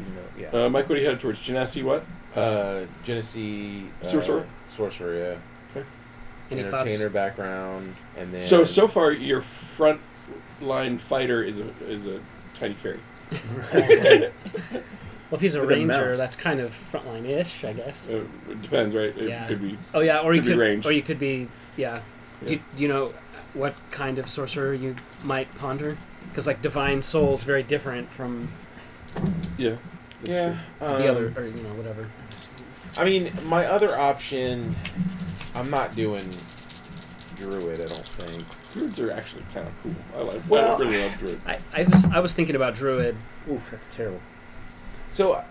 Even 0.00 0.14
though, 0.14 0.58
yeah. 0.58 0.64
Uh, 0.66 0.68
Mike, 0.68 0.88
what 0.88 0.96
are 0.96 1.00
you 1.00 1.06
headed 1.06 1.20
towards? 1.20 1.40
Genasi 1.40 1.82
what? 1.82 2.04
Uh, 2.34 2.84
Genesee. 3.04 3.88
Uh, 4.02 4.06
Sorcerer? 4.06 4.46
Sorcerer, 4.76 5.14
yeah. 5.14 5.76
Okay. 5.76 5.86
Any 6.50 6.60
Entertainer 6.62 6.96
thoughts? 6.96 7.12
background, 7.12 7.94
and 8.16 8.32
then. 8.32 8.40
So, 8.40 8.64
so 8.64 8.88
far, 8.88 9.12
your 9.12 9.40
front 9.42 10.00
line 10.60 10.98
fighter 10.98 11.42
is 11.42 11.58
a, 11.60 11.68
is 11.88 12.06
a 12.06 12.20
tiny 12.54 12.74
fairy. 12.74 13.00
Well, 15.30 15.36
if 15.36 15.40
he's 15.42 15.54
a 15.54 15.60
With 15.60 15.70
a 15.70 15.74
ranger, 15.74 16.16
that's 16.16 16.36
kind 16.36 16.58
of 16.58 16.70
frontline-ish, 16.72 17.64
I 17.64 17.74
guess. 17.74 18.08
Uh, 18.08 18.22
it 18.50 18.62
depends, 18.62 18.94
right? 18.94 19.14
It 19.16 19.28
Yeah. 19.28 19.46
could 19.46 19.60
be. 19.60 19.76
Oh 19.92 20.00
yeah, 20.00 20.20
or 20.20 20.32
you 20.34 20.40
Could 20.40 20.46
be 20.46 20.52
could, 20.54 20.58
ranged. 20.60 20.86
or 20.86 20.92
you 20.92 21.02
could 21.02 21.18
be, 21.18 21.48
yeah. 21.76 22.00
Do, 22.46 22.54
Yeah. 22.54 22.60
do 22.76 22.82
you 22.82 22.88
know 22.88 23.12
what 23.52 23.74
kind 23.90 24.18
of 24.18 24.28
sorcerer 24.28 24.72
you 24.72 24.96
might 25.22 25.54
ponder? 25.56 25.98
Because 26.30 26.46
like 26.46 26.62
divine 26.62 27.02
soul 27.02 27.34
is 27.34 27.44
very 27.44 27.62
different 27.62 28.10
from 28.10 28.48
Yeah. 29.58 29.76
that's 30.22 30.30
Yeah. 30.30 30.56
true. 30.78 30.86
Um, 30.88 31.02
the 31.02 31.08
other, 31.08 31.32
or 31.36 31.44
you 31.44 31.62
know 31.62 31.74
whatever. 31.74 32.06
I 32.96 33.04
mean, 33.04 33.30
my 33.44 33.66
other 33.66 33.96
option. 33.98 34.74
I'm 35.54 35.70
not 35.70 35.94
doing 35.94 36.24
druid. 37.36 37.80
I 37.80 37.84
don't 37.84 38.06
think. 38.06 38.72
Druids 38.74 38.98
are 39.00 39.10
actually 39.10 39.42
kind 39.52 39.66
of 39.66 39.72
cool. 39.82 39.94
I 40.16 40.22
like. 40.22 40.40
Well- 40.48 40.76
I 40.76 40.84
really 40.84 41.02
love 41.02 41.18
druids. 41.18 41.46
I, 41.46 41.58
I 41.74 41.84
was 41.84 42.06
I 42.06 42.20
was 42.20 42.32
thinking 42.32 42.56
about 42.56 42.74
druid. 42.74 43.16
Oof, 43.50 43.68
that's 43.70 43.88
terrible. 43.94 44.20
So, 45.10 45.42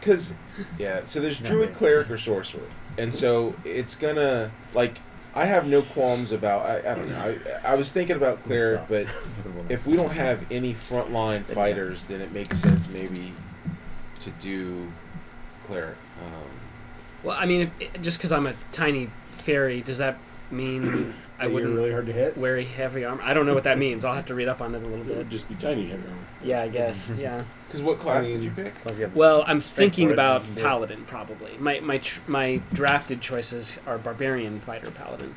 because 0.00 0.34
yeah, 0.78 1.04
so 1.04 1.20
there's 1.20 1.38
druid, 1.38 1.70
man. 1.70 1.78
cleric, 1.78 2.10
or 2.10 2.18
sorcerer, 2.18 2.62
and 2.98 3.14
so 3.14 3.54
it's 3.64 3.94
gonna 3.94 4.50
like 4.74 4.98
I 5.34 5.46
have 5.46 5.66
no 5.66 5.82
qualms 5.82 6.32
about. 6.32 6.66
I, 6.66 6.92
I 6.92 6.94
don't 6.94 7.08
know. 7.08 7.36
I, 7.64 7.72
I 7.72 7.74
was 7.74 7.90
thinking 7.90 8.16
about 8.16 8.42
cleric, 8.42 8.82
but 8.88 9.06
if 9.68 9.86
we 9.86 9.96
don't 9.96 10.12
have 10.12 10.46
any 10.50 10.74
frontline 10.74 11.46
Then, 11.46 11.54
fighters, 11.54 12.04
then 12.06 12.20
it 12.20 12.32
makes 12.32 12.58
sense 12.58 12.88
maybe 12.88 13.32
to 14.20 14.30
do 14.30 14.92
cleric. 15.66 15.96
Um, 16.20 16.50
Well, 17.22 17.36
I 17.38 17.46
mean, 17.46 17.70
if, 17.80 18.02
just 18.02 18.18
because 18.18 18.30
I'm 18.32 18.46
a 18.46 18.54
tiny 18.72 19.10
fairy, 19.26 19.80
does 19.80 19.98
that 19.98 20.18
mean 20.50 21.14
I 21.42 21.46
wouldn't 21.48 21.74
really 21.74 21.90
hard 21.92 22.06
to 22.06 22.12
hit. 22.12 22.36
wear 22.36 22.60
heavy 22.60 23.04
armor? 23.04 23.22
I 23.24 23.34
don't 23.34 23.46
know 23.46 23.54
what 23.54 23.64
that 23.64 23.78
means. 23.78 24.04
I'll 24.04 24.14
have 24.14 24.26
to 24.26 24.34
read 24.34 24.48
up 24.48 24.60
on 24.60 24.74
it 24.74 24.78
a 24.82 24.86
little 24.86 25.00
It 25.02 25.08
bit. 25.08 25.16
would 25.18 25.30
just 25.30 25.48
be 25.48 25.54
tiny 25.56 25.86
heavy 25.88 26.02
armor. 26.04 26.16
Yeah, 26.42 26.62
I 26.62 26.68
guess. 26.68 27.10
Mm-hmm. 27.10 27.20
Yeah. 27.20 27.44
Because 27.66 27.82
what 27.82 27.98
class 27.98 28.26
mean- 28.26 28.36
did 28.36 28.44
you 28.44 28.50
pick? 28.50 28.74
As 28.86 28.98
you 28.98 29.10
Well, 29.14 29.44
I'm 29.46 29.60
thinking 29.60 30.12
about 30.12 30.42
you 30.42 30.46
can 30.46 30.54
do 30.56 30.60
it. 30.60 30.64
paladin 30.64 31.04
probably. 31.06 31.56
My 31.58 31.80
my 31.80 31.98
tr- 31.98 32.20
my 32.26 32.60
drafted 32.72 33.20
choices 33.20 33.78
are 33.86 33.98
barbarian, 33.98 34.60
fighter, 34.60 34.90
paladin. 34.90 35.34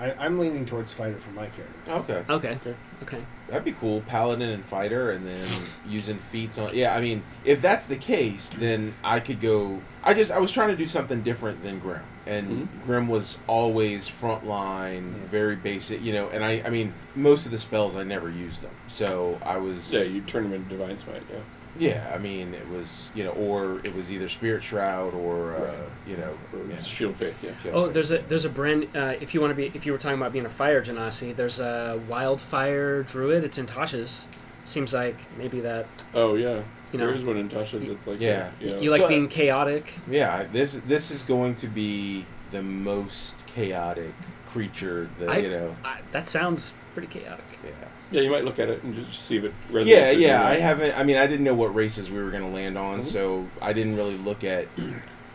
I, 0.00 0.12
I'm 0.12 0.38
leaning 0.38 0.64
towards 0.64 0.92
fighter 0.92 1.16
for 1.18 1.30
my 1.32 1.46
character. 1.46 1.90
Okay, 1.90 2.32
Okay. 2.32 2.52
Okay. 2.54 2.74
Okay. 3.02 3.24
that'd 3.48 3.64
be 3.64 3.72
cool. 3.72 4.00
Paladin 4.02 4.48
and 4.48 4.64
fighter, 4.64 5.10
and 5.10 5.26
then 5.26 5.44
using 5.88 6.18
feats 6.18 6.56
on. 6.56 6.70
Yeah, 6.72 6.94
I 6.94 7.00
mean, 7.00 7.24
if 7.44 7.60
that's 7.60 7.88
the 7.88 7.96
case, 7.96 8.50
then 8.50 8.94
I 9.02 9.18
could 9.18 9.40
go. 9.40 9.80
I 10.04 10.14
just 10.14 10.30
I 10.30 10.38
was 10.38 10.52
trying 10.52 10.68
to 10.68 10.76
do 10.76 10.86
something 10.86 11.22
different 11.22 11.64
than 11.64 11.80
Grim, 11.80 12.00
and 12.28 12.68
Mhm. 12.68 12.86
Grim 12.86 13.08
was 13.08 13.38
always 13.46 14.08
frontline, 14.08 15.12
Yeah. 15.12 15.28
very 15.30 15.56
basic, 15.56 16.02
you 16.02 16.12
know. 16.12 16.28
And 16.28 16.44
I 16.44 16.62
I 16.64 16.70
mean, 16.70 16.92
most 17.16 17.46
of 17.46 17.52
the 17.52 17.58
spells 17.58 17.96
I 17.96 18.04
never 18.04 18.28
used 18.30 18.62
them, 18.62 18.70
so 18.86 19.38
I 19.44 19.56
was. 19.56 19.92
Yeah, 19.92 20.02
you 20.02 20.20
turn 20.20 20.44
them 20.44 20.52
into 20.52 20.68
divine 20.76 20.98
smite. 20.98 21.22
Yeah. 21.30 21.38
Yeah, 21.80 22.10
I 22.12 22.18
mean, 22.18 22.54
it 22.54 22.68
was 22.68 23.10
you 23.14 23.22
know, 23.24 23.30
or 23.30 23.78
it 23.84 23.94
was 23.94 24.10
either 24.10 24.28
Spirit 24.28 24.64
Shroud 24.64 25.14
or 25.14 25.54
uh, 25.54 25.60
Right. 25.60 25.74
you 26.08 26.16
know, 26.16 26.32
Or 26.52 26.58
yeah. 26.68 26.80
Shield 26.82 27.12
of 27.12 27.18
Faith. 27.18 27.36
Yeah. 27.42 27.50
Shield 27.62 27.74
Oh, 27.76 27.84
of 27.84 27.94
there's 27.94 28.10
a 28.10 28.18
there's 28.28 28.44
a 28.44 28.50
brand. 28.50 28.88
Uh, 28.96 29.14
if 29.20 29.32
you 29.32 29.40
want 29.40 29.52
to 29.52 29.54
be, 29.54 29.70
if 29.74 29.86
you 29.86 29.92
were 29.92 29.98
talking 29.98 30.18
about 30.18 30.32
being 30.32 30.46
a 30.46 30.50
fire 30.50 30.82
genasi, 30.82 31.34
there's 31.36 31.60
a 31.60 32.00
wildfire 32.08 33.02
druid. 33.04 33.44
It's 33.44 33.58
in 33.58 33.66
Tasha's. 33.66 34.26
Seems 34.64 34.92
like 34.92 35.16
maybe 35.38 35.60
that. 35.60 35.86
Oh 36.14 36.34
yeah. 36.34 36.60
You 36.92 36.98
know, 36.98 37.06
there 37.06 37.14
is 37.14 37.24
one 37.24 37.36
in 37.36 37.48
Tasha's 37.48 37.84
that's 37.84 38.06
like 38.06 38.20
Yeah. 38.20 38.50
you, 38.60 38.70
know, 38.70 38.80
you 38.80 38.90
like 38.90 39.02
So- 39.02 39.08
being 39.08 39.28
chaotic. 39.28 39.94
Yeah, 40.10 40.44
this 40.52 40.80
this 40.86 41.10
is 41.10 41.22
going 41.22 41.54
to 41.56 41.66
be 41.66 42.24
the 42.50 42.62
most 42.62 43.46
chaotic 43.46 44.14
creature 44.50 45.08
that 45.20 45.28
I- 45.28 45.38
you 45.38 45.50
know. 45.50 45.76
I, 45.84 45.98
that 46.12 46.28
sounds 46.28 46.72
pretty 46.94 47.08
chaotic. 47.08 47.44
Yeah. 47.62 47.70
yeah, 48.10 48.20
you 48.22 48.30
might 48.30 48.44
look 48.44 48.58
at 48.58 48.68
it 48.70 48.82
and 48.82 48.94
just 48.94 49.12
see 49.26 49.36
if 49.36 49.44
it 49.44 49.52
resonates. 49.70 49.86
Yeah, 49.86 50.08
with 50.10 50.18
you. 50.20 50.26
yeah. 50.28 50.46
I 50.46 50.54
haven't. 50.54 50.98
I 50.98 51.04
mean, 51.04 51.16
I 51.16 51.26
didn't 51.26 51.44
know 51.44 51.54
what 51.54 51.74
races 51.74 52.10
we 52.10 52.22
were 52.22 52.30
going 52.30 52.42
to 52.42 52.48
land 52.48 52.78
on, 52.78 53.00
Mhm. 53.00 53.04
so 53.04 53.46
I 53.60 53.72
didn't 53.74 53.96
really 53.96 54.16
look 54.16 54.44
at. 54.44 54.66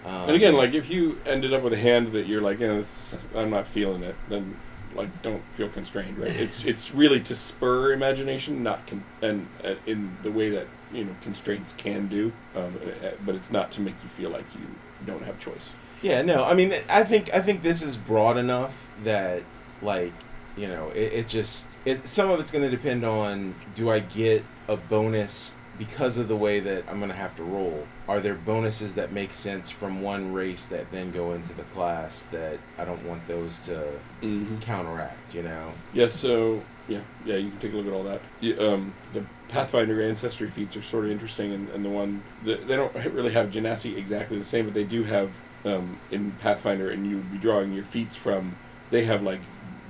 Um, 0.05 0.27
And 0.27 0.31
again, 0.31 0.55
like 0.55 0.73
if 0.73 0.89
you 0.89 1.17
ended 1.25 1.53
up 1.53 1.61
with 1.63 1.71
a 1.71 1.77
hand 1.77 2.11
that 2.11 2.27
you're 2.27 2.41
like, 2.41 2.59
yeah, 2.59 2.73
it's, 2.73 3.15
I'm 3.33 3.49
not 3.49 3.65
feeling 3.65 4.03
it, 4.03 4.15
then 4.27 4.57
like 4.93 5.07
don't 5.21 5.41
feel 5.55 5.69
constrained, 5.69 6.17
right? 6.17 6.27
It's 6.45 6.65
it's 6.65 6.93
really 6.93 7.21
to 7.21 7.33
spur 7.37 7.93
imagination, 7.93 8.63
not 8.63 8.85
con- 8.85 9.05
and 9.21 9.47
uh, 9.63 9.75
in 9.85 10.17
the 10.21 10.29
way 10.29 10.49
that 10.49 10.67
you 10.93 11.05
know 11.05 11.15
constraints 11.21 11.73
can 11.73 12.07
do, 12.07 12.31
um, 12.55 12.75
uh, 13.03 13.09
but 13.25 13.35
it's 13.35 13.51
not 13.51 13.71
to 13.73 13.81
make 13.81 13.95
you 14.03 14.09
feel 14.09 14.29
like 14.29 14.45
you 14.55 14.67
don't 15.05 15.23
have 15.23 15.39
choice. 15.39 15.71
Yeah, 16.01 16.21
no. 16.21 16.43
I 16.43 16.53
mean, 16.53 16.73
I 16.89 17.03
think 17.03 17.33
I 17.33 17.41
think 17.41 17.63
this 17.63 17.81
is 17.81 17.97
broad 17.97 18.37
enough 18.37 18.75
that 19.03 19.43
like 19.81 20.13
you 20.55 20.67
know 20.67 20.89
it, 20.89 21.13
it 21.13 21.27
just 21.27 21.65
it 21.85 22.07
some 22.07 22.29
of 22.29 22.39
it's 22.39 22.51
going 22.51 22.63
to 22.63 22.69
depend 22.69 23.03
on 23.03 23.55
do 23.75 23.89
I 23.89 23.99
get 23.99 24.43
a 24.67 24.77
bonus 24.77 25.51
because 25.79 26.17
of 26.17 26.27
the 26.27 26.35
way 26.35 26.59
that 26.59 26.83
I'm 26.87 26.99
going 26.99 27.09
to 27.09 27.17
have 27.17 27.35
to 27.37 27.43
roll. 27.43 27.87
Are 28.07 28.19
there 28.19 28.35
bonuses 28.35 28.93
that 28.93 29.11
make 29.11 29.33
sense 29.33 29.71
from 29.71 30.03
one 30.03 30.31
race 30.31 30.67
that 30.67 30.91
then 30.91 31.11
go 31.11 31.33
into 31.33 31.51
the 31.53 31.63
class 31.63 32.27
that 32.31 32.59
I 32.77 32.85
don't 32.85 33.03
want 33.05 33.27
those 33.27 33.59
to 33.65 33.87
Mm-hmm. 34.21 34.59
counteract? 34.59 35.33
You 35.33 35.43
know. 35.43 35.73
Yeah, 35.93 36.09
so 36.09 36.61
yeah, 36.87 36.99
yeah, 37.25 37.35
you 37.35 37.49
can 37.49 37.59
take 37.59 37.73
a 37.73 37.75
look 37.77 37.87
at 37.87 37.93
all 37.93 38.03
that. 38.03 38.21
Yeah, 38.41 38.55
um, 38.55 38.93
the 39.13 39.23
Pathfinder 39.49 40.01
ancestry 40.01 40.49
feats 40.49 40.75
are 40.75 40.81
sort 40.81 41.05
of 41.05 41.11
interesting, 41.11 41.53
and, 41.53 41.69
and 41.69 41.85
the 41.85 41.89
one 41.89 42.23
the, 42.43 42.55
they 42.55 42.75
don't 42.75 42.93
really 43.13 43.31
have 43.33 43.49
Genasi 43.51 43.95
exactly 43.97 44.37
the 44.37 44.45
same, 44.45 44.65
but 44.65 44.73
they 44.73 44.83
do 44.83 45.03
have 45.03 45.31
um, 45.65 45.97
in 46.11 46.31
Pathfinder, 46.41 46.89
and 46.89 47.07
you 47.09 47.17
would 47.17 47.31
be 47.31 47.37
drawing 47.37 47.73
your 47.73 47.85
feats 47.85 48.15
from. 48.15 48.55
They 48.89 49.05
have 49.05 49.23
like 49.23 49.41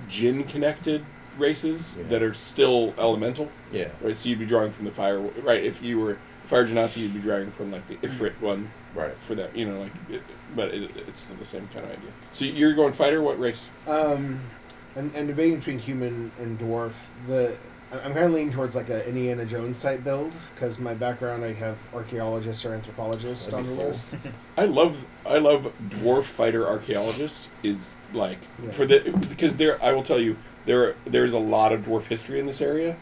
Jin 0.09 0.43
connected 0.43 1.03
races 1.37 1.95
Yeah. 1.97 2.03
that 2.09 2.23
are 2.23 2.33
still 2.33 2.93
elemental, 2.97 3.49
Yeah. 3.71 3.89
right? 4.01 4.15
So 4.15 4.29
you'd 4.29 4.39
be 4.39 4.45
drawing 4.45 4.71
from 4.71 4.85
the 4.85 4.91
fire, 4.91 5.19
right? 5.19 5.63
If 5.63 5.81
you 5.81 5.99
were 5.99 6.17
Fire 6.45 6.67
Genasi, 6.67 6.97
you'd 6.97 7.13
be 7.13 7.19
drawing 7.19 7.49
from 7.51 7.71
like 7.71 7.87
the 7.87 7.95
Ifrit 7.97 8.39
one, 8.39 8.69
Right. 8.93 9.17
For 9.17 9.33
that, 9.33 9.57
you 9.57 9.65
know, 9.65 9.79
like, 9.79 9.91
it, 10.11 10.21
but 10.55 10.71
it, 10.71 10.91
it's 11.07 11.21
still 11.21 11.35
the 11.37 11.45
same 11.45 11.67
kind 11.73 11.83
of 11.85 11.91
idea. 11.93 12.11
So 12.31 12.45
you're 12.45 12.73
going 12.73 12.93
fighter. 12.93 13.23
What 13.23 13.39
race? 13.39 13.67
Um, 13.87 14.39
and, 14.95 15.13
and 15.15 15.27
debating 15.27 15.57
between 15.57 15.79
human 15.79 16.31
and 16.39 16.59
dwarf, 16.59 16.93
the 17.27 17.55
I'm 17.91 18.13
kind 18.13 18.25
of 18.25 18.31
leaning 18.33 18.51
towards 18.51 18.75
like 18.75 18.89
a 18.89 19.07
Indiana 19.07 19.45
Jones 19.45 19.79
type 19.81 20.03
build 20.03 20.31
because 20.55 20.79
my 20.79 20.95
background 20.95 21.45
I 21.45 21.53
have 21.53 21.77
archaeologist 21.93 22.65
or 22.65 22.73
anthropologist 22.73 23.51
That'd 23.51 23.65
on 23.67 23.69
the 23.71 23.75
cool. 23.81 23.89
list. 23.89 24.15
I 24.57 24.65
love 24.65 25.05
I 25.27 25.37
love 25.37 25.71
dwarf 25.89 26.23
fighter 26.23 26.67
archaeologist 26.67 27.49
is 27.61 27.93
like 28.13 28.39
Yeah. 28.63 28.71
for 28.71 28.85
the 28.87 28.99
because 29.29 29.57
there 29.57 29.83
I 29.83 29.93
will 29.93 30.01
tell 30.03 30.19
you 30.19 30.37
there 30.65 30.95
there's 31.05 31.33
a 31.33 31.39
lot 31.39 31.71
of 31.71 31.81
dwarf 31.81 32.05
history 32.05 32.39
in 32.39 32.47
this 32.47 32.61
area 32.61 32.95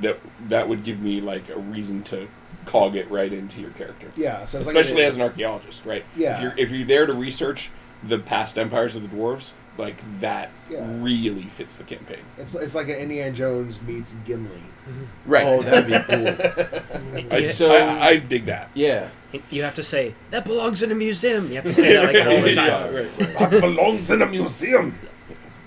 that 0.00 0.18
that 0.48 0.68
would 0.68 0.84
give 0.84 1.00
me 1.00 1.20
like 1.20 1.48
a 1.48 1.58
reason 1.58 2.02
to 2.04 2.28
cog 2.66 2.94
it 2.94 3.10
right 3.10 3.32
into 3.32 3.60
your 3.60 3.70
character 3.70 4.12
Yeah, 4.16 4.44
so 4.44 4.58
it's 4.58 4.66
like 4.68 4.76
especially 4.76 5.02
a- 5.02 5.06
as 5.08 5.16
an 5.16 5.22
archaeologist 5.22 5.84
right 5.86 6.04
Yeah. 6.16 6.36
if 6.36 6.42
you're 6.42 6.54
if 6.56 6.70
you're 6.70 6.86
there 6.86 7.06
to 7.06 7.14
research 7.14 7.70
the 8.02 8.18
past 8.18 8.58
empires 8.58 8.96
of 8.96 9.02
the 9.08 9.14
dwarves 9.16 9.52
like 9.78 9.96
that 10.20 10.50
Yeah. 10.70 10.86
really 11.00 11.42
fits 11.44 11.76
the 11.76 11.84
campaign 11.84 12.18
it's 12.38 12.54
it's 12.54 12.74
like 12.74 12.88
an 12.88 12.96
Indiana 12.96 13.32
Jones 13.32 13.80
meets 13.82 14.14
Gimli. 14.26 14.50
Mm-hmm. 14.88 15.04
right 15.30 15.46
Oh, 15.46 15.62
that'd 15.62 15.86
be 15.86 15.92
cool. 16.08 17.26
I, 17.32 17.38
Yeah. 17.38 17.52
So- 17.52 17.74
I, 17.74 18.06
I 18.08 18.16
dig 18.18 18.46
that 18.46 18.70
Yeah. 18.74 19.08
You 19.50 19.62
have 19.62 19.74
to 19.76 19.82
say 19.84 20.14
that 20.32 20.44
belongs 20.44 20.82
in 20.82 20.90
a 20.90 20.94
museum. 20.94 21.48
You 21.50 21.54
have 21.56 21.64
to 21.66 21.72
say 21.74 21.92
that 21.94 22.12
like 22.12 22.26
all 22.26 22.42
the 22.42 22.52
time. 22.52 22.66
Yeah, 22.66 22.88
right, 22.90 23.10
right. 23.20 23.50
That 23.50 23.60
belongs 23.60 24.10
in 24.10 24.22
a 24.22 24.26
museum. 24.26 24.98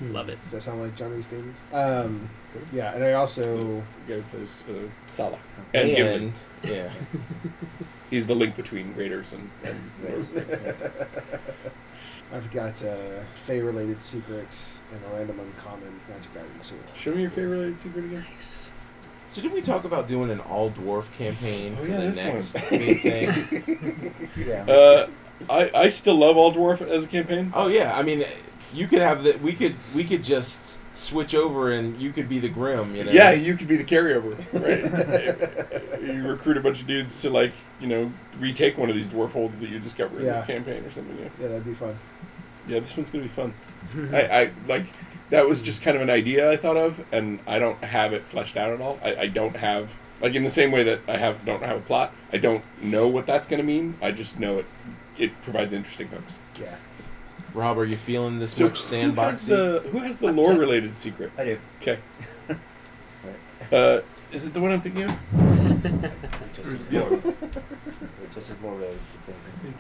Love 0.02 0.30
it. 0.30 0.39
Does 0.41 0.52
that 0.52 0.62
sound 0.62 0.82
like 0.82 0.96
John 0.96 1.12
Rhys-Davies? 1.16 1.54
Um, 1.72 2.30
yeah, 2.72 2.94
and 2.94 3.04
I 3.04 3.14
also 3.14 3.82
The 4.08 4.14
guy 4.16 4.20
who 4.20 4.38
plays 4.38 4.64
uh, 4.70 4.74
Sallah 5.10 5.39
and, 5.74 5.89
Gimli. 5.96 6.16
And 6.16 6.34
yeah. 6.64 6.89
He's 8.10 8.28
the 8.28 8.36
link 8.36 8.56
between 8.56 8.94
Raiders 8.96 9.34
and, 9.34 9.50
and 9.64 9.89
I've 12.34 12.50
got 12.52 12.82
a 12.84 13.24
Fey 13.46 13.60
related 13.62 14.02
secret 14.02 14.48
and 14.91 15.02
a 15.12 15.16
random 15.16 15.39
uncommon 15.39 16.00
magic 16.10 16.32
item 16.32 16.52
too. 16.64 16.76
Show 16.96 17.12
me 17.16 17.22
your 17.22 17.32
Fey 17.32 17.44
related 17.44 17.80
secret 17.80 18.06
again. 18.06 18.26
Nice. 18.36 18.72
So 19.32 19.41
did 19.41 19.52
we 19.52 19.62
talk 19.62 19.84
about 19.84 20.08
doing 20.08 20.30
an 20.30 20.39
all 20.41 20.70
dwarf 20.72 21.12
campaign 21.18 21.76
Oh, 21.80 21.84
for 21.84 21.89
yeah, 21.89 22.00
the 22.00 22.06
this 22.08 22.24
next 22.24 22.54
one. 22.54 22.64
big 22.70 23.02
thing? 23.02 24.14
Yeah. 24.48 24.64
Uh, 24.66 25.08
I, 25.50 25.72
I 25.76 25.89
still 25.89 26.16
love 26.16 26.38
All 26.38 26.54
Dwarf 26.54 26.82
as 26.88 27.04
a 27.04 27.08
campaign. 27.08 27.52
Oh 27.54 27.68
yeah, 27.68 27.98
I 27.98 28.02
mean, 28.04 28.24
you 28.74 28.88
could 28.88 29.01
have 29.01 29.24
the 29.24 29.38
we 29.41 29.53
could 29.53 29.76
we 29.95 30.03
could 30.03 30.24
just 30.24 30.78
switch 30.95 31.34
over 31.34 31.71
and 31.71 31.99
you 31.99 32.11
could 32.11 32.30
be 32.30 32.39
the 32.39 32.49
grim, 32.49 32.95
you 32.95 33.03
know. 33.03 33.11
Yeah, 33.11 33.32
you 33.32 33.55
could 33.55 33.67
be 33.67 33.78
the 33.78 33.84
carryover, 33.84 34.38
right? 34.53 36.01
you 36.15 36.28
recruit 36.28 36.55
a 36.57 36.61
bunch 36.61 36.82
of 36.82 36.88
dudes 36.88 37.19
to 37.24 37.30
like, 37.32 37.51
you 37.82 37.88
know, 37.88 38.11
retake 38.39 38.78
one 38.78 38.89
of 38.89 38.95
these 38.95 39.07
dwarf 39.07 39.32
holds 39.32 39.57
that 39.59 39.69
you 39.69 39.80
discover 39.80 40.19
in 40.19 40.26
Yeah. 40.26 40.34
this 40.39 40.47
campaign 40.47 40.84
or 40.86 40.91
something. 40.91 41.17
Yeah, 41.17 41.30
Yeah, 41.41 41.47
that'd 41.47 41.65
be 41.65 41.74
fun. 41.74 41.97
yeah 42.67 42.80
this 42.80 42.95
one's 42.95 43.09
gonna 43.09 43.24
be 43.24 43.30
fun. 43.30 43.53
I, 44.13 44.21
I 44.21 44.51
like 44.67 44.86
that 45.30 45.47
was 45.47 45.61
just 45.63 45.82
kind 45.82 45.95
of 45.97 46.03
an 46.03 46.09
idea 46.11 46.49
I 46.51 46.57
thought 46.57 46.78
of, 46.78 47.03
and 47.11 47.39
I 47.47 47.57
don't 47.57 47.84
have 47.84 48.13
it 48.13 48.24
fleshed 48.24 48.55
out 48.55 48.69
at 48.71 48.80
all. 48.82 48.99
I, 49.03 49.15
I 49.15 49.28
don't 49.28 49.55
have 49.57 49.99
like 50.21 50.36
in 50.36 50.43
the 50.43 50.49
same 50.51 50.71
way 50.71 50.84
that 50.84 50.99
I 51.07 51.17
have 51.17 51.43
don't 51.43 51.63
have 51.63 51.78
a 51.78 51.82
plot. 51.82 52.13
I 52.32 52.38
don't 52.38 52.63
know 52.84 53.07
what 53.07 53.26
that's 53.26 53.47
gonna 53.47 53.63
mean. 53.63 53.97
I 54.01 54.11
just 54.11 54.39
know 54.39 54.59
it. 54.59 54.65
It 55.17 55.41
provides 55.41 55.74
interesting 55.74 56.07
hooks. 56.09 56.38
Yeah. 56.59 56.76
Rob, 57.54 57.78
are 57.78 57.86
you 57.86 57.95
feeling 57.97 58.39
this 58.39 58.51
So 58.54 58.64
much 58.66 58.72
who 58.74 58.78
has 58.80 58.86
sandbox? 58.89 59.45
the 59.45 59.80
who 59.91 59.99
has 59.99 60.20
the 60.20 60.28
I'm 60.30 60.38
lore 60.38 60.51
check- 60.51 60.60
related 60.60 60.95
secret? 60.95 61.32
I 61.38 61.43
do. 61.45 61.60
Okay. 61.82 61.99
Uh, 63.72 64.01
is 64.32 64.45
it 64.45 64.54
the 64.54 64.60
one 64.60 64.72
I'm 64.72 64.82
thinking 64.82 65.04
of? 65.04 65.12
Just 66.54 66.74
as 66.74 66.86
Yeah. 66.91 66.99
lore. 66.99 67.20
Just 68.36 68.49
as 68.51 68.60
lore 68.60 68.74
related 68.76 68.99
to 68.99 69.18
the 69.18 69.24
same 69.24 69.36
thing. 69.64 69.74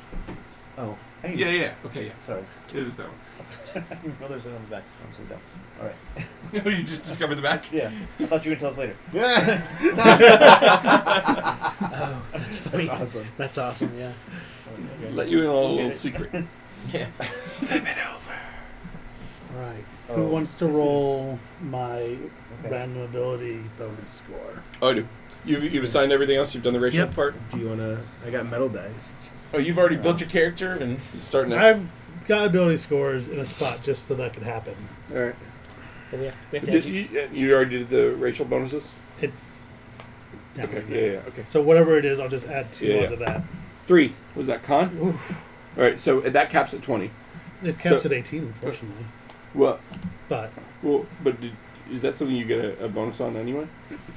Oh. 0.77 0.97
I 1.23 1.27
need 1.27 1.39
Yeah, 1.39 1.49
yeah. 1.49 1.73
Okay, 1.85 2.05
yeah. 2.07 2.13
Sorry. 2.17 2.43
It 2.73 2.83
was 2.83 2.95
that 2.95 3.07
one. 3.07 3.85
no, 4.21 4.27
there's 4.29 4.45
one 4.45 4.55
on 4.55 4.61
the 4.63 4.69
back. 4.69 4.83
I'm 5.05 5.13
so 5.13 5.21
dumb. 5.23 5.39
All 5.79 5.85
right. 5.87 6.65
you 6.77 6.83
just 6.83 7.03
discovered 7.03 7.35
the 7.35 7.41
back. 7.41 7.71
Yeah. 7.71 7.91
I 8.19 8.25
thought 8.25 8.45
you 8.45 8.51
were 8.51 8.55
gonna 8.55 8.71
tell 8.71 8.71
us 8.71 8.77
later. 8.77 8.95
Yeah. 9.13 9.61
Oh, 11.91 12.23
that's 12.31 12.57
funny. 12.59 12.85
That's 12.85 12.89
awesome. 13.01 13.27
That's 13.37 13.57
awesome. 13.57 13.91
Yeah. 13.99 14.13
Let 15.11 15.27
you 15.27 15.41
in 15.41 15.47
on 15.47 15.53
a 15.53 15.73
little 15.73 15.91
secret. 15.91 16.45
Yeah. 16.91 17.07
All 19.55 19.61
right. 19.61 19.85
Oh, 20.09 20.15
Who 20.15 20.25
wants 20.25 20.55
to 20.55 20.65
this 20.65 20.73
is- 20.73 20.79
roll 20.79 21.39
my 21.61 22.17
Okay. 22.59 22.69
random 22.69 23.03
ability 23.03 23.61
bonus 23.77 24.09
score? 24.09 24.63
Oh, 24.81 24.89
I 24.89 24.93
do. 24.95 25.07
You've, 25.45 25.73
you've 25.73 25.83
assigned 25.83 26.11
everything 26.11 26.37
else. 26.37 26.53
You've 26.53 26.63
done 26.63 26.73
the 26.73 26.79
racial 26.79 27.05
Yep. 27.05 27.15
part. 27.15 27.49
Do 27.49 27.59
you 27.59 27.67
wanna? 27.69 28.01
I 28.25 28.29
got 28.29 28.49
metal 28.49 28.69
dice. 28.69 29.15
Oh, 29.53 29.57
you've 29.57 29.77
already 29.77 29.97
built 29.97 30.19
your 30.21 30.29
character 30.29 30.71
and 30.73 30.99
You're 31.13 31.21
starting 31.21 31.51
now. 31.51 31.65
I've 31.65 31.87
got 32.27 32.45
ability 32.47 32.77
scores 32.77 33.27
in 33.27 33.39
a 33.39 33.45
spot 33.45 33.81
just 33.83 34.07
so 34.07 34.15
that 34.15 34.33
could 34.33 34.43
happen. 34.43 34.75
All 35.13 35.19
right. 35.21 35.35
We 36.11 36.25
have, 36.25 36.35
we 36.51 36.59
have 36.59 36.65
to 36.65 36.71
Did 36.71 36.85
you. 36.85 37.27
you, 37.33 37.51
uh, 37.51 37.55
already 37.55 37.79
did 37.79 37.89
the 37.89 38.11
racial 38.15 38.45
bonuses. 38.45 38.93
It's 39.21 39.69
Okay. 40.57 40.75
right 40.77 40.89
Yeah, 40.89 40.97
yeah. 41.01 41.19
Okay. 41.29 41.43
So 41.43 41.61
whatever 41.61 41.97
it 41.97 42.05
is, 42.05 42.19
I'll 42.19 42.29
just 42.29 42.47
add 42.47 42.71
two 42.71 42.85
Yeah, 42.87 42.95
yeah. 42.95 43.03
onto 43.05 43.15
that. 43.17 43.43
Three 43.87 44.13
was 44.35 44.47
that 44.47 44.63
con. 44.63 45.19
All 45.77 45.83
right. 45.83 45.99
So 45.99 46.19
that 46.21 46.49
caps 46.49 46.73
at 46.73 46.81
twenty. 46.81 47.11
It 47.63 47.77
caps 47.79 48.03
So- 48.03 48.09
at 48.09 48.13
18, 48.13 48.41
unfortunately. 48.43 49.05
Well, 49.53 49.79
But 50.27 50.51
well, 50.81 51.05
but 51.23 51.39
did, 51.39 51.53
is 51.91 52.01
that 52.01 52.15
something 52.15 52.35
you 52.35 52.43
get 52.45 52.59
a, 52.65 52.85
a 52.85 52.89
bonus 52.89 53.21
on 53.21 53.35
anyway? 53.37 53.67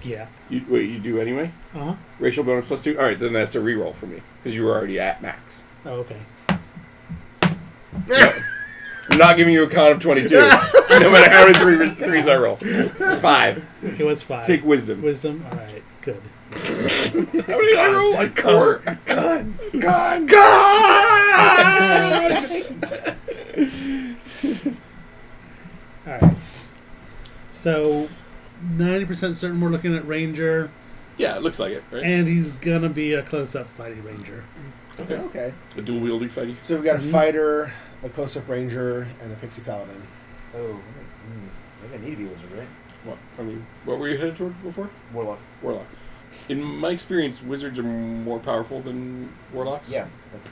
yeah. 0.03 0.27
You 0.49 0.65
wait. 0.69 0.89
You 0.91 0.99
do 0.99 1.21
anyway. 1.21 1.53
Uh 1.75 1.79
huh. 1.85 1.95
Racial 2.19 2.43
bonus 2.43 2.67
plus 2.67 2.83
two. 2.85 2.99
All 2.99 3.05
right. 3.05 3.19
Then 3.19 3.33
that's 3.35 3.55
a 3.55 3.61
reroll 3.61 3.95
for 3.95 4.07
me 4.07 4.23
because 4.43 4.57
you 4.57 4.65
were 4.65 4.73
already 4.75 4.99
at 4.99 5.21
max. 5.23 5.63
Oh, 5.85 6.05
okay. 6.07 6.17
No, 8.09 8.33
I'm 9.11 9.19
not 9.19 9.37
giving 9.37 9.53
you 9.55 9.63
a 9.65 9.69
con 9.71 9.93
of 9.93 10.01
22, 10.01 10.35
no 10.41 10.43
matter 10.43 11.31
how 11.31 11.47
many 11.47 11.55
three, 11.59 11.87
threes 11.89 12.29
I 12.29 12.37
roll. 12.37 12.57
Five. 12.57 13.65
Okay, 13.85 14.05
what's 14.05 14.23
five? 14.23 14.47
Take 14.47 14.65
wisdom. 14.65 15.01
Wisdom. 15.03 15.45
All 15.51 15.57
right. 15.59 15.83
Good. 16.03 16.21
How 16.53 16.59
many 16.73 17.67
did 17.67 17.79
I 17.79 17.93
roll? 17.93 18.13
Like 18.15 18.39
four. 18.41 18.79
Gun. 19.07 19.59
God. 19.81 20.27
God. 21.37 22.33
All 26.07 26.13
right. 26.13 26.37
So, 27.51 28.09
90% 28.77 29.35
certain 29.35 29.61
we're 29.61 29.71
looking 29.71 29.95
at 29.97 30.07
Ranger, 30.07 30.71
Yeah, 31.19 31.37
it 31.37 31.43
looks 31.43 31.59
like 31.59 31.73
it, 31.73 31.83
right? 31.91 32.03
and 32.05 32.29
he's 32.29 32.53
gonna 32.53 32.89
be 32.89 33.13
a 33.15 33.23
close-up 33.23 33.69
fighting 33.71 34.05
Ranger. 34.05 34.45
Okay. 35.01 35.15
Okay. 35.17 35.55
A 35.77 35.83
dual 35.83 36.01
wieldy 36.01 36.29
fighty. 36.31 36.57
So 36.63 36.75
we've 36.77 36.85
got 36.85 36.97
a 36.97 37.01
Mhm. 37.01 37.11
fighter, 37.11 37.73
a 38.03 38.09
close-up 38.09 38.49
ranger, 38.49 39.07
and 39.23 39.33
a 39.33 39.37
pixie 39.37 39.63
paladin. 39.63 40.03
Oh. 40.55 40.59
Mm. 40.59 40.81
Maybe 41.83 41.95
I 41.95 41.99
need 42.09 42.11
to 42.13 42.17
be 42.23 42.27
a 42.29 42.31
wizard, 42.31 42.53
right? 42.57 42.69
What? 43.05 43.19
I 43.39 43.43
mean, 43.43 43.67
what 43.85 43.99
were 43.99 44.09
you 44.09 44.17
headed 44.17 44.37
towards 44.37 44.57
before? 44.61 44.89
Warlock. 45.13 45.39
Warlock. 45.63 45.87
in 46.49 46.61
my 46.61 46.91
experience, 46.91 47.41
wizards 47.41 47.79
are 47.79 47.83
more 47.85 48.41
powerful 48.41 48.81
than 48.81 49.29
warlocks. 49.53 49.91
Yeah, 49.93 50.07
that's 50.33 50.49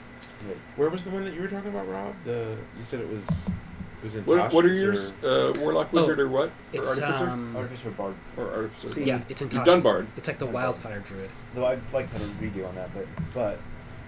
right. 0.47 0.57
Where 0.75 0.89
was 0.89 1.03
the 1.03 1.09
one 1.11 1.23
that 1.25 1.33
you 1.33 1.41
were 1.41 1.47
talking 1.47 1.69
about, 1.69 1.87
Rob? 1.89 2.13
The 2.25 2.57
you 2.77 2.83
said 2.83 2.99
it 3.01 3.09
was 3.09 3.23
it 3.27 4.03
was 4.03 4.15
in 4.15 4.23
What, 4.25 4.53
what 4.53 4.65
are 4.65 4.73
yours? 4.73 5.11
Uh, 5.23 5.53
warlock, 5.59 5.91
wizard, 5.93 6.19
or 6.19 6.27
what? 6.27 6.49
Or 6.49 6.51
Oh, 6.75 6.79
It's 6.81 6.99
artificer? 7.01 7.29
um, 7.29 7.55
Artificer 7.55 7.91
Bard. 7.91 8.13
or 8.37 8.51
artificer. 8.51 8.87
See, 8.89 9.03
yeah, 9.05 9.21
it's 9.29 9.41
in 9.41 9.47
You've 9.49 9.61
Tasha's. 9.61 9.65
done 9.65 9.81
Bard. 9.81 10.07
It's 10.17 10.27
like 10.27 10.37
the 10.39 10.45
Done 10.45 10.53
Bard. 10.53 10.63
wildfire 10.65 10.99
druid. 10.99 11.29
Though 11.53 11.65
I'd 11.65 11.79
like 11.93 12.07
to 12.11 12.17
have 12.19 12.21
a 12.23 12.43
redo 12.43 12.67
on 12.67 12.75
that, 12.75 12.93
but 12.93 13.07
but 13.33 13.59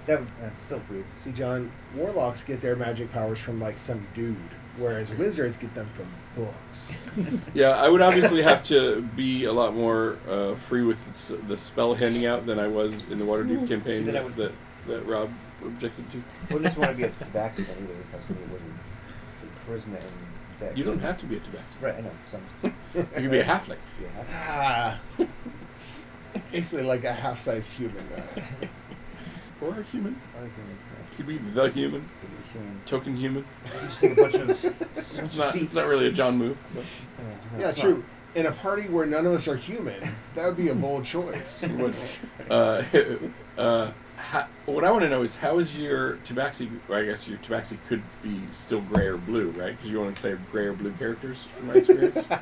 that 0.06 0.20
would, 0.20 0.30
that's 0.42 0.60
still 0.62 0.82
weird. 0.90 1.06
See, 1.18 1.32
John, 1.32 1.72
warlocks 1.96 2.44
get 2.44 2.62
their 2.62 2.76
magic 2.76 3.12
powers 3.12 3.40
from 3.40 3.60
like 3.60 3.78
some 3.78 4.06
dude, 4.14 4.36
whereas 4.78 5.14
wizards 5.14 5.58
get 5.58 5.74
them 5.76 5.90
from 5.94 6.06
books. 6.36 7.10
Yeah, 7.56 7.70
I 7.70 7.90
would 7.90 8.02
obviously 8.02 8.44
have 8.44 8.62
to 8.66 9.02
be 9.16 9.46
a 9.46 9.52
lot 9.52 9.74
more 9.74 10.18
uh, 10.30 10.54
free 10.56 10.84
with 10.84 11.04
the 11.06 11.12
s- 11.12 11.42
the 11.48 11.58
spell 11.58 11.96
handing 11.96 12.26
out 12.28 12.46
than 12.46 12.60
I 12.60 12.68
was 12.68 13.10
in 13.10 13.18
the 13.18 13.26
Waterdeep 13.26 13.68
campaign 13.68 14.06
See, 14.06 14.12
then 14.12 14.16
I 14.16 14.20
that, 14.20 14.24
would- 14.26 14.36
that, 14.36 14.52
that 14.88 15.06
Rob 15.08 15.32
objected 15.66 16.10
to. 16.12 16.24
Wouldn't 16.50 16.64
just 16.66 16.78
want 16.78 16.92
to 16.92 16.98
be 16.98 17.04
a 17.04 17.10
tabaxi 17.10 17.66
then 17.68 17.78
either 17.84 17.94
if 17.94 18.14
I 18.14 18.16
was 18.16 18.26
going 18.26 18.40
to 18.40 18.46
be 18.46 18.50
a 18.50 18.54
wizard. 18.54 18.74
It's 19.44 19.58
charisma 19.86 20.02
and 20.02 20.60
dex. 20.60 20.78
You 20.78 20.84
don't 20.84 21.00
have 21.00 21.18
to 21.20 21.26
be 21.26 21.38
a 21.38 21.40
tabaxi. 21.40 21.82
Right, 21.82 21.96
I 21.96 22.02
know. 22.02 22.12
Some. 22.28 22.42
You 22.96 23.04
can 23.16 23.30
be 23.30 23.40
a 23.40 23.44
halfling. 23.44 23.78
Yeah. 24.02 24.24
ah, 24.34 25.00
it's 25.72 26.12
basically 26.52 26.86
like 26.86 27.04
a 27.04 27.14
half-sized 27.14 27.74
human. 27.74 28.04
Uh, 28.16 28.42
Or 29.62 29.80
a 29.80 29.84
human. 29.84 30.20
I 30.38 30.42
like 30.44 30.56
human. 30.56 30.78
Yeah. 30.78 31.16
Could 31.18 31.28
be 31.28 31.38
the 31.38 31.70
human. 31.72 32.02
Could 32.22 32.30
be 32.30 32.60
human. 32.60 32.82
Token 32.86 33.16
human. 33.16 33.46
You 33.66 33.72
just 33.82 34.00
take 34.00 34.12
a 34.18 34.22
bunch 34.22 34.36
of. 34.36 34.50
It's 34.50 35.38
not, 35.38 35.56
it's 35.56 35.74
not 35.76 35.88
really 35.88 36.06
a 36.08 36.12
John 36.12 36.38
move. 36.38 36.58
But 36.76 36.84
yeah, 37.60 37.70
it's 37.70 37.80
true. 37.80 38.04
In 38.36 38.46
a 38.46 38.52
party 38.52 38.84
where 38.84 39.08
none 39.08 39.26
of 39.26 39.34
us 39.34 39.48
are 39.48 39.56
human, 39.56 40.00
that 40.36 40.46
would 40.46 40.58
be 40.58 40.70
a 40.70 40.76
bold 40.76 41.06
choice. 41.06 41.68
what's, 41.70 42.22
uh, 42.52 42.84
uh, 43.58 43.92
ha, 44.18 44.48
what 44.66 44.84
I 44.84 44.92
want 44.92 45.04
to 45.04 45.10
know 45.10 45.24
is 45.24 45.38
how 45.38 45.60
is 45.60 45.78
your 45.78 46.18
tabaxi? 46.26 46.70
Or 46.90 46.98
I 46.98 47.04
guess 47.06 47.28
your 47.28 47.38
tabaxi 47.40 47.78
could 47.88 48.02
be 48.22 48.42
still 48.52 48.82
gray 48.82 49.06
or 49.08 49.18
blue, 49.18 49.50
right? 49.52 49.76
Because 49.76 49.90
you 49.90 50.00
want 50.02 50.16
to 50.16 50.22
play 50.22 50.36
gray 50.52 50.66
or 50.66 50.74
blue 50.74 50.92
characters, 50.94 51.44
from 51.44 51.68
my 51.68 51.74
experience. 51.76 52.26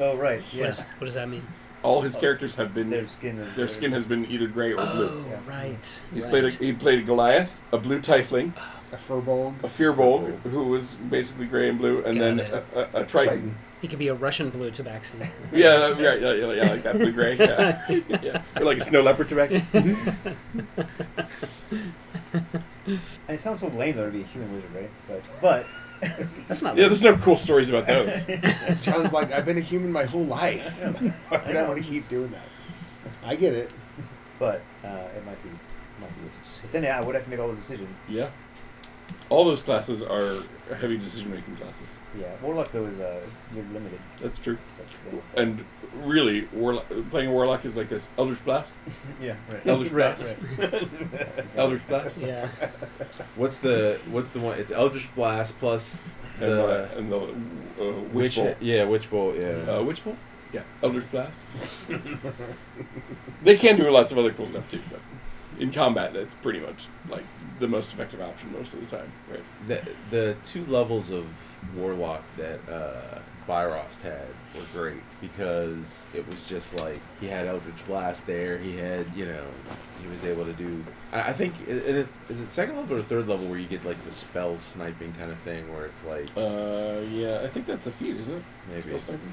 Oh 0.00 0.16
right. 0.16 0.38
Yes. 0.38 0.54
Yeah. 0.54 0.66
is, 0.68 0.88
what 0.98 1.04
does 1.06 1.14
that 1.14 1.28
mean? 1.28 1.42
All 1.82 2.02
his 2.02 2.14
characters 2.14 2.54
have 2.54 2.72
been 2.72 2.88
Their 2.88 3.04
skin. 3.06 3.40
Or, 3.40 3.44
their 3.56 3.66
skin 3.66 3.90
has 3.90 4.06
been 4.06 4.26
either 4.30 4.46
gray 4.46 4.72
or 4.72 4.76
blue. 4.76 5.08
Oh, 5.08 5.24
Yeah. 5.28 5.38
right. 5.52 6.00
He's 6.14 6.22
right. 6.22 6.30
played 6.30 6.44
a, 6.44 6.50
he 6.50 6.72
played 6.72 7.00
a 7.00 7.02
Goliath, 7.02 7.52
a 7.72 7.78
blue 7.78 8.00
Tiefling, 8.00 8.52
A 8.92 8.96
firbolg. 8.96 9.58
a 9.64 9.66
Firbolg, 9.66 10.38
who 10.42 10.64
was 10.68 10.94
basically 10.94 11.46
gray 11.46 11.68
and 11.68 11.78
blue, 11.78 11.96
and 12.04 12.14
Got 12.14 12.20
then 12.20 12.38
it. 12.40 12.50
a, 12.50 12.98
a, 12.98 13.02
a 13.02 13.06
Triton. 13.06 13.56
He 13.80 13.88
could 13.88 13.98
be 13.98 14.08
a 14.08 14.14
Russian 14.14 14.50
blue 14.50 14.70
tabaxi. 14.70 15.14
Yeah, 15.52 15.96
yeah, 15.96 16.14
yeah, 16.14 16.32
yeah, 16.32 16.52
yeah, 16.52 16.70
like 16.70 16.82
that 16.82 16.96
blue 16.96 17.12
gray. 17.12 17.36
Yeah, 17.36 17.86
yeah. 18.22 18.42
Or 18.56 18.64
like 18.64 18.78
a 18.78 18.84
snow 18.84 19.02
leopard 19.02 19.28
tabaxi. 19.28 19.62
And 22.88 23.00
it 23.28 23.38
sounds 23.38 23.60
so 23.60 23.68
lame 23.68 23.96
though 23.96 24.06
to 24.06 24.12
be 24.12 24.22
a 24.22 24.24
human 24.24 24.52
wizard, 24.54 24.70
right? 24.74 24.90
But 25.06 25.22
but. 25.40 25.66
That's 26.46 26.62
not. 26.62 26.76
Yeah, 26.76 26.86
there's 26.86 27.02
no 27.02 27.16
cool 27.16 27.36
stories 27.36 27.68
about 27.68 27.86
those. 27.86 28.24
John's 28.82 29.12
like, 29.12 29.32
I've 29.32 29.44
been 29.44 29.58
a 29.58 29.62
human 29.62 29.92
my 29.92 30.04
whole 30.04 30.24
life. 30.24 30.64
Why 31.28 31.52
do 31.52 31.58
I 31.58 31.68
want 31.68 31.84
to 31.84 31.84
keep 31.84 32.08
doing 32.08 32.30
that? 32.30 32.46
I 33.24 33.34
get 33.34 33.52
it. 33.52 33.72
But 34.38 34.62
uh, 34.84 35.08
it 35.16 35.26
might 35.26 35.42
be. 35.42 35.50
Might 36.00 36.10
be. 36.10 36.28
But 36.62 36.72
then 36.72 36.84
yeah, 36.84 36.98
I 36.98 37.04
would 37.04 37.14
have 37.16 37.24
to 37.24 37.30
make 37.30 37.40
all 37.40 37.48
those 37.48 37.58
decisions. 37.58 38.00
Yeah. 38.08 38.30
All 39.28 39.44
those 39.44 39.62
classes 39.62 40.02
are 40.02 40.36
heavy 40.76 40.96
decision 40.96 41.30
making 41.30 41.56
classes. 41.56 41.96
Yeah. 42.18 42.26
Warlock 42.42 42.70
though 42.72 42.86
is 42.86 42.98
uh 42.98 43.20
you're 43.54 43.64
limited. 43.72 43.98
That's 44.20 44.38
true. 44.38 44.58
So, 44.76 45.22
And 45.36 45.64
really, 46.02 46.46
warlock, 46.52 46.86
playing 47.10 47.30
warlock 47.32 47.64
is 47.64 47.76
like 47.76 47.88
this 47.88 48.08
Eldritch 48.18 48.44
Blast. 48.44 48.72
yeah. 49.20 49.36
Right. 49.50 49.66
Eldritch 49.66 49.92
Blast. 49.98 50.24
right. 50.58 50.88
Eldritch 51.56 51.86
Blast. 51.88 52.18
Yeah. 52.18 52.48
What's 53.36 53.58
the 53.58 54.00
what's 54.10 54.30
the 54.30 54.40
one? 54.40 54.58
It's 54.58 54.70
Eldritch 54.70 55.08
Blast 55.14 55.58
plus 55.58 56.04
And, 56.40 56.50
the 56.52 56.64
uh, 56.64 56.88
and 56.98 57.12
the 57.12 57.18
uh, 57.18 57.92
Witch 58.12 58.12
Witch 58.12 58.36
Bolt. 58.36 58.56
Yeah, 58.60 58.84
Witch 58.84 59.10
Bolt. 59.10 59.36
Yeah. 59.36 59.76
Uh, 59.76 59.82
Witch 59.82 60.04
Bolt? 60.04 60.16
Yeah. 60.52 60.62
Eldritch 60.82 61.10
Blast. 61.10 61.44
they 63.42 63.56
can 63.56 63.76
do 63.76 63.90
lots 63.90 64.12
of 64.12 64.18
other 64.18 64.32
cool 64.32 64.46
stuff 64.46 64.68
too, 64.70 64.80
but 64.90 65.00
in 65.58 65.72
combat, 65.72 66.12
that's 66.12 66.34
pretty 66.36 66.60
much 66.60 66.86
like 67.10 67.24
the 67.58 67.68
most 67.68 67.92
effective 67.92 68.20
option 68.20 68.52
most 68.52 68.74
of 68.74 68.80
the 68.88 68.96
time, 68.96 69.10
right? 69.30 69.42
the 69.66 69.82
the 70.10 70.36
two 70.44 70.64
levels 70.66 71.10
of 71.10 71.26
Warlock 71.76 72.22
that 72.36 72.60
uh, 72.70 73.18
Byros 73.48 74.00
had 74.02 74.28
were 74.54 74.62
great 74.72 75.02
because 75.20 76.06
it 76.14 76.26
was 76.28 76.42
just 76.44 76.76
like 76.78 77.00
he 77.20 77.26
had 77.26 77.46
Eldritch 77.46 77.84
Blast 77.86 78.26
there. 78.26 78.58
He 78.58 78.76
had 78.76 79.06
you 79.16 79.26
know 79.26 79.44
he 80.02 80.08
was 80.08 80.24
able 80.24 80.44
to 80.44 80.52
do. 80.52 80.84
I, 81.12 81.30
I 81.30 81.32
think 81.32 81.54
i- 81.66 81.70
in 81.72 81.96
it, 81.96 82.08
is 82.28 82.40
it 82.40 82.48
second 82.48 82.76
level 82.76 82.96
or 82.98 83.02
third 83.02 83.26
level 83.26 83.46
where 83.48 83.58
you 83.58 83.66
get 83.66 83.84
like 83.84 84.02
the 84.04 84.12
spell 84.12 84.56
sniping 84.58 85.12
kind 85.14 85.32
of 85.32 85.38
thing 85.38 85.72
where 85.72 85.86
it's 85.86 86.04
like 86.04 86.28
Uh, 86.36 87.00
yeah, 87.10 87.40
I 87.42 87.48
think 87.48 87.66
that's 87.66 87.86
a 87.86 87.92
feat, 87.92 88.16
isn't 88.16 88.36
it? 88.36 88.42
maybe 88.68 88.80
Spell 88.82 88.98
sniping. 89.00 89.32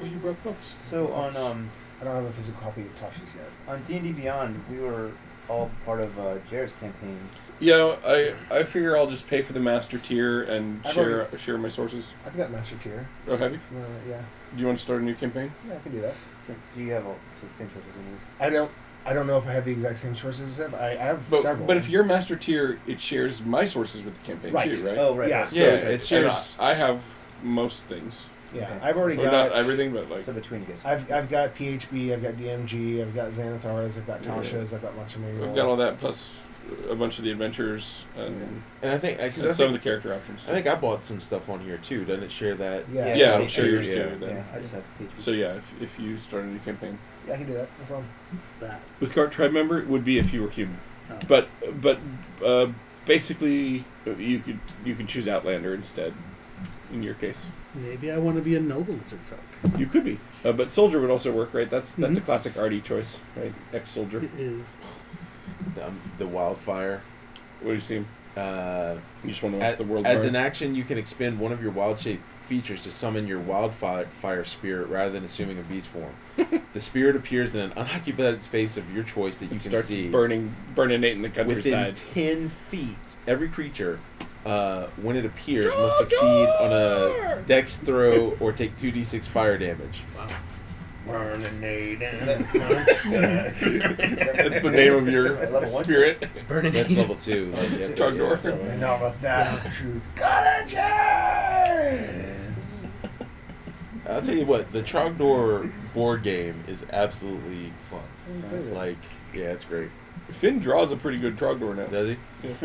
Oh, 0.00 0.04
you 0.06 0.16
brought 0.18 0.42
books. 0.44 0.74
So 0.90 1.12
on 1.12 1.36
um 1.36 1.70
I 2.00 2.04
don't 2.04 2.14
have 2.16 2.24
a 2.24 2.32
physical 2.32 2.60
copy 2.62 2.82
of 2.82 2.94
Tasha's 3.00 3.34
yet. 3.34 3.48
on 3.66 3.82
D 3.84 3.94
and 3.96 4.04
D 4.04 4.12
Beyond, 4.12 4.62
we 4.70 4.78
were 4.78 5.10
all 5.48 5.70
part 5.84 6.00
of 6.00 6.18
uh, 6.18 6.36
Jared's 6.50 6.72
campaign. 6.74 7.18
Yeah, 7.60 7.96
I 8.06 8.34
I 8.50 8.62
figure 8.62 8.96
I'll 8.96 9.08
just 9.08 9.26
pay 9.26 9.42
for 9.42 9.52
the 9.52 9.60
master 9.60 9.98
tier 9.98 10.42
and 10.44 10.80
I've 10.86 10.92
share 10.94 11.28
share 11.38 11.58
my 11.58 11.68
sources. 11.68 12.12
I've 12.24 12.36
got 12.36 12.50
Master 12.52 12.76
Tier. 12.76 13.08
Oh, 13.26 13.36
have 13.36 13.52
you? 13.52 13.58
Uh, 13.74 13.80
yeah, 14.08 14.20
Do 14.54 14.60
you 14.60 14.66
want 14.66 14.78
to 14.78 14.84
start 14.84 15.00
a 15.00 15.04
new 15.04 15.14
campaign? 15.14 15.50
yeah, 15.66 15.74
I 15.74 15.78
can 15.80 15.90
do 15.92 16.00
that. 16.02 16.14
Do 16.74 16.80
you 16.82 16.92
have 16.92 17.04
all 17.06 17.16
the 17.44 17.52
same 17.52 17.68
sources 17.68 17.90
in 17.96 18.08
yours? 18.10 18.20
I 18.40 18.50
don't. 18.50 18.70
I 19.04 19.12
don't 19.14 19.26
know 19.26 19.38
if 19.38 19.46
I 19.46 19.52
have 19.52 19.64
the 19.64 19.72
exact 19.72 19.98
same 19.98 20.14
sources 20.14 20.58
as 20.60 20.66
him. 20.66 20.74
I, 20.74 20.90
I 20.90 20.94
have 20.96 21.28
But 21.30 21.40
several. 21.40 21.66
but 21.66 21.76
if 21.78 21.88
you're 21.88 22.04
master 22.04 22.36
tier, 22.36 22.78
it 22.86 23.00
shares 23.00 23.42
my 23.42 23.64
sources 23.64 24.04
with 24.04 24.14
the 24.22 24.26
campaign 24.32 24.52
Right. 24.52 24.72
too, 24.72 24.86
right? 24.86 24.98
Oh 24.98 25.14
right. 25.16 25.28
Yeah. 25.28 25.40
right. 25.40 25.48
So- 25.48 25.56
Yeah, 25.56 25.64
it 25.74 25.92
and 25.94 26.02
shares- 26.02 26.54
I, 26.60 26.70
I 26.70 26.74
have 26.74 27.02
most 27.42 27.84
things. 27.86 28.26
Yeah, 28.54 28.62
Okay. 28.64 28.78
I've 28.82 28.96
already 28.96 29.20
Or 29.20 29.24
got. 29.24 29.32
not 29.32 29.52
everything, 29.52 29.92
but 29.92 30.08
like 30.08 30.22
So 30.22 30.32
between 30.32 30.60
you 30.62 30.66
guys. 30.68 30.80
I've, 30.84 31.10
I've 31.12 31.28
got 31.28 31.54
PHB, 31.54 32.12
I've 32.12 32.22
got 32.22 32.34
DMG, 32.34 33.02
I've 33.02 33.14
got 33.14 33.30
Xanathars, 33.32 33.96
I've 33.98 34.06
got 34.06 34.24
Yeah. 34.24 34.30
Tasha's, 34.30 34.72
I've 34.72 34.82
got 34.82 34.96
Monster 34.96 35.18
Manual. 35.20 35.50
I've 35.50 35.56
got 35.56 35.68
all 35.68 35.76
that 35.76 35.98
plus 35.98 36.34
a 36.90 36.94
bunch 36.94 37.18
of 37.18 37.24
the 37.24 37.30
adventures 37.30 38.04
and, 38.16 38.62
and 38.82 38.92
I 38.92 38.98
think 38.98 39.18
because 39.18 39.38
and 39.38 39.48
I 39.48 39.52
some 39.52 39.66
of 39.66 39.70
think, 39.72 39.82
the 39.82 39.88
character 39.88 40.12
options. 40.14 40.44
I 40.46 40.52
think 40.52 40.66
I 40.66 40.74
bought 40.74 41.02
some 41.02 41.20
stuff 41.20 41.48
on 41.48 41.60
here 41.60 41.78
too. 41.78 42.04
Doesn't 42.04 42.24
it 42.24 42.30
share 42.32 42.54
that? 42.56 42.84
Yeah, 42.92 43.06
Yeah, 43.06 43.14
yeah, 43.16 43.24
so 43.36 43.42
I'll 43.42 43.48
share 43.48 43.64
yeah, 43.66 43.70
yours 43.72 43.88
yeah. 43.88 43.94
too. 43.94 44.16
Then. 44.18 44.30
Yeah, 44.36 44.44
I 44.54 44.60
just 44.60 44.74
have 44.74 44.84
PHB. 45.00 45.20
So 45.20 45.30
yeah, 45.30 45.52
if, 45.54 45.82
if 45.82 45.98
you 46.00 46.18
start 46.18 46.44
a 46.44 46.46
new 46.46 46.58
campaign 46.60 46.98
Yeah, 47.26 47.34
I 47.34 47.36
can 47.38 47.46
do 47.46 47.52
that. 47.54 47.68
No 47.80 47.84
problem. 47.86 48.08
That. 48.60 48.80
with 49.00 49.14
Cart 49.14 49.32
Tribe 49.32 49.52
member, 49.52 49.78
it 49.78 49.88
would 49.88 50.04
be 50.04 50.18
if 50.18 50.32
you 50.34 50.42
were 50.42 50.50
human. 50.50 50.78
Oh. 51.10 51.18
But 51.26 51.48
but 51.80 51.98
uh, 52.44 52.66
basically, 53.06 53.84
you 54.18 54.38
could 54.40 54.58
you 54.84 54.94
could 54.94 55.08
choose 55.08 55.26
Outlander 55.28 55.74
instead. 55.74 56.12
In 56.92 57.02
your 57.02 57.14
case, 57.14 57.46
Maybe 57.82 58.10
I 58.10 58.18
want 58.18 58.36
to 58.36 58.42
be 58.42 58.56
a 58.56 58.60
noble 58.60 58.94
lizard 58.94 59.20
folk. 59.20 59.78
you 59.78 59.86
could 59.86 60.04
be, 60.04 60.18
uh, 60.44 60.52
but 60.52 60.72
soldier 60.72 61.00
would 61.00 61.10
also 61.10 61.30
work, 61.32 61.52
right? 61.54 61.68
That's 61.70 61.92
that's 61.94 62.18
a 62.18 62.20
Mhm. 62.20 62.24
classic 62.24 62.56
arty 62.58 62.80
choice, 62.80 63.18
right? 63.36 63.52
Ex 63.72 63.90
soldier. 63.90 64.18
It 64.24 64.30
is. 64.38 64.62
The, 65.74 65.86
um, 65.86 66.00
the 66.18 66.26
wildfire. 66.26 67.02
What 67.60 67.70
do 67.70 67.74
you 67.74 67.80
see? 67.80 68.04
Uh, 68.36 68.96
You 69.24 69.30
just 69.30 69.42
want 69.42 69.56
to 69.56 69.60
watch 69.60 69.70
as, 69.72 69.76
the 69.76 69.84
world. 69.84 70.06
as 70.06 70.20
burn? 70.20 70.28
an 70.28 70.36
action, 70.36 70.74
you 70.76 70.84
can 70.84 70.96
expend 70.96 71.40
one 71.40 71.50
of 71.50 71.60
your 71.60 71.72
wild 71.72 71.98
shape 71.98 72.20
features 72.42 72.82
to 72.84 72.90
summon 72.90 73.26
your 73.26 73.40
wildfire 73.40 74.06
fire 74.22 74.44
spirit 74.44 74.88
rather 74.88 75.10
than 75.10 75.24
assuming 75.24 75.58
a 75.58 75.62
beast 75.62 75.88
form. 75.88 76.12
the 76.72 76.80
spirit 76.80 77.16
appears 77.16 77.54
in 77.54 77.60
an 77.62 77.72
unoccupied 77.72 78.42
space 78.44 78.76
of 78.76 78.94
your 78.94 79.02
choice 79.04 79.36
that 79.38 79.46
you 79.46 79.56
it 79.56 79.60
can 79.62 79.70
starts 79.70 79.88
see 79.88 80.08
burning, 80.08 80.54
burning 80.74 81.02
it 81.04 81.12
in 81.12 81.22
the 81.22 81.28
countryside. 81.28 81.94
within 81.94 82.14
ten 82.14 82.48
feet. 82.70 82.96
Every 83.26 83.48
creature, 83.48 83.98
uh, 84.46 84.86
when 85.02 85.16
it 85.16 85.24
appears, 85.24 85.66
must 85.66 85.98
succeed 85.98 86.48
on 86.60 86.72
a 86.72 87.42
Dex 87.46 87.76
throw 87.76 88.36
or 88.40 88.52
take 88.52 88.76
two 88.76 88.92
d6 88.92 89.24
fire 89.24 89.58
damage. 89.58 90.02
Wow. 90.16 90.28
Burn 91.06 91.42
a 91.42 91.48
nadin 91.48 92.26
That's 92.26 93.02
the 94.62 94.70
name 94.70 94.94
of 94.94 95.08
your 95.08 95.30
Level 95.40 95.60
one? 95.60 95.68
spirit. 95.84 96.28
Burning 96.46 96.72
That's 96.72 96.90
it. 96.90 96.98
level 96.98 97.16
two. 97.16 97.50
Like, 97.52 97.70
you 97.70 97.78
have 97.78 97.94
Trogdor. 97.94 98.44
yeah, 98.44 98.50
And 98.72 98.80
now 98.80 99.02
with 99.02 99.18
that, 99.22 99.62
the 99.62 99.70
truth 99.70 100.02
gotta 100.16 100.66
chase. 100.66 102.86
I'll 104.06 104.22
tell 104.22 104.34
you 104.36 104.46
what, 104.46 104.70
the 104.72 104.82
Trogdor 104.82 105.70
board 105.94 106.22
game 106.22 106.62
is 106.66 106.84
absolutely 106.92 107.72
fun. 107.90 108.72
Like, 108.74 108.96
yeah, 109.34 109.44
it's 109.52 109.64
great. 109.64 109.90
Finn 110.30 110.58
draws 110.58 110.92
a 110.92 110.96
pretty 110.96 111.18
good 111.18 111.36
Trogdor 111.36 111.76
now. 111.76 111.86
Does 111.86 112.08
he? 112.10 112.16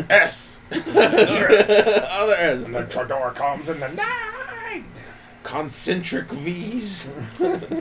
S. 0.09 0.52
Other 0.71 2.35
as 2.35 2.67
And 2.67 2.75
the 2.75 2.83
Trogdor 2.83 3.35
comes 3.35 3.69
in 3.69 3.79
the 3.79 3.89
night. 3.89 4.85
concentric 5.43 6.29
V's. 6.29 7.07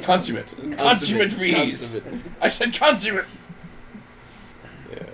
Consummate. 0.03 0.77
Consummate 0.77 1.33
V's. 1.33 1.93
Consummate. 1.95 2.23
I 2.41 2.49
said 2.49 2.75
consummate. 2.75 3.27
Yeah. 4.91 5.07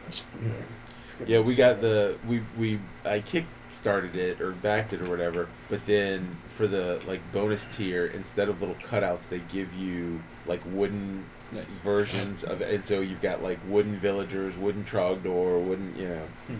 Yeah, 1.26 1.40
we 1.40 1.54
got 1.54 1.80
the 1.80 2.16
we 2.26 2.42
we 2.56 2.80
I 3.04 3.20
kick 3.20 3.44
started 3.72 4.16
it 4.16 4.40
or 4.40 4.52
backed 4.52 4.92
it 4.92 5.06
or 5.06 5.10
whatever, 5.10 5.48
but 5.68 5.86
then 5.86 6.36
for 6.48 6.66
the 6.66 7.02
like 7.06 7.20
bonus 7.32 7.66
tier, 7.66 8.06
instead 8.06 8.48
of 8.48 8.60
little 8.60 8.76
cutouts, 8.76 9.28
they 9.28 9.38
give 9.38 9.72
you 9.74 10.20
like 10.46 10.60
wooden 10.66 11.26
Nice. 11.50 11.78
versions 11.78 12.44
of 12.44 12.60
and 12.60 12.84
so 12.84 13.00
you've 13.00 13.22
got 13.22 13.42
like 13.42 13.58
wooden 13.66 13.96
villagers, 13.98 14.56
wooden 14.56 14.84
Trogdor, 14.84 15.64
wooden 15.64 15.94
you 15.96 16.08
know 16.08 16.26
hmm. 16.46 16.56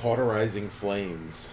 Cauterizing 0.00 0.70
flames. 0.70 1.48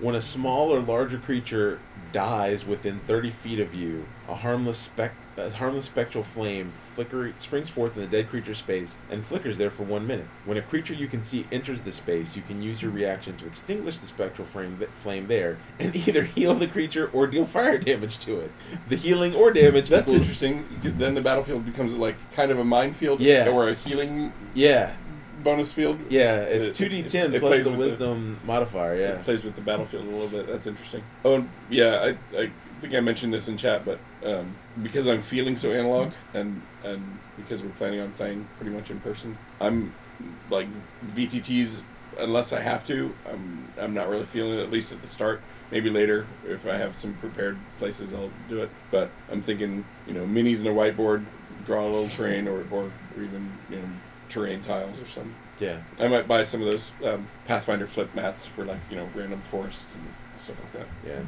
when 0.00 0.14
a 0.14 0.20
small 0.20 0.72
or 0.72 0.78
larger 0.80 1.18
creature 1.18 1.80
dies 2.12 2.64
within 2.64 3.00
30 3.00 3.30
feet 3.30 3.58
of 3.58 3.74
you, 3.74 4.06
a 4.28 4.34
harmless 4.36 4.78
spec 4.78 5.14
a 5.38 5.48
harmless 5.48 5.86
spectral 5.86 6.22
flame 6.22 6.70
flicker 6.94 7.32
springs 7.38 7.70
forth 7.70 7.96
in 7.96 8.02
the 8.02 8.06
dead 8.06 8.28
creature's 8.28 8.58
space 8.58 8.98
and 9.10 9.24
flickers 9.24 9.56
there 9.56 9.70
for 9.70 9.82
one 9.82 10.06
minute. 10.06 10.26
When 10.44 10.58
a 10.58 10.62
creature 10.62 10.92
you 10.92 11.08
can 11.08 11.22
see 11.22 11.46
enters 11.50 11.80
the 11.80 11.90
space, 11.90 12.36
you 12.36 12.42
can 12.42 12.60
use 12.60 12.82
your 12.82 12.90
reaction 12.90 13.38
to 13.38 13.46
extinguish 13.46 13.98
the 13.98 14.06
spectral 14.06 14.46
flame, 14.46 14.78
flame 15.02 15.28
there 15.28 15.56
and 15.80 15.96
either 16.06 16.24
heal 16.24 16.52
the 16.52 16.66
creature 16.66 17.08
or 17.14 17.26
deal 17.26 17.46
fire 17.46 17.78
damage 17.78 18.18
to 18.18 18.40
it. 18.40 18.52
The 18.90 18.96
healing 18.96 19.34
or 19.34 19.50
damage 19.52 19.88
That's 19.88 20.10
equals- 20.10 20.20
interesting. 20.42 20.66
Then 20.82 21.14
the 21.14 21.22
battlefield 21.22 21.64
becomes 21.64 21.94
like 21.94 22.16
kind 22.34 22.50
of 22.50 22.58
a 22.58 22.64
minefield, 22.64 23.22
Yeah. 23.22 23.48
or 23.48 23.70
a 23.70 23.74
healing 23.74 24.34
Yeah, 24.52 24.92
bonus 25.42 25.72
field. 25.72 25.98
yeah, 26.08 26.40
it's 26.42 26.76
two 26.76 26.88
D 26.88 27.02
ten 27.02 27.34
it 27.34 27.40
plus 27.40 27.50
plays 27.50 27.64
the 27.64 27.70
with 27.72 27.78
the- 27.78 27.86
wisdom 27.92 28.40
modifier. 28.44 28.96
Yeah, 28.96 29.12
It 29.14 29.24
plays 29.24 29.44
with 29.44 29.54
the 29.54 29.60
battlefield 29.62 30.06
a 30.06 30.10
little 30.10 30.28
bit. 30.28 30.46
That's 30.46 30.66
interesting. 30.66 31.02
Oh, 31.24 31.44
yeah, 31.70 32.14
I, 32.34 32.38
I 32.38 32.50
think 32.80 32.94
I 32.94 33.00
mentioned 33.00 33.32
this 33.32 33.48
in 33.48 33.56
chat, 33.56 33.84
but 33.84 33.98
um, 34.24 34.54
because 34.82 35.06
I'm 35.06 35.22
feeling 35.22 35.56
so 35.56 35.72
analog, 35.72 36.12
and 36.34 36.62
and 36.84 37.18
because 37.36 37.62
we're 37.62 37.70
planning 37.70 38.00
on 38.00 38.12
playing 38.12 38.46
pretty 38.56 38.70
much 38.72 38.90
in 38.90 39.00
person, 39.00 39.36
I'm 39.60 39.92
like 40.50 40.68
VTTs 41.14 41.80
unless 42.18 42.52
I 42.52 42.60
have 42.60 42.86
to. 42.86 43.14
I'm 43.30 43.68
I'm 43.80 43.94
not 43.94 44.08
really 44.08 44.24
feeling 44.26 44.58
it 44.58 44.62
at 44.62 44.70
least 44.70 44.92
at 44.92 45.00
the 45.00 45.08
start. 45.08 45.40
Maybe 45.70 45.88
later, 45.88 46.26
if 46.46 46.66
I 46.66 46.76
have 46.76 46.96
some 46.96 47.14
prepared 47.14 47.56
places, 47.78 48.12
I'll 48.12 48.30
do 48.50 48.62
it. 48.62 48.70
But 48.90 49.10
I'm 49.30 49.40
thinking, 49.40 49.84
you 50.06 50.12
know, 50.12 50.24
minis 50.26 50.58
and 50.58 50.68
a 50.68 50.70
whiteboard, 50.70 51.24
draw 51.64 51.82
a 51.82 51.88
little 51.88 52.08
train, 52.10 52.46
or 52.46 52.64
or, 52.70 52.84
or 53.16 53.22
even 53.22 53.50
you 53.70 53.76
know 53.76 53.88
terrain 54.32 54.62
tiles 54.62 55.00
or 55.00 55.06
something. 55.06 55.34
yeah. 55.60 55.78
I 55.98 56.08
might 56.08 56.26
buy 56.26 56.44
some 56.44 56.60
of 56.62 56.66
those 56.66 56.92
um, 57.04 57.26
Pathfinder 57.46 57.86
flip 57.86 58.14
mats 58.14 58.46
for 58.46 58.64
like 58.64 58.80
you 58.90 58.96
know 58.96 59.08
random 59.14 59.40
forests 59.40 59.94
and 59.94 60.40
stuff 60.40 60.56
like 60.60 60.72
that. 60.72 60.86
Yeah. 61.06 61.20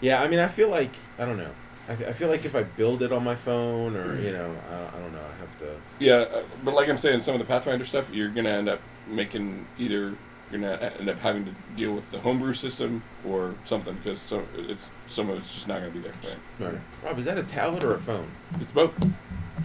Yeah, 0.00 0.22
I 0.22 0.28
mean, 0.28 0.40
I 0.40 0.48
feel 0.48 0.68
like 0.68 0.90
I 1.18 1.24
don't 1.24 1.36
know. 1.36 1.50
I, 1.88 1.92
I 1.92 2.12
feel 2.12 2.28
like 2.28 2.44
if 2.44 2.54
I 2.54 2.62
build 2.64 3.02
it 3.02 3.12
on 3.12 3.24
my 3.24 3.36
phone, 3.36 3.96
or 3.96 4.20
you 4.20 4.32
know, 4.32 4.54
I, 4.70 4.96
I 4.96 5.00
don't 5.00 5.12
know. 5.12 5.20
I 5.20 5.40
have 5.40 5.58
to. 5.60 5.74
Yeah, 5.98 6.14
uh, 6.14 6.42
but 6.64 6.74
like 6.74 6.88
I'm 6.88 6.98
saying, 6.98 7.20
some 7.20 7.34
of 7.34 7.38
the 7.40 7.44
Pathfinder 7.46 7.84
stuff, 7.84 8.10
you're 8.12 8.28
gonna 8.28 8.50
end 8.50 8.68
up 8.68 8.80
making 9.08 9.66
either 9.78 10.14
you're 10.52 10.60
gonna 10.60 10.92
end 10.98 11.08
up 11.08 11.18
having 11.18 11.44
to 11.46 11.50
deal 11.76 11.92
with 11.94 12.10
the 12.10 12.20
homebrew 12.20 12.52
system 12.52 13.02
or 13.26 13.54
something 13.64 13.94
because 13.94 14.20
so 14.20 14.46
it's 14.56 14.90
some 15.06 15.30
of 15.30 15.38
it's 15.38 15.52
just 15.52 15.68
not 15.68 15.80
gonna 15.80 15.90
be 15.90 16.00
there. 16.00 16.12
Right? 16.60 16.72
Right. 16.72 16.80
Rob, 17.02 17.18
is 17.18 17.24
that 17.24 17.38
a 17.38 17.42
tablet 17.42 17.82
or 17.82 17.94
a 17.94 17.98
phone? 18.00 18.30
It's 18.60 18.72
both. 18.72 18.94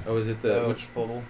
Oh, 0.05 0.15
is 0.17 0.29
it 0.29 0.41
the 0.41 0.63
Uh, 0.63 0.67
which? 0.69 0.87
foldable. 0.93 1.23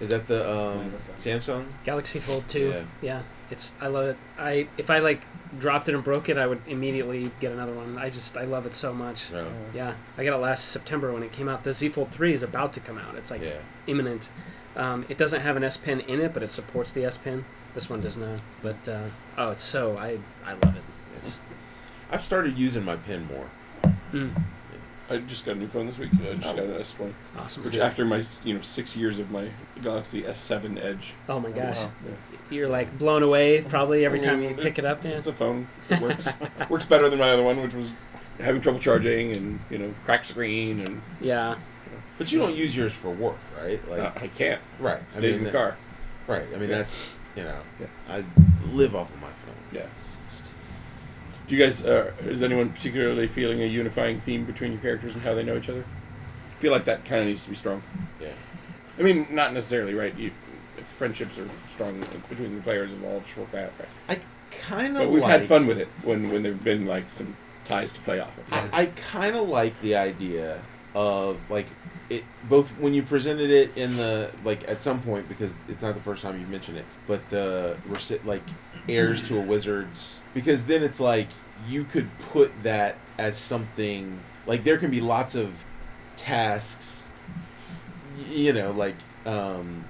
Is 0.00 0.10
that 0.10 0.26
the 0.26 0.48
um, 0.50 0.82
Nice. 0.84 1.00
Samsung? 1.18 1.64
Galaxy 1.84 2.18
Fold 2.18 2.46
2. 2.48 2.68
Yeah. 2.68 2.82
Yeah. 3.00 3.22
It's 3.50 3.74
I 3.80 3.86
love 3.88 4.06
it. 4.08 4.16
I 4.38 4.68
if 4.76 4.90
I 4.90 4.98
like 4.98 5.24
dropped 5.58 5.88
it 5.88 5.94
and 5.94 6.04
broke 6.04 6.28
it, 6.28 6.36
I 6.38 6.46
would 6.46 6.60
immediately 6.66 7.30
get 7.40 7.50
another 7.52 7.72
one. 7.72 7.96
I 7.98 8.10
just 8.10 8.36
I 8.36 8.44
love 8.44 8.66
it 8.66 8.74
so 8.74 8.92
much. 8.92 9.30
No. 9.32 9.46
Yeah. 9.74 9.94
I 10.18 10.24
got 10.24 10.34
it 10.34 10.42
last 10.42 10.66
September 10.68 11.12
when 11.12 11.22
it 11.22 11.32
came 11.32 11.48
out. 11.48 11.64
The 11.64 11.72
Z 11.72 11.88
Fold 11.90 12.10
3 12.10 12.32
is 12.34 12.42
about 12.42 12.72
to 12.74 12.80
come 12.80 12.98
out. 12.98 13.14
It's 13.16 13.30
like 13.30 13.42
Yeah. 13.42 13.54
imminent. 13.86 14.30
Um, 14.76 15.04
it 15.08 15.18
doesn't 15.18 15.40
have 15.40 15.56
an 15.56 15.64
S 15.64 15.76
Pen 15.76 16.00
in 16.00 16.20
it, 16.20 16.32
but 16.34 16.42
it 16.42 16.50
supports 16.50 16.92
the 16.92 17.04
S 17.04 17.16
Pen. 17.16 17.44
This 17.74 17.88
one 17.88 18.00
does 18.00 18.16
not. 18.16 18.40
But 18.62 18.88
uh, 18.88 19.04
oh, 19.38 19.50
it's 19.50 19.64
so 19.64 19.96
I 19.98 20.18
I 20.44 20.52
love 20.52 20.76
it. 20.76 20.82
It's 21.16 21.40
I've 22.10 22.22
started 22.22 22.58
using 22.58 22.84
my 22.84 22.96
pen 22.96 23.28
more. 23.28 23.46
mm, 24.12 24.30
I 25.08 25.18
just 25.18 25.44
got 25.44 25.56
a 25.56 25.58
new 25.58 25.68
phone 25.68 25.86
this 25.86 25.98
week. 25.98 26.10
I 26.14 26.34
just 26.34 26.48
Oh. 26.54 26.56
got 26.56 26.64
an 26.64 26.72
S20, 26.80 27.12
awesome. 27.38 27.64
which 27.64 27.76
after 27.78 28.04
my 28.04 28.24
you 28.44 28.54
know 28.54 28.60
six 28.60 28.96
years 28.96 29.18
of 29.18 29.30
my 29.30 29.48
Galaxy 29.82 30.22
S7 30.22 30.82
Edge, 30.82 31.14
Oh 31.28 31.38
my 31.40 31.50
gosh, 31.50 31.82
wow. 31.82 31.90
you're 32.50 32.68
like 32.68 32.98
blown 32.98 33.22
away 33.22 33.62
probably 33.62 34.04
every 34.04 34.20
time 34.20 34.42
you 34.42 34.54
pick 34.54 34.78
it 34.78 34.84
up. 34.84 35.04
Yeah. 35.04 35.10
it's 35.12 35.26
a 35.26 35.32
phone. 35.32 35.68
It 35.88 36.00
works 36.00 36.28
works 36.68 36.84
better 36.86 37.08
than 37.08 37.18
my 37.18 37.30
other 37.30 37.42
one, 37.42 37.60
which 37.62 37.74
was 37.74 37.90
having 38.40 38.60
trouble 38.60 38.78
charging 38.80 39.32
and 39.32 39.60
you 39.70 39.78
know 39.78 39.94
cracked 40.04 40.26
screen 40.26 40.80
and 40.80 41.02
Yeah. 41.20 41.56
But 42.18 42.30
you 42.32 42.38
don't 42.38 42.54
use 42.54 42.76
yours 42.76 42.92
for 42.92 43.10
work, 43.10 43.38
right? 43.58 43.80
Like, 43.88 44.00
uh, 44.00 44.12
I 44.16 44.26
can't. 44.28 44.60
right? 44.78 45.00
I 45.00 45.18
Stays 45.18 45.38
mean, 45.38 45.46
in 45.46 45.52
the 45.52 45.58
car. 45.58 45.76
Right. 46.26 46.44
I 46.54 46.58
mean, 46.58 46.68
Yeah. 46.68 46.78
that's 46.78 47.16
you 47.40 47.46
know, 47.46 47.60
Yeah. 47.80 47.86
I 48.08 48.24
live 48.72 48.94
off 48.94 49.12
of 49.12 49.20
my 49.20 49.30
phone. 49.30 49.54
Yeah. 49.72 49.86
Do 51.48 51.56
you 51.56 51.62
guys? 51.64 51.84
Uh, 51.84 52.12
is 52.24 52.42
anyone 52.42 52.70
particularly 52.70 53.26
feeling 53.26 53.60
a 53.60 53.66
unifying 53.66 54.20
theme 54.20 54.44
between 54.44 54.72
your 54.72 54.80
characters 54.80 55.16
and 55.16 55.24
how 55.24 55.34
they 55.34 55.42
know 55.42 55.56
each 55.56 55.68
other? 55.68 55.84
I 56.56 56.60
feel 56.60 56.70
like 56.70 56.84
that 56.84 57.04
kind 57.04 57.22
of 57.22 57.26
needs 57.26 57.42
to 57.44 57.50
be 57.50 57.56
strong. 57.56 57.82
Yeah. 58.20 58.28
I 58.98 59.02
mean, 59.02 59.26
not 59.30 59.52
necessarily, 59.52 59.94
right? 59.94 60.16
You, 60.16 60.30
if 60.78 60.86
friendships 60.86 61.38
are 61.38 61.48
strong 61.66 62.04
between 62.28 62.54
the 62.54 62.62
players, 62.62 62.92
just 62.92 63.36
work 63.36 63.54
out, 63.54 63.72
right? 63.78 63.88
I 64.08 64.20
kind 64.52 64.96
of. 64.96 65.04
But 65.04 65.10
we've 65.10 65.22
like, 65.22 65.40
had 65.40 65.44
fun 65.48 65.66
with 65.66 65.78
it 65.78 65.88
when 66.02 66.30
when 66.30 66.44
there've 66.44 66.62
been 66.62 66.86
like 66.86 67.10
some 67.10 67.36
ties 67.64 67.92
to 67.94 68.00
play 68.00 68.20
off 68.20 68.38
of. 68.38 68.52
I, 68.52 68.68
I 68.72 68.86
kind 68.86 69.34
of 69.34 69.48
like 69.48 69.80
the 69.80 69.96
idea 69.96 70.62
of 70.94 71.38
like 71.50 71.66
it 72.10 72.24
both 72.48 72.68
when 72.78 72.92
you 72.92 73.02
presented 73.02 73.50
it 73.50 73.76
in 73.76 73.96
the 73.96 74.30
like 74.44 74.68
at 74.68 74.82
some 74.82 75.00
point 75.00 75.28
because 75.28 75.56
it's 75.68 75.80
not 75.82 75.94
the 75.94 76.00
first 76.00 76.22
time 76.22 76.38
you've 76.38 76.50
mentioned 76.50 76.76
it, 76.76 76.84
but 77.06 77.28
the 77.30 77.76
like 78.24 78.42
heirs 78.88 79.26
to 79.28 79.38
a 79.38 79.40
wizard's 79.40 80.18
because 80.34 80.66
then 80.66 80.82
it's 80.82 81.00
like 81.00 81.28
you 81.68 81.84
could 81.84 82.08
put 82.30 82.50
that 82.62 82.96
as 83.18 83.36
something 83.36 84.20
like 84.46 84.64
there 84.64 84.78
can 84.78 84.90
be 84.90 85.00
lots 85.00 85.34
of 85.34 85.64
tasks 86.16 87.06
you 88.30 88.52
know 88.52 88.72
like 88.72 88.96
um 89.26 89.84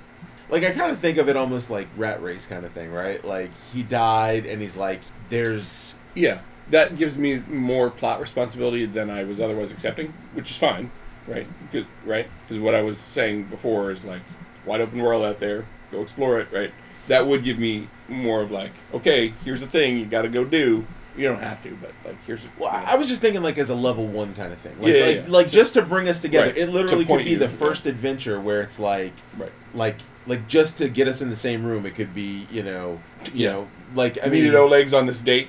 like 0.51 0.65
I 0.65 0.73
kind 0.73 0.91
of 0.91 0.99
think 0.99 1.17
of 1.19 1.29
it 1.29 1.37
almost 1.37 1.71
like 1.71 1.89
rat 1.97 2.23
race 2.23 2.45
kind 2.47 2.65
of 2.65 2.73
thing, 2.73 2.93
right? 2.93 3.25
Like 3.25 3.51
he 3.73 3.83
died 3.83 4.47
and 4.47 4.61
he's 4.61 4.77
like 4.77 5.01
there's 5.29 5.95
Yeah, 6.15 6.41
that 6.71 6.97
gives 6.97 7.17
me 7.17 7.43
more 7.49 7.91
plot 7.91 8.21
responsibility 8.21 8.85
than 8.85 9.11
I 9.11 9.25
was 9.25 9.41
otherwise 9.41 9.71
accepting, 9.71 10.13
which 10.35 10.51
is 10.51 10.57
fine, 10.57 10.91
right? 11.27 11.47
Because 11.71 11.87
right, 12.05 12.29
because 12.47 12.61
what 12.61 12.75
I 12.75 12.83
was 12.83 12.99
saying 12.99 13.45
before 13.45 13.91
is 13.91 14.05
like 14.05 14.23
wide 14.65 14.81
open 14.81 14.99
world 15.01 15.25
out 15.25 15.41
there, 15.41 15.67
go 15.91 16.03
explore 16.03 16.41
it, 16.41 16.49
right? 16.53 16.73
That 17.09 17.27
would 17.27 17.43
give 17.45 17.59
me 17.59 17.89
more 18.09 18.41
of 18.41 18.51
like, 18.51 18.73
okay, 18.95 19.35
here's 19.45 19.61
the 19.61 19.67
thing 19.67 19.99
you 19.99 20.07
got 20.07 20.23
to 20.23 20.29
go 20.29 20.45
do. 20.45 20.87
You 21.17 21.27
don't 21.29 21.41
have 21.43 21.63
to, 21.65 21.77
but 21.81 21.91
like 22.05 22.17
here's. 22.25 22.47
Well. 22.59 22.71
I 22.71 22.97
was 22.97 23.09
just 23.09 23.21
thinking 23.21 23.43
like 23.43 23.59
as 23.59 23.69
a 23.69 23.75
level 23.75 24.07
one 24.07 24.33
kind 24.35 24.53
of 24.53 24.59
thing. 24.59 24.79
Like, 24.81 24.93
Yeah, 24.93 24.95
yeah, 24.95 25.07
like, 25.07 25.17
yeah. 25.17 25.31
like 25.33 25.51
just, 25.51 25.75
to 25.75 25.83
bring 25.83 26.09
us 26.09 26.21
together. 26.21 26.47
Right. 26.47 26.57
It 26.57 26.69
literally 26.69 27.05
To 27.05 27.17
could 27.17 27.25
be 27.25 27.33
you, 27.33 27.39
the 27.39 27.49
first 27.49 27.87
adventure 27.87 28.41
where 28.41 28.61
it's 28.61 28.79
like, 28.79 29.13
right. 29.37 29.53
like, 29.75 29.97
like 30.27 30.47
just 30.47 30.79
to 30.79 30.89
get 30.89 31.09
us 31.09 31.21
in 31.21 31.29
the 31.29 31.37
same 31.37 31.65
room. 31.65 31.85
It 31.85 31.97
could 31.97 32.15
be, 32.15 32.47
you 32.51 32.63
know, 32.63 33.01
you 33.35 33.49
know, 33.49 33.69
like 33.95 34.19
I 34.19 34.27
I 34.27 34.29
mean, 34.29 34.45
needed 34.45 34.55
Oleg's 34.55 34.95
on 34.95 35.07
this 35.07 35.21
date. 35.21 35.49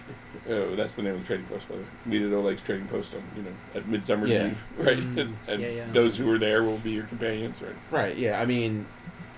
Oh, 0.51 0.75
that's 0.75 0.95
the 0.95 1.01
name 1.01 1.13
of 1.15 1.21
the 1.21 1.25
trading 1.25 1.45
post, 1.45 1.67
by 1.69 1.75
the 1.75 1.81
way. 1.81 1.87
Needed 2.05 2.33
Oleg's 2.33 2.61
trading 2.61 2.87
post 2.87 3.13
on 3.13 3.23
you 3.35 3.43
know 3.43 3.51
at 3.73 3.87
Midsummer's 3.87 4.29
Yeah. 4.29 4.47
Eve, 4.47 4.63
right? 4.77 4.97
Mm, 4.99 5.17
and 5.19 5.37
and 5.47 5.61
yeah, 5.61 5.69
yeah. 5.69 5.91
those 5.91 6.17
who 6.17 6.25
were 6.27 6.37
there 6.37 6.63
will 6.63 6.77
be 6.77 6.91
your 6.91 7.05
companions, 7.05 7.61
right? 7.61 7.75
right? 7.89 8.17
Yeah, 8.17 8.39
I 8.41 8.45
mean, 8.45 8.85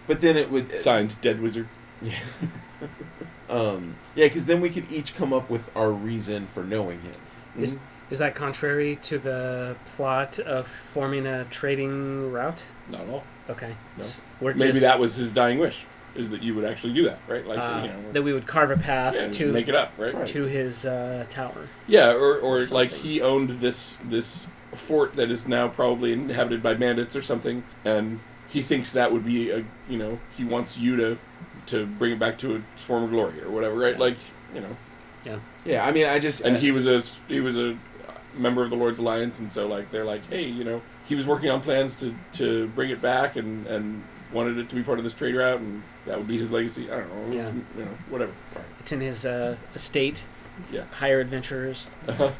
but 0.07 0.21
then 0.21 0.35
it 0.37 0.49
would, 0.49 0.77
Signed, 0.77 1.19
Dead 1.21 1.39
Wizard. 1.39 1.67
yeah, 2.01 2.17
um, 3.49 3.95
yeah, 4.15 4.25
because 4.25 4.45
then 4.45 4.59
we 4.61 4.69
could 4.69 4.91
each 4.91 5.15
come 5.15 5.33
up 5.33 5.49
with 5.49 5.69
our 5.75 5.91
reason 5.91 6.47
for 6.47 6.63
knowing 6.63 7.01
him. 7.01 7.11
Is, 7.59 7.77
is 8.09 8.19
that 8.19 8.33
contrary 8.35 8.95
to 8.97 9.17
the 9.19 9.75
plot 9.85 10.39
of 10.39 10.67
forming 10.67 11.25
a 11.27 11.45
trading 11.45 12.31
route? 12.31 12.63
Not 12.89 13.01
at 13.01 13.09
all. 13.09 13.23
Okay. 13.49 13.75
No. 13.97 14.03
S- 14.03 14.21
We're 14.41 14.53
Maybe 14.55 14.71
just, 14.71 14.81
that 14.81 14.97
was 14.99 15.15
his 15.15 15.33
dying 15.33 15.59
wish, 15.59 15.85
is 16.15 16.29
that 16.29 16.43
you 16.43 16.53
would 16.55 16.65
actually 16.65 16.93
do 16.93 17.05
that, 17.05 17.19
right? 17.27 17.45
Like 17.45 17.59
uh, 17.59 17.81
you 17.83 17.87
know, 17.89 18.11
that 18.11 18.21
we 18.21 18.33
would 18.33 18.45
carve 18.45 18.71
a 18.71 18.77
path 18.77 19.15
yeah, 19.15 19.29
to 19.29 19.51
make 19.51 19.67
it 19.67 19.75
up, 19.75 19.93
right? 19.97 20.13
Right. 20.13 20.25
to 20.27 20.43
his 20.43 20.85
uh, 20.85 21.25
tower. 21.29 21.67
Yeah, 21.87 22.11
or, 22.11 22.37
or, 22.39 22.59
Or 22.59 22.65
like 22.65 22.91
he 22.91 23.21
owned 23.21 23.49
this 23.49 23.97
this 24.05 24.47
fort 24.73 25.13
that 25.13 25.29
is 25.31 25.47
now 25.47 25.67
probably 25.67 26.13
inhabited 26.13 26.61
by 26.61 26.73
bandits 26.73 27.15
or 27.15 27.21
something, 27.21 27.63
and 27.85 28.19
he 28.49 28.61
thinks 28.61 28.91
that 28.93 29.11
would 29.11 29.25
be 29.25 29.49
a 29.49 29.65
you 29.89 29.97
know 29.97 30.19
he 30.37 30.43
wants 30.43 30.77
you 30.77 30.95
to 30.97 31.17
to 31.67 31.85
bring 31.85 32.11
it 32.11 32.19
back 32.19 32.37
to 32.39 32.55
its 32.55 32.83
former 32.83 33.07
glory 33.07 33.41
or 33.41 33.49
whatever, 33.49 33.75
right? 33.75 33.93
Yeah. 33.93 33.99
Like 33.99 34.17
you 34.53 34.61
know, 34.61 34.77
Yeah, 35.25 35.39
Yeah, 35.65 35.85
I 35.85 35.91
mean, 35.91 36.05
I 36.05 36.19
just 36.19 36.41
and 36.41 36.57
he 36.57 36.71
was 36.71 36.87
a 36.87 37.01
he 37.27 37.39
was 37.39 37.57
a 37.57 37.77
member 38.35 38.63
of 38.63 38.69
the 38.69 38.75
Lord's 38.75 38.99
Alliance, 38.99 39.39
and 39.39 39.51
so 39.51 39.67
like 39.67 39.89
they're 39.89 40.05
like, 40.05 40.27
hey, 40.29 40.45
you 40.45 40.63
know, 40.63 40.81
he 41.05 41.15
was 41.15 41.25
working 41.25 41.49
on 41.49 41.61
plans 41.61 41.99
to 42.01 42.15
to 42.33 42.67
bring 42.69 42.91
it 42.91 43.01
back 43.01 43.35
and 43.35 43.65
and 43.67 44.03
wanted 44.31 44.57
it 44.57 44.69
to 44.69 44.75
be 44.75 44.83
part 44.83 44.97
of 44.97 45.03
this 45.03 45.13
trade 45.13 45.35
route, 45.35 45.59
and 45.59 45.83
that 46.05 46.17
would 46.17 46.27
be 46.27 46.37
his 46.37 46.51
legacy. 46.51 46.91
I 46.91 46.97
don't 46.97 47.29
know, 47.29 47.35
Yeah. 47.35 47.51
you 47.77 47.85
know, 47.85 47.91
whatever. 48.09 48.31
It's 48.79 48.91
in 48.91 49.01
his 49.01 49.25
uh, 49.25 49.55
estate. 49.75 50.23
Yeah. 50.71 50.83
Hire 50.91 51.19
adventurers. 51.19 51.89
Uh-huh. 52.07 52.31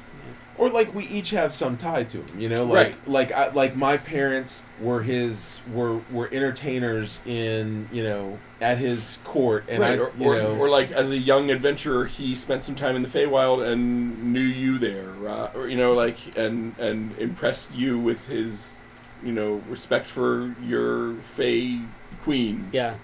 or 0.55 0.70
like 0.70 0.93
we 0.93 1.03
each 1.07 1.32
have 1.32 1.51
some 1.51 1.76
tie 1.78 2.03
to 2.03 2.20
him 2.20 2.39
you 2.39 2.47
know 2.47 2.64
like 2.64 2.89
Right. 2.89 3.07
like 3.07 3.32
I, 3.32 3.49
like 3.49 3.76
my 3.76 3.97
parents 3.97 4.61
were 4.80 5.01
his 5.01 5.59
were 5.74 5.97
were 6.11 6.30
entertainers 6.32 7.20
in 7.26 7.89
you 7.91 8.03
know 8.03 8.38
at 8.61 8.78
his 8.78 9.18
court 9.24 9.66
and 9.68 9.80
right, 9.82 9.97
I 9.97 10.03
or, 10.03 10.11
you 10.16 10.26
or, 10.28 10.36
know 10.38 10.55
or 10.57 10.70
like 10.70 10.91
as 10.91 11.09
a 11.09 11.18
young 11.18 11.49
adventurer, 11.49 12.05
he 12.05 12.36
spent 12.36 12.61
some 12.61 12.76
time 12.76 12.95
in 12.95 13.01
the 13.01 13.07
Feywild 13.07 13.68
and 13.68 14.32
knew 14.32 14.39
you 14.39 14.78
there, 14.78 15.09
uh, 15.28 15.49
or 15.55 15.68
you 15.68 15.76
know, 15.76 15.93
like 15.95 16.18
and 16.38 16.78
and 16.78 17.18
impressed 17.18 17.74
you 17.76 17.97
with 17.97 18.28
his 18.28 18.80
you 19.24 19.32
know 19.34 19.55
respect 19.68 20.05
for 20.05 20.55
your 20.64 21.16
Fey 21.16 21.82
queen, 22.20 22.70
Yeah. 22.72 22.97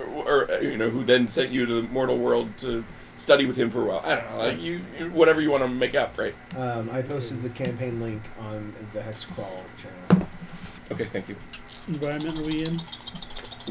Or, 0.00 0.48
or 0.48 0.62
you 0.62 0.76
know 0.76 0.90
who 0.90 1.04
then 1.04 1.28
sent 1.28 1.50
you 1.50 1.66
to 1.66 1.74
the 1.82 1.88
mortal 1.88 2.18
world 2.18 2.56
to 2.58 2.84
study 3.16 3.44
with 3.46 3.56
him 3.56 3.70
for 3.70 3.82
a 3.82 3.84
while. 3.86 4.02
I 4.04 4.14
don't 4.16 4.30
know, 4.30 4.36
like 4.38 4.60
you, 4.60 4.80
you- 4.98 5.10
whatever 5.10 5.40
you 5.40 5.50
want 5.50 5.62
to 5.62 5.68
make 5.68 5.94
up, 5.94 6.16
right? 6.18 6.34
Um, 6.56 6.88
I 6.90 7.02
posted 7.02 7.42
the 7.42 7.50
campaign 7.50 8.00
link 8.00 8.22
on 8.40 8.72
the 8.92 9.02
Hex 9.02 9.24
Crawl 9.24 9.64
channel. 10.08 10.26
Okay, 10.90 11.04
thank 11.04 11.28
you. 11.28 11.36
environment 11.88 12.38
are 12.38 12.44
we 12.46 12.60
in? 12.64 12.76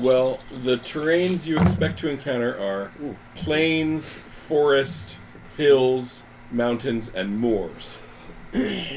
Well, 0.06 0.36
the 0.64 0.78
terrains 0.78 1.46
you 1.46 1.58
expect 1.58 2.00
to 2.00 2.10
encounter 2.10 2.58
are 2.60 2.92
plains, 3.36 4.14
forest, 4.20 5.18
hills, 5.58 6.24
mountains, 6.52 7.12
and 7.14 7.38
moors. 7.38 7.98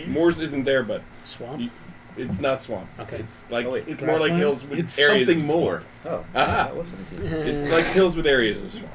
moors 0.06 0.38
isn't 0.40 0.64
there, 0.64 0.82
but 0.82 1.02
Swamp. 1.24 1.60
you, 1.62 1.70
it's 2.16 2.40
not 2.40 2.62
swamp. 2.62 2.88
Okay. 3.00 3.16
It's 3.16 3.44
like 3.50 3.66
Oh, 3.66 3.70
wait, 3.72 3.84
it's 3.88 4.02
more 4.02 4.12
like 4.18 4.32
grassland? 4.32 4.38
hills 4.40 4.66
with 4.66 4.78
It's 4.78 4.98
areas 4.98 5.28
something 5.28 5.40
of 5.42 5.46
swamp. 5.46 5.60
more. 5.60 5.82
Oh, 6.06 6.24
Ah. 6.34 6.44
that 6.64 6.76
was 6.76 6.88
17. 6.88 7.26
It's 7.26 7.70
like 7.70 7.84
hills 7.86 8.16
with 8.16 8.26
areas 8.26 8.62
of 8.62 8.72
swamp. 8.72 8.90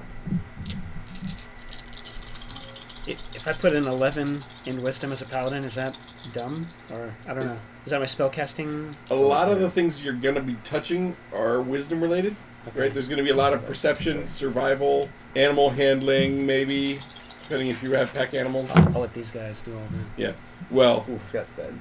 If 3.08 3.48
I 3.48 3.54
put 3.54 3.74
an 3.74 3.88
11 3.88 4.40
in 4.68 4.84
wisdom 4.84 5.12
as 5.12 5.22
a 5.22 5.26
paladin, 5.26 5.64
is 5.64 5.74
that 5.76 5.98
dumb? 6.34 6.62
Or, 6.94 7.12
I 7.26 7.30
don't 7.34 7.38
know. 7.46 7.52
It's- 7.52 7.66
Is 7.86 7.92
that 7.92 8.00
my 8.00 8.06
spellcasting? 8.06 8.94
A 9.10 9.16
lot 9.16 9.50
of 9.52 9.60
the 9.60 9.70
things 9.72 10.04
you're 10.04 10.14
gonna 10.14 10.42
be 10.42 10.58
touching 10.64 11.16
are 11.34 11.60
wisdom 11.60 12.02
related, 12.02 12.36
Okay. 12.68 12.82
right? 12.82 12.94
There's 12.94 13.08
gonna 13.08 13.24
be 13.24 13.32
a 13.32 13.36
lot 13.36 13.54
of 13.54 13.66
perception, 13.66 14.28
survival, 14.28 15.10
animal 15.36 15.72
handling, 15.72 16.46
maybe, 16.46 17.00
depending 17.44 17.70
if 17.70 17.82
you 17.82 17.92
have 17.94 18.14
pack 18.14 18.36
animals. 18.36 18.70
I'll, 18.76 18.94
I'll 18.96 19.02
let 19.02 19.14
these 19.16 19.32
guys 19.32 19.62
do 19.64 19.74
all 19.74 19.80
that. 19.92 20.06
Yeah. 20.22 20.32
Well, 20.70 21.06
Oof, 21.10 21.32
that's 21.32 21.50
bad. 21.50 21.74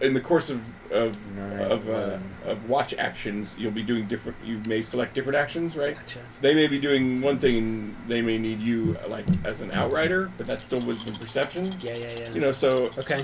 In 0.00 0.14
the 0.14 0.20
course 0.20 0.50
of 0.50 0.60
of 0.92 1.16
Nine, 1.36 1.60
of, 1.62 1.88
uh, 1.88 2.18
of 2.44 2.68
watch 2.68 2.94
actions, 2.94 3.56
you'll 3.58 3.72
be 3.72 3.82
doing 3.82 4.06
different. 4.06 4.38
You 4.44 4.60
may 4.68 4.80
select 4.82 5.14
different 5.14 5.36
actions, 5.36 5.76
right? 5.76 5.96
Gotcha. 5.96 6.20
So 6.30 6.38
they 6.42 6.54
may 6.54 6.68
be 6.68 6.78
doing 6.78 7.20
one 7.20 7.38
thing, 7.38 7.56
and 7.58 7.96
they 8.06 8.22
may 8.22 8.38
need 8.38 8.60
you 8.60 8.96
like 9.08 9.24
as 9.44 9.62
an 9.62 9.72
outrider, 9.72 10.30
but 10.36 10.46
that's 10.46 10.62
still 10.64 10.78
wisdom 10.86 11.14
perception. 11.14 11.64
Yeah, 11.80 11.96
yeah, 11.98 12.20
yeah. 12.20 12.32
You 12.34 12.40
know, 12.42 12.52
so 12.52 12.88
Okay. 12.98 13.18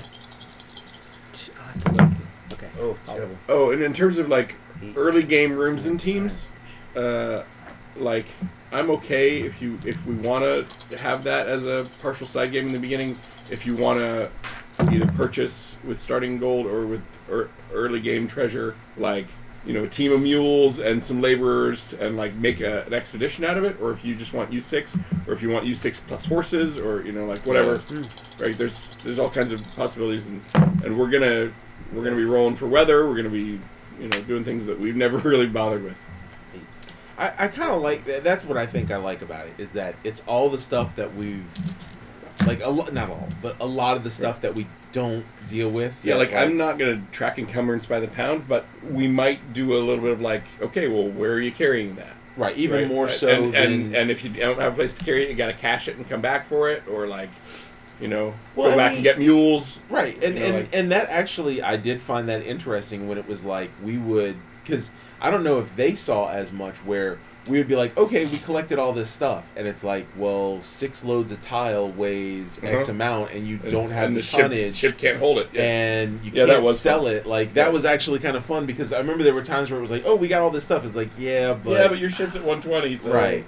T- 1.33 1.51
I'll 1.57 1.65
have 1.71 1.83
to 1.83 1.91
look. 2.03 2.11
Okay. 2.53 2.67
Oh, 2.79 2.97
terrible. 3.05 3.37
oh, 3.49 3.71
and 3.71 3.81
in 3.81 3.93
terms 3.93 4.17
of 4.17 4.27
like 4.27 4.55
Eight. 4.83 4.93
early 4.97 5.23
game 5.23 5.53
rooms 5.53 5.85
and 5.85 5.99
teams, 5.99 6.47
uh, 6.97 7.43
like 7.95 8.25
I'm 8.73 8.89
okay 8.91 9.37
if 9.37 9.61
you 9.61 9.79
if 9.85 10.05
we 10.05 10.15
want 10.15 10.43
to 10.43 10.97
have 10.97 11.23
that 11.23 11.47
as 11.47 11.65
a 11.65 11.85
partial 12.01 12.27
side 12.27 12.51
game 12.51 12.67
in 12.67 12.73
the 12.73 12.79
beginning. 12.81 13.11
If 13.51 13.65
you 13.65 13.75
want 13.77 13.99
to 13.99 14.29
either 14.91 15.07
purchase 15.07 15.77
with 15.83 15.99
starting 15.99 16.37
gold 16.37 16.65
or 16.65 16.85
with 16.85 17.03
or 17.29 17.49
early 17.71 17.99
game 17.99 18.27
treasure, 18.27 18.75
like 18.97 19.27
you 19.65 19.73
know, 19.73 19.85
a 19.85 19.87
team 19.87 20.11
of 20.11 20.21
mules 20.21 20.79
and 20.79 21.01
some 21.01 21.21
laborers, 21.21 21.93
and 21.93 22.17
like 22.17 22.33
make 22.33 22.59
a, 22.59 22.83
an 22.83 22.93
expedition 22.93 23.45
out 23.45 23.57
of 23.57 23.63
it, 23.63 23.79
or 23.79 23.91
if 23.91 24.03
you 24.03 24.13
just 24.13 24.33
want 24.33 24.51
U 24.51 24.61
six, 24.61 24.97
or 25.25 25.33
if 25.33 25.41
you 25.41 25.49
want 25.49 25.65
U 25.65 25.73
six 25.73 25.99
plus 25.99 26.25
horses, 26.25 26.77
or 26.77 27.01
you 27.03 27.11
know, 27.13 27.25
like 27.25 27.39
whatever. 27.39 27.77
Hmm. 27.77 28.43
Right? 28.43 28.53
There's 28.53 28.95
there's 29.03 29.19
all 29.19 29.29
kinds 29.29 29.53
of 29.53 29.75
possibilities, 29.75 30.27
and 30.27 30.41
and 30.83 30.99
we're 30.99 31.09
gonna 31.09 31.51
we're 31.93 32.03
gonna 32.03 32.17
be 32.17 32.25
rolling 32.25 32.55
for 32.55 32.67
weather. 32.67 33.07
We're 33.07 33.15
gonna 33.15 33.29
be 33.29 33.59
you 33.99 34.07
know 34.09 34.21
doing 34.23 34.43
things 34.43 34.65
that 34.65 34.79
we've 34.79 34.95
never 34.95 35.17
really 35.29 35.47
bothered 35.47 35.83
with. 35.83 35.97
I, 37.17 37.45
I 37.45 37.47
kind 37.47 37.71
of 37.71 37.81
like 37.81 38.05
that. 38.05 38.23
That's 38.23 38.43
what 38.43 38.57
I 38.57 38.65
think 38.65 38.91
I 38.91 38.97
like 38.97 39.21
about 39.21 39.47
it 39.47 39.53
is 39.57 39.73
that 39.73 39.95
it's 40.03 40.23
all 40.25 40.49
the 40.49 40.57
stuff 40.57 40.95
that 40.95 41.15
we've 41.15 41.45
like 42.45 42.61
a 42.63 42.69
lot, 42.69 42.93
not 42.93 43.09
all, 43.09 43.29
but 43.41 43.55
a 43.59 43.65
lot 43.65 43.97
of 43.97 44.03
the 44.03 44.09
stuff 44.09 44.41
that 44.41 44.55
we 44.55 44.67
don't 44.91 45.25
deal 45.47 45.69
with. 45.69 45.99
Yeah, 46.03 46.13
that, 46.15 46.19
like 46.19 46.33
I'm 46.33 46.57
not 46.57 46.77
gonna 46.77 47.01
track 47.11 47.37
encumbrance 47.39 47.85
by 47.85 47.99
the 47.99 48.07
pound, 48.07 48.47
but 48.47 48.65
we 48.89 49.07
might 49.07 49.53
do 49.53 49.73
a 49.75 49.79
little 49.79 50.03
bit 50.03 50.11
of 50.13 50.21
like, 50.21 50.43
okay, 50.61 50.87
well, 50.87 51.07
where 51.07 51.33
are 51.33 51.39
you 51.41 51.51
carrying 51.51 51.95
that? 51.95 52.13
right. 52.35 52.57
Even 52.57 52.79
Right? 52.81 52.87
more 52.87 53.05
Right. 53.05 53.15
so 53.15 53.27
and, 53.27 53.53
than 53.53 53.63
and 53.71 53.95
and 53.95 54.11
if 54.11 54.23
you 54.23 54.31
don't 54.31 54.59
have 54.59 54.73
a 54.73 54.75
place 54.75 54.95
to 54.95 55.03
carry 55.05 55.23
it, 55.23 55.29
you 55.29 55.35
got 55.35 55.47
to 55.47 55.53
cache 55.53 55.87
it 55.87 55.97
and 55.97 56.09
come 56.09 56.19
back 56.21 56.45
for 56.45 56.69
it, 56.71 56.81
or 56.89 57.05
like, 57.07 57.29
you 58.01 58.07
know, 58.07 58.33
Well, 58.55 58.69
go 58.69 58.73
I 58.73 58.77
back 58.77 58.89
mean- 58.91 58.97
and 58.97 59.03
get 59.03 59.19
mules. 59.19 59.83
Right, 59.89 60.21
and 60.23 60.33
know, 60.35 60.41
and, 60.41 60.55
like- 60.55 60.69
and 60.73 60.91
that 60.91 61.09
actually 61.09 61.61
I 61.61 61.77
did 61.77 62.01
find 62.01 62.27
that 62.29 62.43
interesting 62.43 63.07
when 63.07 63.17
it 63.19 63.27
was 63.27 63.43
like 63.45 63.69
we 63.83 63.97
would 63.99 64.37
because 64.63 64.89
I 65.21 65.29
don't 65.29 65.43
know 65.43 65.59
if 65.59 65.75
they 65.75 65.93
saw 65.95 66.29
as 66.31 66.51
much 66.51 66.77
where 66.77 67.19
we 67.47 67.57
would 67.57 67.67
be 67.67 67.75
like, 67.75 67.97
okay, 67.97 68.25
we 68.25 68.37
collected 68.37 68.79
all 68.79 68.93
this 68.93 69.09
stuff, 69.09 69.51
and 69.57 69.67
it's 69.67 69.83
like, 69.83 70.07
well, 70.15 70.61
six 70.61 71.03
loads 71.03 71.31
of 71.31 71.41
tile 71.41 71.89
weighs 71.91 72.59
X 72.63 72.83
Uh-huh. 72.85 72.91
amount, 72.93 73.31
and 73.33 73.45
you 73.47 73.59
And- 73.63 73.71
don't 73.71 73.89
have 73.91 74.07
and 74.07 74.17
the, 74.17 74.21
ship, 74.21 74.41
tonnage, 74.43 74.75
ship 74.75 74.97
can't 74.97 75.17
hold 75.19 75.39
it. 75.39 75.49
Yeah. 75.51 75.61
and 75.63 76.19
you 76.23 76.31
Yeah, 76.33 76.45
can't 76.45 76.49
that 76.49 76.63
was 76.63 76.79
sell 76.79 77.03
fun. 77.03 77.13
it. 77.15 77.25
Like 77.25 77.53
that 77.55 77.67
Yeah. 77.67 77.73
was 77.73 77.83
actually 77.85 78.19
kind 78.19 78.37
of 78.37 78.45
fun 78.45 78.65
because 78.65 78.93
I 78.93 78.97
remember 78.99 79.23
there 79.23 79.33
were 79.33 79.43
times 79.43 79.69
where 79.69 79.77
it 79.77 79.81
was 79.81 79.91
like, 79.91 80.03
oh, 80.05 80.15
we 80.15 80.27
got 80.29 80.41
all 80.41 80.51
this 80.51 80.63
stuff. 80.63 80.85
It's 80.85 80.95
like, 80.95 81.09
yeah, 81.17 81.53
but 81.53 81.71
yeah, 81.71 81.87
but 81.89 81.97
your 81.99 82.09
ship's 82.09 82.35
at 82.35 82.43
120, 82.43 82.95
so 82.95 83.11
right. 83.13 83.43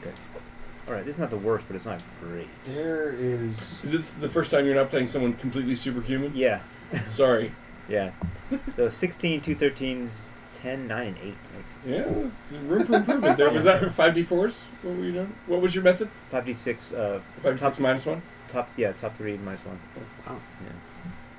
Okay. 0.00 0.10
All 0.88 0.94
right, 0.94 1.04
this 1.04 1.14
is 1.16 1.20
not 1.20 1.30
the 1.30 1.36
worst, 1.36 1.66
but 1.66 1.76
it's 1.76 1.84
not 1.86 2.00
great. 2.22 2.48
There 2.64 3.14
is. 3.18 3.84
Is 3.84 3.94
it 3.94 4.20
the 4.20 4.28
first 4.28 4.50
time 4.50 4.64
you're 4.66 4.74
not 4.74 4.88
playing 4.90 5.08
someone 5.08 5.34
completely 5.34 5.76
superhuman? 5.76 6.32
Yeah, 6.34 6.60
Sorry. 7.06 7.52
yeah. 7.88 8.12
So 8.76 8.88
16, 8.88 9.40
2 9.42 9.54
13s, 9.56 10.28
10, 10.54 10.86
9, 10.86 11.06
and 11.08 11.16
8 11.18 11.24
makes 11.24 11.76
Yeah, 11.86 12.28
there's 12.50 12.62
room 12.64 12.86
for 12.86 12.94
improvement 12.96 13.36
there. 13.36 13.50
Was 13.50 13.64
that 13.64 13.82
5d4s? 13.82 14.60
What 14.82 14.96
were 14.96 15.04
you 15.04 15.12
doing? 15.12 15.34
What 15.46 15.60
was 15.60 15.74
your 15.74 15.84
method? 15.84 16.08
5d6, 16.32 16.94
uh, 16.94 17.20
5d6 17.42 17.58
Top- 17.58 17.78
minus 17.80 18.06
1? 18.06 18.22
top, 18.48 18.70
yeah, 18.76 18.92
top 18.92 19.16
3 19.16 19.36
minus 19.38 19.60
1. 19.60 19.78
Wow. 20.26 20.36
Yeah. 20.62 20.68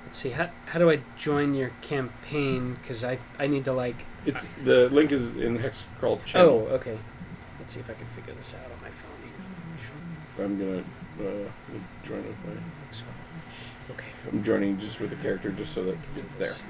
Let's 0.05 0.18
see. 0.18 0.32
How, 0.32 0.49
how 0.68 0.80
do 0.80 0.89
I 0.91 0.99
join 1.18 1.53
your 1.55 1.72
campaign? 1.82 2.76
Because 2.82 3.03
I, 3.03 3.18
I 3.39 3.47
need 3.47 3.66
to, 3.66 3.74
like. 3.74 4.05
It's 4.26 4.47
The 4.63 4.89
link 4.89 5.11
is 5.11 5.36
in 5.36 5.59
Hexcrawl 5.59 6.24
channel. 6.26 6.68
Oh, 6.70 6.74
okay. 6.76 6.97
Let's 7.59 7.74
see 7.74 7.80
if 7.80 7.89
I 7.89 7.93
can 7.93 8.07
figure 8.07 8.34
this 8.34 8.53
out 8.53 8.72
on 8.72 8.82
my 8.82 8.89
phone 8.89 9.11
here. 9.24 10.45
I'm 10.45 10.59
gonna 10.59 10.80
uh, 11.30 11.49
join 12.03 12.18
with 12.18 12.36
my. 12.45 12.51
Okay. 13.91 14.07
I'm 14.32 14.43
joining 14.43 14.78
just 14.80 14.99
with 14.99 15.11
the 15.11 15.16
character 15.18 15.51
just 15.51 15.74
so 15.74 15.84
that 15.86 15.97
it's 16.18 16.36
there. 16.36 16.68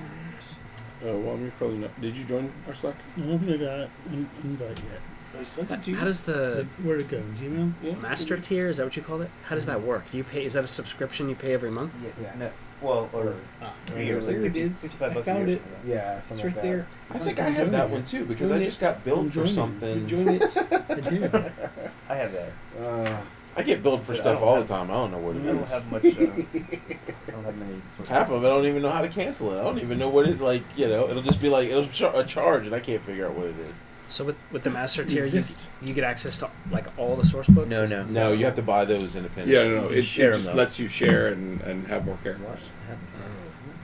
Oh, 1.06 1.18
well, 1.20 1.38
you're 1.38 1.52
probably 1.52 1.78
not. 1.78 2.02
Did 2.02 2.16
you 2.18 2.26
join 2.26 2.52
our 2.68 2.74
Slack? 2.76 2.96
I 3.18 3.22
don't 3.22 3.40
think 3.40 3.62
I 3.62 3.66
got 3.66 3.90
an 4.10 4.30
invite 4.44 4.80
yet. 4.80 5.02
I 5.40 5.44
sent 5.44 5.70
How, 5.70 5.76
how 6.00 6.06
does 6.06 6.20
Is 6.20 6.22
the 6.22 6.60
it, 6.62 6.68
where'd 6.84 7.02
it 7.02 7.10
go? 7.10 7.22
Gmail? 7.38 7.74
Yeah. 7.84 7.96
master 7.96 8.38
tier? 8.38 8.70
Is 8.70 8.78
that 8.78 8.86
what 8.86 8.96
you 8.96 9.02
called 9.04 9.22
it? 9.22 9.30
How 9.48 9.56
does 9.56 9.66
that 9.66 9.82
work? 9.82 10.10
Do 10.10 10.18
you 10.18 10.24
pay? 10.24 10.46
Is 10.46 10.54
that 10.54 10.64
a 10.64 10.68
subscription 10.68 11.28
you 11.30 11.36
pay 11.36 11.54
every 11.54 11.70
month? 11.72 11.94
Yeah, 12.02 12.10
Yeah. 12.24 12.34
No, 12.40 12.52
well, 12.82 13.10
or 13.14 13.36
Ah, 13.62 13.74
three 13.86 14.06
years, 14.06 14.28
like 14.28 14.38
there 14.38 14.46
it 14.46 14.54
50, 14.54 14.62
is. 14.62 14.82
55 14.84 15.12
I 15.12 15.14
bucks 15.14 15.26
found 15.26 15.44
a 15.44 15.48
year. 15.52 15.56
it. 15.58 15.62
something 15.62 15.90
Yeah, 15.92 16.18
It's 16.18 16.28
something 16.30 16.46
right 16.48 16.56
like 16.56 16.64
there. 16.64 16.88
I 17.12 17.18
think 17.20 17.40
I 17.40 17.50
have 17.50 17.72
that 17.72 17.86
it. 17.86 17.92
one 17.92 18.04
too 18.06 18.26
because 18.26 18.52
I 18.52 18.64
just 18.64 18.80
got 18.80 19.04
billed 19.04 19.20
I'm 19.20 19.30
for 19.30 19.36
joining. 19.36 19.54
something. 19.54 20.08
Join 20.08 20.30
it. 20.30 20.44
I 20.58 20.96
did. 21.02 21.24
I 22.10 22.16
have 22.16 22.32
that. 22.32 22.52
that. 22.80 22.82
Uh, 22.82 23.22
I 23.58 23.64
get 23.64 23.82
billed 23.82 24.04
for 24.04 24.14
stuff 24.16 24.42
all 24.42 24.56
have- 24.58 24.68
the 24.68 24.74
time. 24.74 24.90
I 24.92 24.94
don't 24.96 25.12
know 25.12 25.18
what 25.20 25.36
I 25.36 25.40
it 25.40 25.44
don't 25.44 25.68
have 25.68 25.92
much. 25.92 26.06
Uh, 26.06 26.10
I 26.10 27.32
don't 27.32 27.44
have 27.46 27.58
many. 27.58 27.82
Sort 27.96 28.10
Half 28.10 28.32
of 28.32 28.44
it, 28.44 28.48
I 28.48 28.50
don't 28.50 28.66
even 28.66 28.82
know 28.82 28.90
how 28.90 29.02
to 29.02 29.08
cancel 29.08 29.52
it. 29.54 29.60
I 29.60 29.64
don't 29.64 29.80
even 29.80 29.98
know 29.98 30.10
what 30.10 30.28
it 30.28 30.42
like. 30.42 30.64
You 30.76 30.88
know, 30.90 31.10
it'll 31.10 31.22
just 31.22 31.42
be 31.42 31.50
like 31.50 31.70
it'll 31.70 31.86
char- 31.88 32.16
a 32.20 32.24
charge, 32.26 32.66
and 32.66 32.76
I 32.76 32.80
can't 32.80 33.02
figure 33.02 33.28
out 33.28 33.34
what 33.36 33.48
it 33.48 33.58
is. 33.60 33.72
So 34.08 34.24
with 34.26 34.36
with 34.52 34.64
the 34.64 34.70
master 34.70 35.04
tier, 35.06 35.26
you, 35.26 35.44
you 35.82 35.94
get 35.94 36.04
access 36.04 36.38
to 36.40 36.50
like 36.70 36.88
all 36.98 37.16
the 37.16 37.26
source 37.26 37.48
books. 37.48 37.70
No, 37.70 37.86
no. 37.86 38.04
No, 38.04 38.32
you 38.34 38.46
have 38.46 38.56
to 38.56 38.62
buy 38.62 38.86
those 38.86 39.16
independently. 39.16 39.56
Yeah, 39.56 39.64
no, 39.76 39.82
no. 39.84 39.88
can 39.90 39.98
It, 39.98 40.02
share 40.04 40.30
it 40.32 40.34
'em, 40.36 40.40
just 40.42 40.52
though. 40.52 40.58
lets 40.58 40.80
you 40.80 40.88
share 40.88 41.28
and, 41.28 41.62
and 41.62 41.88
have 41.88 42.06
more 42.06 42.18
characters. 42.24 42.70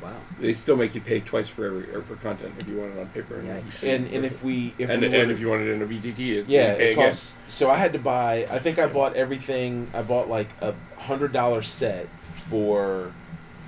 Wow. 0.02 0.16
They 0.40 0.54
still 0.56 0.76
make 0.76 0.96
you 0.96 1.02
pay 1.02 1.20
twice 1.20 1.48
for 1.48 1.66
every 1.66 1.94
or 1.94 2.02
for 2.02 2.16
content 2.16 2.54
if 2.60 2.68
you 2.68 2.78
want 2.78 2.94
it 2.96 3.00
on 3.00 3.08
paper. 3.10 3.36
And, 3.40 3.48
Yikes. 3.64 3.88
And 3.88 4.08
and 4.08 4.26
if 4.26 4.44
we 4.44 4.74
if 4.80 4.90
and, 4.90 5.02
we 5.02 5.08
and 5.16 5.32
if 5.32 5.40
you 5.40 5.50
want 5.50 5.62
it 5.62 5.70
in 5.70 5.82
a 5.82 5.86
VTT, 5.86 6.20
it, 6.40 6.50
yeah, 6.50 6.72
you 6.72 6.78
pay 6.78 6.90
it 6.90 6.92
again. 6.94 7.06
costs. 7.06 7.36
So 7.48 7.70
I 7.70 7.76
had 7.78 7.94
to 7.94 8.00
buy. 8.00 8.48
I 8.50 8.60
think 8.60 8.80
I 8.80 8.88
bought 8.88 9.16
everything. 9.16 9.90
I 9.94 10.02
bought 10.02 10.28
like 10.30 10.50
a 10.62 10.74
hundred 10.98 11.34
dollar 11.34 11.62
set 11.62 12.08
for 12.38 13.14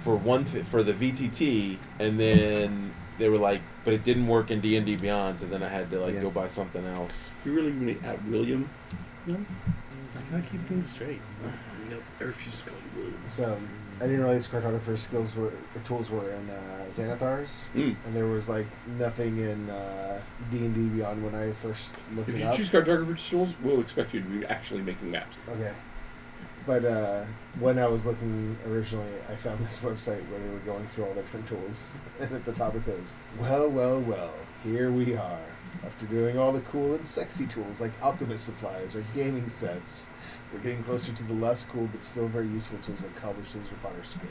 for 0.01 0.15
one 0.15 0.45
th- 0.45 0.65
for 0.65 0.81
the 0.83 0.93
VTT, 0.93 1.77
and 1.99 2.19
then 2.19 2.93
they 3.19 3.29
were 3.29 3.37
like, 3.37 3.61
but 3.85 3.93
it 3.93 4.03
didn't 4.03 4.27
work 4.27 4.49
in 4.49 4.59
D 4.59 4.75
and 4.75 4.85
D 4.85 4.95
Beyond, 4.95 5.39
so 5.39 5.45
then 5.45 5.61
I 5.61 5.69
had 5.69 5.89
to 5.91 5.99
like 5.99 6.15
Yeah. 6.15 6.21
go 6.21 6.31
buy 6.31 6.47
something 6.47 6.85
else. 6.85 7.25
You 7.45 7.53
really 7.53 7.71
want 7.71 8.01
to 8.01 8.07
add 8.09 8.29
William? 8.29 8.69
I 9.29 9.35
gotta 10.31 10.43
keep 10.43 10.65
things 10.67 10.89
straight. 10.89 11.21
Nope, 11.93 12.03
I 12.19 12.23
refuse 12.25 12.57
to 12.59 12.63
call 12.69 12.77
you 12.95 13.01
William. 13.01 13.21
so 13.29 13.57
I 13.99 14.03
didn't 14.07 14.21
realize 14.21 14.47
cartographer 14.47 14.97
skills 14.97 15.35
were 15.35 15.47
or 15.47 15.81
tools 15.85 16.09
were 16.09 16.29
in 16.31 16.49
uh, 16.49 16.85
Xanathar's, 16.91 17.69
Mm. 17.75 17.95
and 18.05 18.15
there 18.15 18.25
was 18.25 18.49
like 18.49 18.65
nothing 18.97 19.37
in 19.37 19.69
uh, 19.69 20.19
D 20.51 20.57
and 20.65 20.73
D 20.75 20.87
Beyond 20.97 21.23
when 21.23 21.35
I 21.35 21.51
first 21.53 21.95
looked 22.15 22.29
If 22.29 22.35
it 22.35 22.39
you 22.39 22.45
up. 22.45 22.55
choose 22.55 22.69
cartographer 22.69 23.29
tools, 23.29 23.53
we'll 23.61 23.79
expect 23.81 24.13
you 24.13 24.21
to 24.21 24.27
be 24.27 24.45
actually 24.47 24.81
making 24.81 25.11
maps. 25.11 25.37
Okay. 25.49 25.71
But 26.65 26.85
uh, 26.85 27.25
when 27.59 27.77
I 27.77 27.87
was 27.87 28.05
looking 28.05 28.57
originally, 28.67 29.11
I 29.29 29.35
found 29.35 29.65
this 29.65 29.79
website 29.83 30.21
where 30.29 30.39
they 30.39 30.49
were 30.49 30.59
going 30.59 30.87
through 30.95 31.05
all 31.05 31.13
the 31.13 31.21
different 31.21 31.47
tools, 31.47 31.93
and 32.19 32.31
at 32.33 32.45
the 32.45 32.53
top 32.53 32.73
it 32.75 32.81
says, 32.83 33.15
"Well, 33.39 33.69
well, 33.69 33.99
well, 34.01 34.33
here 34.63 34.89
we 34.91 35.15
are. 35.15 35.39
After 35.85 36.05
doing 36.05 36.37
all 36.39 36.53
the 36.53 36.61
cool 36.61 36.93
and 36.95 37.05
sexy 37.05 37.45
tools 37.45 37.81
like 37.81 37.91
alchemist 38.01 38.45
supplies 38.45 38.95
or 38.95 39.03
gaming 39.13 39.49
sets, 39.49 40.07
we're 40.53 40.59
getting 40.59 40.83
closer 40.83 41.11
to 41.11 41.23
the 41.23 41.33
less 41.33 41.65
cool 41.65 41.87
but 41.91 42.05
still 42.05 42.27
very 42.27 42.47
useful 42.47 42.77
tools 42.83 43.03
like 43.03 43.15
college 43.15 43.51
tools 43.51 43.65
or 43.71 43.75
potter's 43.87 44.09
kit." 44.13 44.21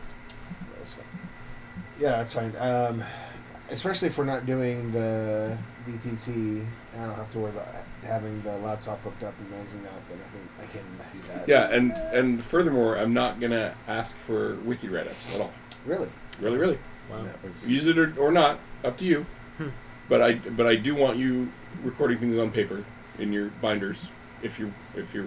That 0.72 0.80
was 0.80 0.92
fun. 0.94 1.04
Yeah, 2.00 2.10
that's 2.18 2.32
fine. 2.34 2.54
Um, 2.58 3.04
especially 3.70 4.08
if 4.08 4.18
we're 4.18 4.24
not 4.24 4.46
doing 4.46 4.92
the 4.92 5.56
VTT, 5.88 6.64
I 6.96 7.04
don't 7.06 7.14
have 7.14 7.30
to 7.32 7.38
worry 7.38 7.50
about 7.50 7.68
having 8.04 8.42
the 8.42 8.56
laptop 8.58 9.00
hooked 9.02 9.22
up 9.22 9.34
and 9.38 9.50
managing 9.50 9.82
that. 9.84 9.92
Then 10.08 10.18
I 10.18 10.30
think 10.32 10.48
I 10.60 10.72
can 10.72 11.20
do 11.20 11.28
that. 11.28 11.48
Yeah, 11.48 11.68
and 11.76 11.92
and 12.14 12.42
furthermore, 12.44 12.96
I'm 12.98 13.14
not 13.14 13.40
gonna 13.40 13.74
ask 13.88 14.16
for 14.16 14.54
wiki 14.64 14.88
write-ups 14.88 15.34
at 15.34 15.40
all. 15.40 15.52
Really. 15.86 16.08
Really, 16.40 16.56
really. 16.56 16.78
Wow. 17.10 17.26
Was- 17.44 17.68
Use 17.68 17.86
it 17.86 17.98
or, 17.98 18.14
or 18.18 18.30
not, 18.32 18.58
up 18.84 18.96
to 18.98 19.04
you. 19.04 19.26
Hmm. 19.58 19.68
But 20.08 20.22
I 20.22 20.34
but 20.34 20.66
I 20.66 20.76
do 20.76 20.94
want 20.94 21.18
you 21.18 21.50
recording 21.82 22.18
things 22.18 22.38
on 22.38 22.50
paper 22.50 22.84
in 23.18 23.32
your 23.32 23.48
binders 23.60 24.08
if 24.43 24.59
you're 24.59 24.72
if 24.97 25.14
you're 25.14 25.26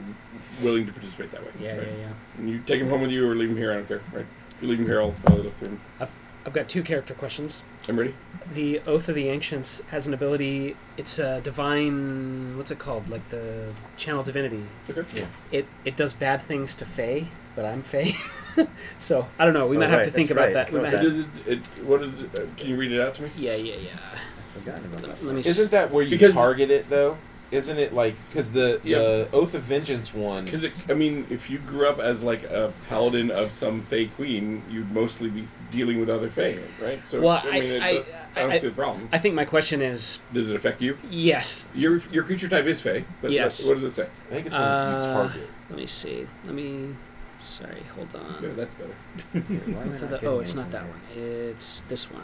willing 0.61 0.85
to 0.85 0.91
participate 0.91 1.31
that 1.31 1.41
way. 1.43 1.51
Yeah, 1.59 1.77
right? 1.77 1.87
yeah, 1.87 1.93
yeah. 1.97 2.09
And 2.37 2.49
you 2.49 2.59
take 2.59 2.79
them 2.79 2.89
home 2.89 3.01
with 3.01 3.11
you 3.11 3.29
or 3.29 3.35
leave 3.35 3.49
them 3.49 3.57
here. 3.57 3.71
I 3.71 3.75
don't 3.75 3.87
care. 3.87 4.01
Right? 4.13 4.25
If 4.55 4.61
you 4.61 4.67
leave 4.69 4.77
them 4.79 4.87
here, 4.87 5.01
I'll, 5.01 5.13
I'll 5.27 5.37
look 5.37 5.55
through 5.57 5.69
them. 5.69 5.81
I've 5.99 6.53
got 6.53 6.69
two 6.69 6.83
character 6.83 7.15
questions. 7.15 7.63
I'm 7.87 7.97
ready. 7.97 8.13
The 8.53 8.79
Oath 8.85 9.09
of 9.09 9.15
the 9.15 9.29
Ancients 9.29 9.81
has 9.89 10.05
an 10.05 10.13
ability. 10.13 10.77
It's 10.95 11.17
a 11.17 11.41
divine. 11.41 12.55
What's 12.55 12.69
it 12.69 12.77
called? 12.77 13.09
Like 13.09 13.27
the 13.29 13.71
channel 13.97 14.21
divinity. 14.21 14.61
Okay. 14.89 15.03
Yeah. 15.15 15.25
It 15.51 15.65
it 15.85 15.95
does 15.97 16.13
bad 16.13 16.41
things 16.43 16.75
to 16.75 16.85
Fae, 16.85 17.25
but 17.55 17.65
I'm 17.65 17.81
Fae, 17.81 18.13
so 18.99 19.27
I 19.39 19.45
don't 19.45 19.53
know. 19.55 19.65
We 19.67 19.75
Oh, 19.77 19.79
might 19.79 19.89
have 19.89 20.03
to 20.03 20.11
think 20.11 20.27
that's 20.29 20.37
about 20.37 20.45
right. 20.45 20.53
that. 20.53 20.71
We 20.71 20.79
might 20.81 20.93
What 20.93 21.03
have, 21.03 21.05
is 21.05 21.19
it, 21.21 21.27
it? 21.47 21.59
What 21.83 22.03
is 22.03 22.19
it? 22.21 22.37
Uh, 22.37 22.45
can 22.57 22.69
you 22.69 22.75
read 22.77 22.91
it 22.91 23.01
out 23.01 23.15
to 23.15 23.23
me? 23.23 23.29
yeah, 23.37 23.55
yeah, 23.55 23.75
yeah. 23.77 23.89
I 23.97 24.59
Forgotten 24.59 24.85
about 24.85 25.01
that. 25.01 25.23
Let 25.25 25.35
me. 25.35 25.41
Isn't 25.41 25.71
that 25.71 25.89
where 25.91 26.03
you 26.03 26.11
Because- 26.11 26.35
target 26.35 26.69
it 26.69 26.89
though? 26.89 27.17
Isn't 27.51 27.77
it 27.77 27.93
like 27.93 28.15
because 28.29 28.51
the 28.51 28.81
Yeah. 28.83 28.97
the 28.97 29.27
Oath 29.33 29.53
of 29.53 29.61
Vengeance 29.63 30.13
one? 30.13 30.45
Because 30.45 30.65
I 30.89 30.93
mean, 30.93 31.25
if 31.29 31.49
you 31.49 31.59
grew 31.59 31.87
up 31.87 31.99
as 31.99 32.23
like 32.23 32.43
a 32.43 32.73
paladin 32.89 33.29
of 33.31 33.51
some 33.51 33.81
Fey 33.81 34.07
queen, 34.07 34.63
you'd 34.69 34.91
mostly 34.91 35.29
be 35.29 35.47
dealing 35.71 35.99
with 35.99 36.09
other 36.09 36.29
Fey, 36.29 36.59
right? 36.81 37.05
So 37.07 37.21
Well, 37.21 37.41
I 37.43 37.51
mean, 37.59 37.63
it, 37.63 37.81
I- 37.83 37.87
I, 37.87 37.91
I- 38.35 38.41
don't 38.41 38.51
I- 38.51 38.57
see 38.57 38.67
the 38.67 38.73
problem. 38.73 39.09
I 39.13 39.19
think 39.19 39.35
my 39.35 39.45
question 39.45 39.81
is 39.81 40.19
Does 40.33 40.49
it 40.49 40.55
affect 40.55 40.81
you? 40.81 40.97
yes. 41.09 41.65
Your 41.75 41.99
your 42.11 42.23
creature 42.23 42.49
type 42.49 42.65
is 42.65 42.81
Fey, 42.81 43.05
but 43.21 43.31
Yes. 43.31 43.63
what 43.65 43.75
does 43.75 43.83
it 43.83 43.93
say? 43.95 44.07
I 44.29 44.33
think 44.33 44.47
it's 44.47 44.55
when 44.55 44.61
you 44.63 44.67
Uh, 44.67 45.13
target. 45.27 45.49
Let 45.69 45.79
me 45.79 45.87
see. 45.87 46.27
Let 46.45 46.53
me. 46.55 46.95
Sorry, 47.39 47.83
hold 47.95 48.15
on. 48.15 48.41
Yeah, 48.43 48.49
that's 48.55 48.73
better. 48.73 48.95
Why 49.33 49.83
am 49.83 49.91
I 49.93 49.97
For 49.97 50.05
not 50.07 50.19
the- 50.21 50.27
oh, 50.27 50.39
it's 50.39 50.55
not 50.55 50.71
that 50.71 50.83
one. 50.83 50.99
It's 51.15 51.81
this 51.89 52.09
one. 52.09 52.23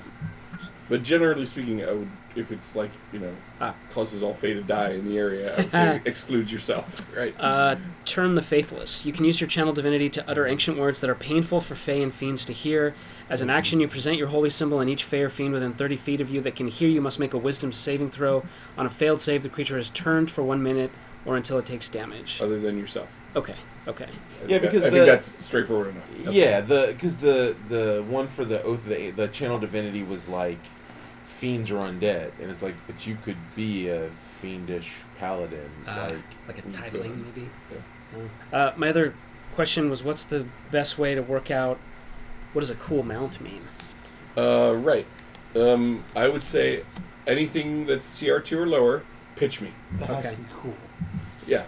But 0.90 1.04
generally 1.04 1.46
speaking, 1.46 1.84
I 1.84 1.92
would, 1.92 2.10
if 2.36 2.52
it's 2.52 2.76
like 2.76 2.92
you 3.14 3.20
know, 3.20 3.34
Ah. 3.60 3.76
causes 3.92 4.24
all 4.24 4.34
Fey 4.34 4.54
to 4.54 4.62
die 4.62 4.92
in 4.92 5.06
the 5.08 5.18
area, 5.18 5.54
I 5.56 5.62
would 5.62 5.72
say 5.72 6.02
excludes 6.06 6.52
yourself, 6.52 7.06
right? 7.18 7.36
Uh, 7.40 7.76
Turn 8.06 8.36
the 8.36 8.42
Faithless. 8.42 9.06
You 9.06 9.14
can 9.14 9.26
use 9.26 9.40
your 9.42 9.48
channel 9.48 9.74
divinity 9.74 10.10
to 10.10 10.30
utter 10.30 10.48
ancient 10.48 10.78
words 10.78 11.00
that 11.02 11.10
are 11.10 11.16
painful 11.16 11.62
for 11.62 11.76
Fey 11.76 12.02
and 12.02 12.14
fiends 12.14 12.46
to 12.46 12.54
hear. 12.54 12.94
As 13.30 13.42
an 13.42 13.50
action, 13.50 13.80
you 13.80 13.88
present 13.88 14.18
your 14.18 14.28
holy 14.28 14.50
symbol, 14.50 14.80
and 14.80 14.90
each 14.90 15.04
Fey 15.04 15.22
or 15.22 15.30
fiend 15.30 15.54
within 15.54 15.74
30 15.74 15.96
feet 15.98 16.20
of 16.22 16.30
you 16.30 16.42
that 16.42 16.56
can 16.56 16.68
hear 16.68 16.90
you 16.90 17.02
must 17.02 17.20
make 17.20 17.34
a 17.34 17.38
wisdom 17.38 17.72
saving 17.72 18.12
throw. 18.12 18.44
On 18.78 18.86
a 18.86 18.90
failed 18.90 19.22
save, 19.22 19.44
the 19.44 19.50
creature 19.50 19.78
is 19.78 19.90
turned 19.90 20.30
for 20.32 20.42
one 20.44 20.62
minute 20.62 20.92
or 21.26 21.38
until 21.38 21.58
it 21.60 21.66
takes 21.66 21.88
damage. 21.88 22.42
Other 22.42 22.60
than 22.60 22.78
yourself. 22.80 23.18
Okay, 23.36 23.56
okay. 23.88 24.06
I 24.06 24.08
Yeah, 24.42 24.48
think 24.60 24.62
because 24.64 24.84
I 24.84 24.90
the- 24.90 24.96
think 24.98 25.06
that's 25.06 25.46
straightforward 25.46 25.90
enough. 25.96 26.34
Yeah, 26.34 26.60
the 26.62 26.88
because 26.94 27.18
the 27.20 27.56
the 27.70 28.04
one 28.10 28.28
for 28.28 28.44
the 28.44 28.62
Oath 28.64 28.80
of 28.80 28.90
the 28.90 29.12
the 29.12 29.28
Channel 29.28 29.60
Divinity 29.60 30.04
was 30.04 30.28
like 30.28 30.58
fiends 31.42 31.72
or 31.72 31.78
undead, 31.78 32.30
and 32.40 32.52
it's 32.52 32.62
like, 32.62 32.76
but 32.86 33.08
you 33.08 33.18
could 33.26 33.36
be 33.56 33.90
a 33.90 34.12
fiendish 34.40 34.98
paladin, 35.18 35.72
Uh, 35.88 36.12
like 36.48 36.56
Like 36.56 36.58
a 36.60 36.62
tiefling, 36.70 37.26
maybe? 37.26 37.50
Yeah. 37.72 38.58
Uh, 38.58 38.74
my 38.78 38.90
other 38.90 39.16
question 39.56 39.90
was 39.90 40.04
what's 40.04 40.24
the 40.24 40.46
best 40.70 41.00
way 41.00 41.16
to 41.16 41.22
work 41.24 41.50
out 41.50 41.80
what 42.54 42.62
does 42.62 42.70
a 42.70 42.76
cool 42.76 43.02
mount 43.02 43.42
mean? 43.42 43.62
Uh, 44.38 44.74
right. 44.76 45.08
Um, 45.56 46.04
I 46.16 46.28
would 46.28 46.44
say 46.44 46.84
anything 47.26 47.88
that's 47.88 48.22
CR2 48.22 48.58
or 48.58 48.68
lower, 48.68 49.04
pitch 49.36 49.62
me. 49.62 49.72
That 50.00 50.10
has 50.10 50.26
Okay. 50.28 50.36
to 50.36 50.42
be 50.42 50.48
cool. 50.62 50.76
Yeah. 51.48 51.66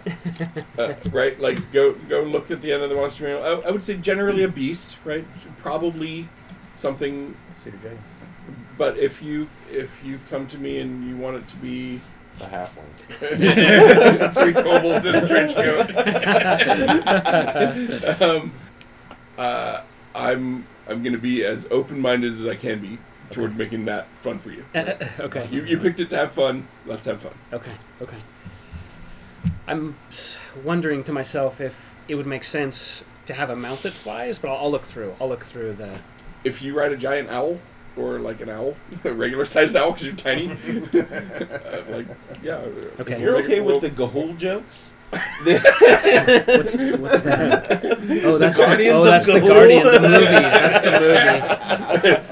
uh, 0.78 0.94
right. 1.10 1.40
Like 1.40 1.72
go 1.72 1.94
go 2.08 2.22
look 2.22 2.50
at 2.52 2.62
the 2.62 2.70
end 2.72 2.82
of 2.84 2.90
the 2.90 2.94
monster 2.94 3.24
manual. 3.24 3.42
I, 3.64 3.68
I 3.68 3.70
would 3.72 3.82
say 3.82 3.96
generally 3.96 4.44
a 4.44 4.48
beast, 4.48 4.98
right? 5.04 5.24
Probably 5.56 6.28
something. 6.76 7.34
Cedar 7.50 7.76
Dragon. 7.78 7.98
But 8.76 8.98
if 8.98 9.22
you 9.22 9.48
if 9.70 10.02
you 10.04 10.18
come 10.30 10.46
to 10.48 10.58
me 10.58 10.80
and 10.80 11.08
you 11.08 11.16
want 11.16 11.36
it 11.36 11.48
to 11.48 11.56
be 11.56 12.00
a 12.40 12.44
halfling. 12.46 12.90
three 14.34 14.52
kobolds 14.52 15.06
in 15.06 15.14
a 15.14 15.26
trench 15.26 15.54
coat, 15.54 15.90
um, 18.22 18.52
uh, 19.38 19.82
I'm 20.14 20.66
I'm 20.88 21.02
gonna 21.02 21.18
be 21.18 21.44
as 21.44 21.68
open 21.70 22.00
minded 22.00 22.32
as 22.32 22.46
I 22.46 22.56
can 22.56 22.80
be 22.80 22.98
toward 23.30 23.50
Okay. 23.50 23.58
making 23.58 23.84
that 23.86 24.08
fun 24.16 24.38
for 24.38 24.50
you. 24.50 24.64
Uh, 24.74 24.94
okay. 25.20 25.48
You 25.50 25.64
you 25.64 25.78
picked 25.78 26.00
it 26.00 26.10
to 26.10 26.16
have 26.16 26.32
fun. 26.32 26.66
Let's 26.86 27.06
have 27.06 27.20
fun. 27.22 27.34
Okay, 27.52 27.74
okay. 28.02 28.18
I'm 29.66 29.96
wondering 30.62 31.04
to 31.04 31.12
myself 31.12 31.60
if 31.60 31.96
it 32.08 32.16
would 32.16 32.26
make 32.26 32.44
sense 32.44 33.04
to 33.26 33.34
have 33.34 33.48
a 33.48 33.56
mount 33.56 33.82
that 33.82 33.94
flies, 33.94 34.38
but 34.38 34.48
I'll, 34.50 34.64
I'll 34.64 34.70
look 34.70 34.82
through. 34.84 35.16
I'll 35.20 35.28
look 35.28 35.44
through 35.44 35.74
the. 35.74 35.98
if 36.44 36.60
you 36.62 36.76
ride 36.76 36.92
a 36.92 36.96
giant 36.96 37.30
owl 37.30 37.58
or 37.96 38.18
like 38.18 38.40
an 38.40 38.50
owl, 38.50 38.76
a 39.04 39.12
regular 39.12 39.44
sized 39.44 39.76
owl 39.76 39.92
because 39.92 40.06
you're 40.06 40.16
tiny, 40.16 40.50
uh, 40.50 41.82
like 41.88 42.06
yeah. 42.42 42.56
Okay. 43.00 43.14
If 43.14 43.20
you're 43.20 43.36
okay 43.38 43.60
with 43.60 43.80
the 43.80 43.90
Ga'Hoole 43.90 44.36
jokes, 44.36 44.92
What's 45.10 46.76
what's 46.76 47.20
that? 47.22 48.00
Oh, 48.24 48.38
that's 48.38 48.58
the, 48.58 48.64
Guardians 48.66 48.94
oh, 48.94 48.98
of 48.98 49.04
that's 49.04 49.26
the 49.26 49.32
Ga'Hoole. 49.34 49.48
Guardian, 49.48 49.84
the 49.84 50.00
movie. 50.00 50.24
That's 50.24 50.80
the 50.80 50.90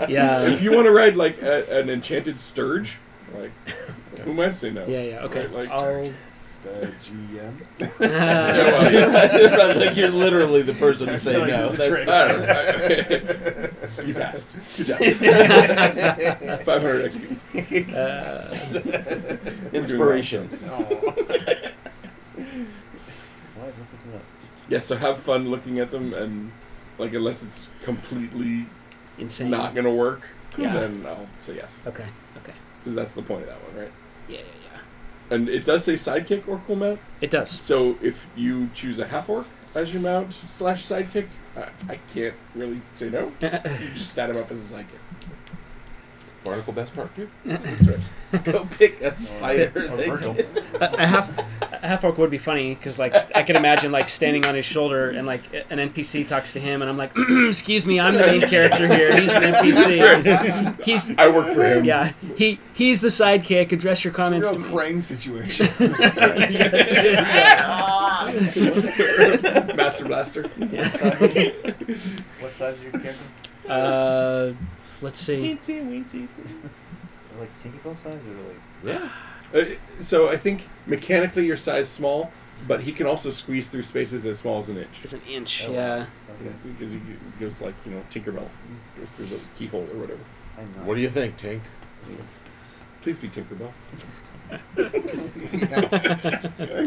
movie. 0.01 0.13
Yeah. 0.13 0.43
if 0.49 0.63
you 0.63 0.73
want 0.73 0.87
to 0.87 0.91
ride 0.91 1.17
like 1.17 1.41
a, 1.43 1.81
an 1.81 1.91
enchanted 1.91 2.41
stirge, 2.41 2.99
like 3.37 3.53
who 4.21 4.35
might 4.35 4.55
say 4.55 4.71
no? 4.71 4.87
Yeah, 4.87 5.03
yeah. 5.03 5.19
Okay. 5.21 5.47
Right, 5.47 5.53
like- 5.53 5.71
I'll. 5.71 6.13
The 6.63 6.93
GM. 7.03 7.55
Yeah, 8.01 8.71
well, 8.79 8.93
yeah. 8.93 9.75
like 9.85 9.97
you're 9.97 10.09
literally 10.11 10.63
the 10.63 10.75
person 10.75 11.07
to 11.09 11.19
say 11.19 11.33
no. 11.33 11.65
it's 11.67 11.75
a 11.75 11.77
That's- 11.77 12.09
I 12.09 12.29
don't 12.29 12.43
know. 13.99 14.07
you 14.07 14.15
passed. 14.15 14.51
Good 14.77 14.87
job. 14.87 14.99
500 16.63 17.13
XP. 17.13 17.95
Uh, 17.95 19.71
Inspiration. 19.77 20.49
Why 20.49 20.79
is 23.67 23.77
nothing 23.77 23.99
coming 24.03 24.17
up? 24.17 24.23
Yeah, 24.69 24.81
so 24.81 24.97
have 24.97 25.19
fun 25.19 25.49
looking 25.51 25.79
at 25.79 25.91
them, 25.91 26.15
and 26.15 26.53
like 26.99 27.13
unless 27.15 27.43
it's 27.43 27.69
completely 27.83 28.67
insane. 29.19 29.51
not 29.51 29.75
gonna 29.75 29.93
work, 29.93 30.29
Yeah. 30.57 30.73
then 30.73 31.05
I'll 31.07 31.27
say 31.41 31.57
yes, 31.57 31.81
Okay. 31.87 32.07
Okay. 32.39 32.55
because 32.81 32.95
that's 32.95 33.13
the 33.13 33.23
point 33.23 33.43
of 33.43 33.49
that 33.49 33.59
one, 33.65 33.77
right? 33.85 33.93
Yeah, 34.29 34.39
yeah, 34.39 34.45
yeah. 34.72 34.72
And 35.31 35.49
it 35.49 35.65
does 35.65 35.85
say 35.85 35.95
sidekick 35.95 36.47
or 36.47 36.61
cool 36.67 36.77
mount. 36.77 37.01
It 37.21 37.31
does. 37.31 37.51
So 37.51 37.97
if 38.03 38.29
you 38.37 38.69
choose 38.75 38.99
a 38.99 39.07
half 39.07 39.29
orc 39.29 39.47
as 39.75 39.93
your 39.93 40.03
mount 40.03 40.33
slash 40.33 40.85
sidekick, 40.85 41.29
I, 41.57 41.69
I 41.89 41.99
can't 42.13 42.35
really 42.55 42.83
say 42.95 43.09
no. 43.09 43.33
You 43.43 43.89
just 43.95 44.11
stat 44.11 44.31
him 44.31 44.37
up 44.37 44.51
as 44.51 44.73
a 44.73 44.77
sidekick. 44.77 44.99
Barnacle 46.45 46.73
Best 46.73 46.95
Part 46.95 47.15
2. 47.15 47.29
That's 47.45 47.89
right. 47.89 48.45
Go 48.45 48.67
pick 48.67 49.01
a 49.01 49.15
spider. 49.15 49.73
Or 49.77 49.97
Virgil. 49.97 50.37
a, 50.81 50.85
a 50.99 51.07
half 51.07 51.39
a 51.39 51.62
half 51.83 52.05
orc 52.05 52.17
would 52.19 52.31
be 52.31 52.39
funny 52.39 52.75
because 52.75 52.99
like 52.99 53.15
I 53.37 53.43
can 53.43 53.57
imagine 53.57 53.91
like 53.93 54.09
standing 54.09 54.47
on 54.47 54.55
his 54.55 54.65
shoulder 54.65 55.11
and 55.11 55.27
like 55.27 55.43
an 55.71 55.79
NPC 55.91 56.27
talks 56.29 56.53
to 56.55 56.61
him 56.61 56.81
and 56.81 56.89
I'm 56.89 56.97
like, 56.97 57.13
excuse 57.49 57.85
me, 57.85 57.99
I'm 58.01 58.15
the 58.15 58.21
main 58.27 58.41
character 58.43 58.87
here. 58.87 59.15
He's 59.21 59.33
an 59.35 59.43
NPC. 59.53 60.83
He's 60.85 61.11
I 61.19 61.29
work 61.29 61.53
for 61.55 61.65
him. 61.65 61.85
yeah. 61.85 62.13
He 62.37 62.59
he's 62.75 63.01
the 63.01 63.09
sidekick. 63.09 63.73
Address 63.73 64.05
your 64.05 64.11
It's 64.13 64.19
a 64.19 64.23
comments 64.23 64.47
real 64.49 64.55
to 64.55 64.61
me. 64.67 64.73
praying 64.75 65.01
situation. 65.03 65.67
Master 69.77 70.05
Blaster. 70.05 70.45
Yeah. 70.59 70.89
What 72.41 72.55
size 72.55 72.77
is 72.77 72.83
your 72.83 72.93
character? 72.93 73.25
Uh, 73.69 74.53
let's 75.03 75.21
see. 75.21 75.55
Weensy, 75.57 75.83
weensy. 75.87 76.29
Like 77.39 77.57
Tinkerbell 77.59 77.97
size 77.97 78.21
or 78.27 78.49
like? 78.49 78.61
Yeah. 79.01 79.09
Uh, 79.55 79.65
so 80.01 80.29
I 80.29 80.37
think 80.37 80.67
mechanically 80.87 81.47
your 81.47 81.57
size 81.57 81.89
small, 81.89 82.31
but 82.67 82.83
he 82.83 82.93
can 82.93 83.07
also 83.07 83.31
squeeze 83.31 83.69
through 83.69 83.83
spaces 83.83 84.25
as 84.27 84.39
small 84.39 84.59
as 84.59 84.69
an 84.69 84.79
inch. 84.79 85.01
It's 85.03 85.13
an 85.13 85.23
inch. 85.29 85.67
Oh, 85.69 85.73
Yeah. 85.73 86.07
Okay. 86.41 86.53
Because 86.65 86.93
he 86.95 87.01
goes 87.39 87.61
like 87.61 87.75
you 87.85 87.93
know 87.93 88.03
Tinkerbell, 88.11 88.49
goes 88.99 89.11
through 89.17 89.27
the 89.27 89.39
keyhole 89.57 89.83
or 89.93 89.99
whatever. 89.99 90.21
I'm. 90.59 90.87
What 90.87 90.95
do 90.97 91.03
you 91.03 91.11
think, 91.11 91.39
Tink? 91.39 91.61
Please 93.03 93.19
be 93.19 93.29
Tinkerbell. 93.29 93.73
It'd 94.77 94.93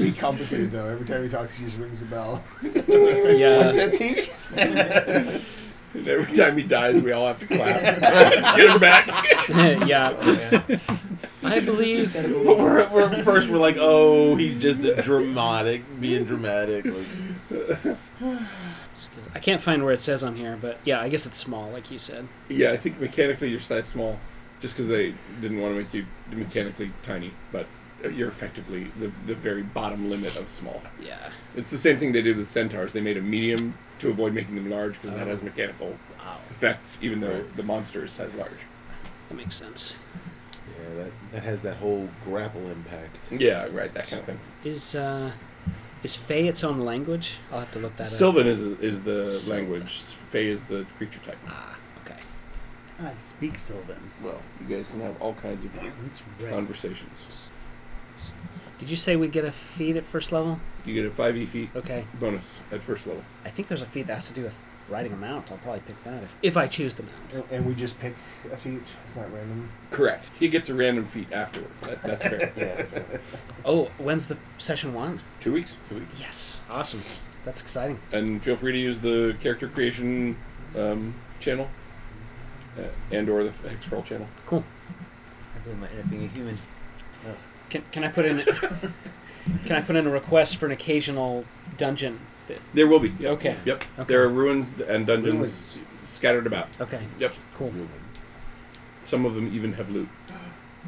be 0.02 0.12
complicated 0.14 0.72
though. 0.72 0.88
Every 0.88 1.06
time 1.06 1.24
he 1.24 1.30
talks, 1.30 1.56
he 1.56 1.66
just 1.66 1.78
rings 1.78 2.02
a 2.02 2.06
bell. 2.06 2.44
yeah. 2.64 2.72
What's 2.72 3.38
Yeah. 3.38 3.72
that, 3.88 3.94
Tink? 3.94 5.46
And 5.94 6.08
every 6.08 6.34
time 6.34 6.58
he 6.58 6.64
dies, 6.64 7.02
we 7.02 7.12
all 7.14 7.28
have 7.28 7.40
to 7.40 7.48
clap. 7.48 7.82
Get 8.58 8.70
him 8.70 8.80
back. 8.80 9.08
yeah. 9.88 10.10
I 11.46 11.60
believe. 11.60 12.14
But 12.14 12.30
we're, 12.46 12.90
we're 12.90 13.24
first 13.24 13.50
we're 13.50 13.58
like, 13.58 13.78
oh, 13.80 14.36
he's 14.36 14.60
just 14.60 14.84
a 14.84 15.02
dramatic, 15.02 15.84
being 16.00 16.26
dramatic. 16.26 16.86
Like, 16.86 17.98
I 19.34 19.40
can't 19.40 19.62
find 19.62 19.84
where 19.84 19.94
it 19.94 20.02
says 20.02 20.24
on 20.24 20.36
here, 20.36 20.58
but 20.60 20.80
yeah, 20.86 21.02
I 21.02 21.10
guess 21.10 21.26
it's 21.26 21.38
small, 21.38 21.70
like 21.72 21.92
you 21.92 22.00
said. 22.00 22.28
Yeah, 22.50 22.72
I 22.72 22.78
think 22.78 23.00
mechanically 23.00 23.50
your 23.50 23.60
size 23.60 23.88
small, 23.88 24.20
just 24.62 24.76
because 24.76 24.88
they 24.88 25.14
didn't 25.42 25.60
want 25.60 25.74
to 25.76 25.78
make 25.82 25.94
you 25.94 26.06
mechanically 26.32 26.92
tiny, 27.04 27.32
but 27.52 27.66
uh, 28.04 28.08
you're 28.10 28.30
effectively 28.30 28.86
the 29.00 29.12
the 29.26 29.36
very 29.36 29.64
bottom 29.64 30.10
limit 30.10 30.36
of 30.38 30.50
small. 30.50 30.82
Yeah. 31.02 31.30
It's 31.56 31.70
the 31.70 31.78
same 31.78 31.98
thing 31.98 32.12
they 32.14 32.22
did 32.22 32.38
with 32.38 32.50
centaurs. 32.50 32.94
They 32.94 33.02
made 33.02 33.18
a 33.18 33.22
medium 33.22 33.78
to 34.00 34.10
avoid 34.10 34.34
making 34.34 34.56
them 34.56 34.70
large 34.70 34.94
because 35.02 35.16
that 35.16 35.28
has 35.28 35.42
mechanical 35.44 35.98
Wow. 36.20 36.38
effects, 36.50 36.98
even 37.02 37.20
though 37.20 37.44
the 37.56 37.64
monster 37.64 38.04
is 38.06 38.12
size 38.12 38.34
large. 38.36 38.50
That 39.30 39.36
makes 39.36 39.56
sense. 39.56 39.94
Yeah, 40.88 41.04
that, 41.04 41.12
that 41.34 41.44
has 41.44 41.62
that 41.62 41.78
whole 41.78 42.10
grapple 42.24 42.62
impact. 42.70 43.18
Yeah, 43.32 43.68
right, 43.72 43.94
that 43.94 44.08
kind 44.08 44.20
of 44.20 44.26
thing. 44.26 44.40
Is 44.64 44.96
uh, 44.96 45.32
is 46.04 46.16
Fey 46.16 46.48
its 46.48 46.64
own 46.64 46.80
language? 46.80 47.38
I'll 47.52 47.62
have 47.62 47.72
to 47.74 47.80
look 47.80 47.96
that 47.98 48.04
up. 48.08 48.14
Sylvan 48.14 48.48
is 48.48 48.64
is 48.64 49.04
the 49.04 49.30
Sylvan. 49.30 49.72
language. 49.72 49.92
Fey 50.32 50.48
is 50.48 50.66
the 50.66 50.86
creature 50.98 51.20
type. 51.20 51.38
Ah, 51.48 51.78
okay. 52.06 52.20
I 53.02 53.14
speak 53.22 53.58
Sylvan. 53.58 54.12
Well, 54.24 54.42
you 54.62 54.76
guys 54.76 54.88
can 54.90 55.02
have 55.02 55.20
all 55.22 55.34
kinds 55.34 55.66
of 55.66 55.74
That's 55.74 56.22
right. 56.42 56.52
conversations. 56.52 57.50
Did 58.78 58.90
you 58.90 58.98
say 58.98 59.16
we 59.16 59.30
get 59.30 59.46
a 59.46 59.52
feat 59.52 59.96
at 59.96 60.04
first 60.04 60.32
level? 60.34 60.60
You 60.86 60.94
get 60.94 61.06
a 61.06 61.12
five 61.12 61.38
e 61.38 61.46
feat 61.46 61.70
Okay. 61.76 62.06
bonus 62.20 62.60
at 62.72 62.82
first 62.82 63.08
level. 63.08 63.24
I 63.46 63.50
think 63.50 63.70
there's 63.70 63.82
a 63.82 63.86
feat 63.86 64.08
that 64.08 64.16
has 64.16 64.28
to 64.28 64.34
do 64.34 64.44
with 64.44 64.62
riding 64.90 65.14
a 65.14 65.18
mount. 65.18 65.52
I'll 65.52 65.58
probably 65.60 65.82
pick 65.82 66.04
that 66.04 66.24
if, 66.24 66.38
if 66.42 66.58
I 66.58 66.68
choose 66.68 66.96
the 66.96 67.04
mount. 67.04 67.34
And, 67.34 67.44
and 67.52 67.66
we 67.66 67.76
just 67.76 68.00
pick 68.00 68.14
a 68.52 68.58
feat. 68.58 68.82
It's 69.06 69.16
not 69.16 69.32
random. 69.34 69.70
Correct. 69.92 70.30
He 70.40 70.48
gets 70.48 70.70
a 70.70 70.76
random 70.76 71.06
feat 71.06 71.32
afterward. 71.32 71.72
That, 71.82 72.02
that's 72.02 72.28
fair. 72.28 72.52
Yeah. 72.58 73.18
Oh, 73.64 73.86
when's 73.98 74.28
the 74.28 74.38
session 74.58 74.94
one? 74.94 75.22
Two 75.40 75.54
weeks. 75.54 75.78
Two 75.90 75.96
weeks. 75.96 76.20
Yes. 76.20 76.62
Awesome. 76.70 77.02
That's 77.44 77.62
exciting. 77.62 78.00
And 78.12 78.42
feel 78.42 78.56
free 78.56 78.72
to 78.72 78.78
use 78.78 79.00
the 79.00 79.36
character 79.42 79.68
creation 79.68 80.38
um, 80.76 81.16
channel, 81.40 81.70
uh, 82.78 82.84
and 83.12 83.30
or 83.30 83.44
the 83.44 83.52
hex 83.68 83.88
crawl 83.88 84.04
channel. 84.04 84.28
Cool. 84.46 84.64
I 85.56 85.60
believe 85.60 85.78
I 85.78 85.82
might 85.82 85.92
end 85.92 86.00
up 86.02 86.10
being 86.10 86.24
a 86.26 86.28
human. 86.28 86.58
Can, 87.70 87.84
can 87.92 88.04
I 88.04 88.10
put 88.10 88.26
in 88.26 88.44
can 89.66 89.76
I 89.76 89.82
put 89.82 89.96
in 89.96 90.06
a 90.06 90.10
request 90.10 90.58
for 90.58 90.66
an 90.66 90.72
occasional 90.72 91.46
dungeon? 91.78 92.20
That, 92.48 92.58
There 92.74 92.88
will 92.88 93.00
be. 93.00 93.10
Yep. 93.20 93.32
Okay. 93.34 93.56
Yep. 93.66 93.84
Okay. 94.00 94.04
There 94.08 94.24
are 94.24 94.30
ruins 94.30 94.80
and 94.82 95.08
dungeons 95.08 95.34
Ruins. 95.36 95.84
scattered 96.06 96.46
about. 96.48 96.68
okay. 96.80 97.02
Yep. 97.20 97.34
Cool. 97.56 97.74
Some 99.04 99.26
of 99.26 99.36
them 99.36 99.54
even 99.54 99.74
have 99.74 99.90
loot. 99.90 100.10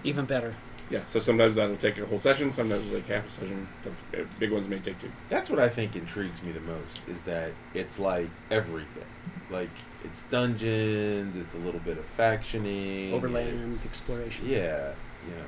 Even 0.04 0.26
better. 0.26 0.56
Yeah. 0.90 1.02
So 1.08 1.20
sometimes 1.20 1.56
that'll 1.56 1.76
take 1.78 1.98
a 1.98 2.06
whole 2.06 2.20
session. 2.20 2.52
Sometimes 2.54 2.92
like 2.94 3.08
half 3.08 3.28
a 3.28 3.30
session. 3.32 3.68
Uh, 3.86 4.20
Big 4.40 4.52
ones 4.52 4.68
may 4.68 4.80
take 4.80 5.00
two. 5.02 5.12
That's 5.30 5.50
what 5.50 5.60
I 5.60 5.70
think 5.70 5.96
intrigues 5.96 6.42
me 6.42 6.52
the 6.52 6.62
most 6.62 7.08
is 7.08 7.22
that 7.24 7.52
it's 7.74 8.00
like 8.00 8.28
everything. 8.50 9.04
Like 9.50 9.70
it's 10.04 10.24
dungeons, 10.24 11.36
it's 11.38 11.54
a 11.54 11.58
little 11.58 11.80
bit 11.82 11.98
of 11.98 12.06
factioning, 12.18 13.14
Overland 13.14 13.48
it's- 13.64 13.86
exploration. 13.86 14.48
Yeah, 14.48 14.94
you 15.28 15.36
know. 15.36 15.44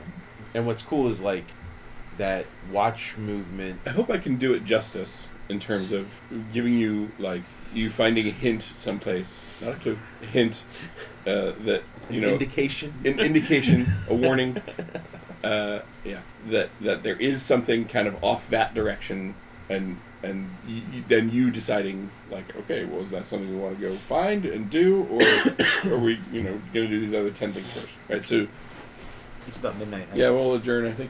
And 0.53 0.65
what's 0.65 0.81
cool 0.81 1.07
is 1.09 1.21
like 1.21 1.45
that 2.17 2.45
watch 2.71 3.17
movement. 3.17 3.79
I 3.85 3.91
hope 3.91 4.09
I 4.09 4.17
can 4.17 4.35
do 4.37 4.53
it 4.53 4.65
justice 4.65 5.27
in 5.49 5.59
terms 5.59 5.91
of 5.91 6.07
giving 6.53 6.77
you 6.77 7.11
like 7.19 7.41
you 7.73 7.89
finding 7.89 8.27
a 8.27 8.31
hint 8.31 8.61
someplace, 8.63 9.43
not 9.61 9.75
a 9.75 9.79
clue, 9.79 9.99
a 10.21 10.25
hint 10.25 10.63
uh, 11.27 11.51
that 11.65 11.83
you 12.09 12.21
know 12.21 12.29
indication. 12.29 12.93
an 13.03 13.19
indication, 13.19 13.91
a 14.07 14.15
warning. 14.25 14.61
Uh, 15.43 15.79
yeah, 16.05 16.19
that 16.49 16.69
that 16.81 17.03
there 17.03 17.15
is 17.15 17.41
something 17.41 17.85
kind 17.85 18.07
of 18.07 18.23
off 18.23 18.49
that 18.49 18.73
direction, 18.73 19.35
and 19.69 19.97
and 20.21 20.49
y- 20.67 20.81
y- 20.91 21.03
then 21.07 21.29
you 21.29 21.49
deciding 21.49 22.09
like, 22.29 22.55
okay, 22.55 22.85
well, 22.85 23.01
is 23.01 23.09
that 23.11 23.25
something 23.25 23.49
we 23.49 23.55
want 23.55 23.79
to 23.79 23.89
go 23.89 23.95
find 23.95 24.45
and 24.45 24.69
do, 24.69 25.03
or 25.09 25.21
are 25.93 25.97
we, 25.97 26.19
you 26.31 26.43
know, 26.43 26.61
going 26.73 26.85
to 26.85 26.87
do 26.87 26.99
these 26.99 27.13
other 27.13 27.31
ten 27.31 27.53
things 27.53 27.71
first, 27.71 27.97
right? 28.09 28.25
So 28.25 28.47
It's 29.47 29.57
about 29.57 29.77
midnight. 29.77 30.07
yeah, 30.13 30.29
we'll 30.29 30.53
adjourn. 30.55 30.85
I 30.85 30.91
think. 30.91 31.09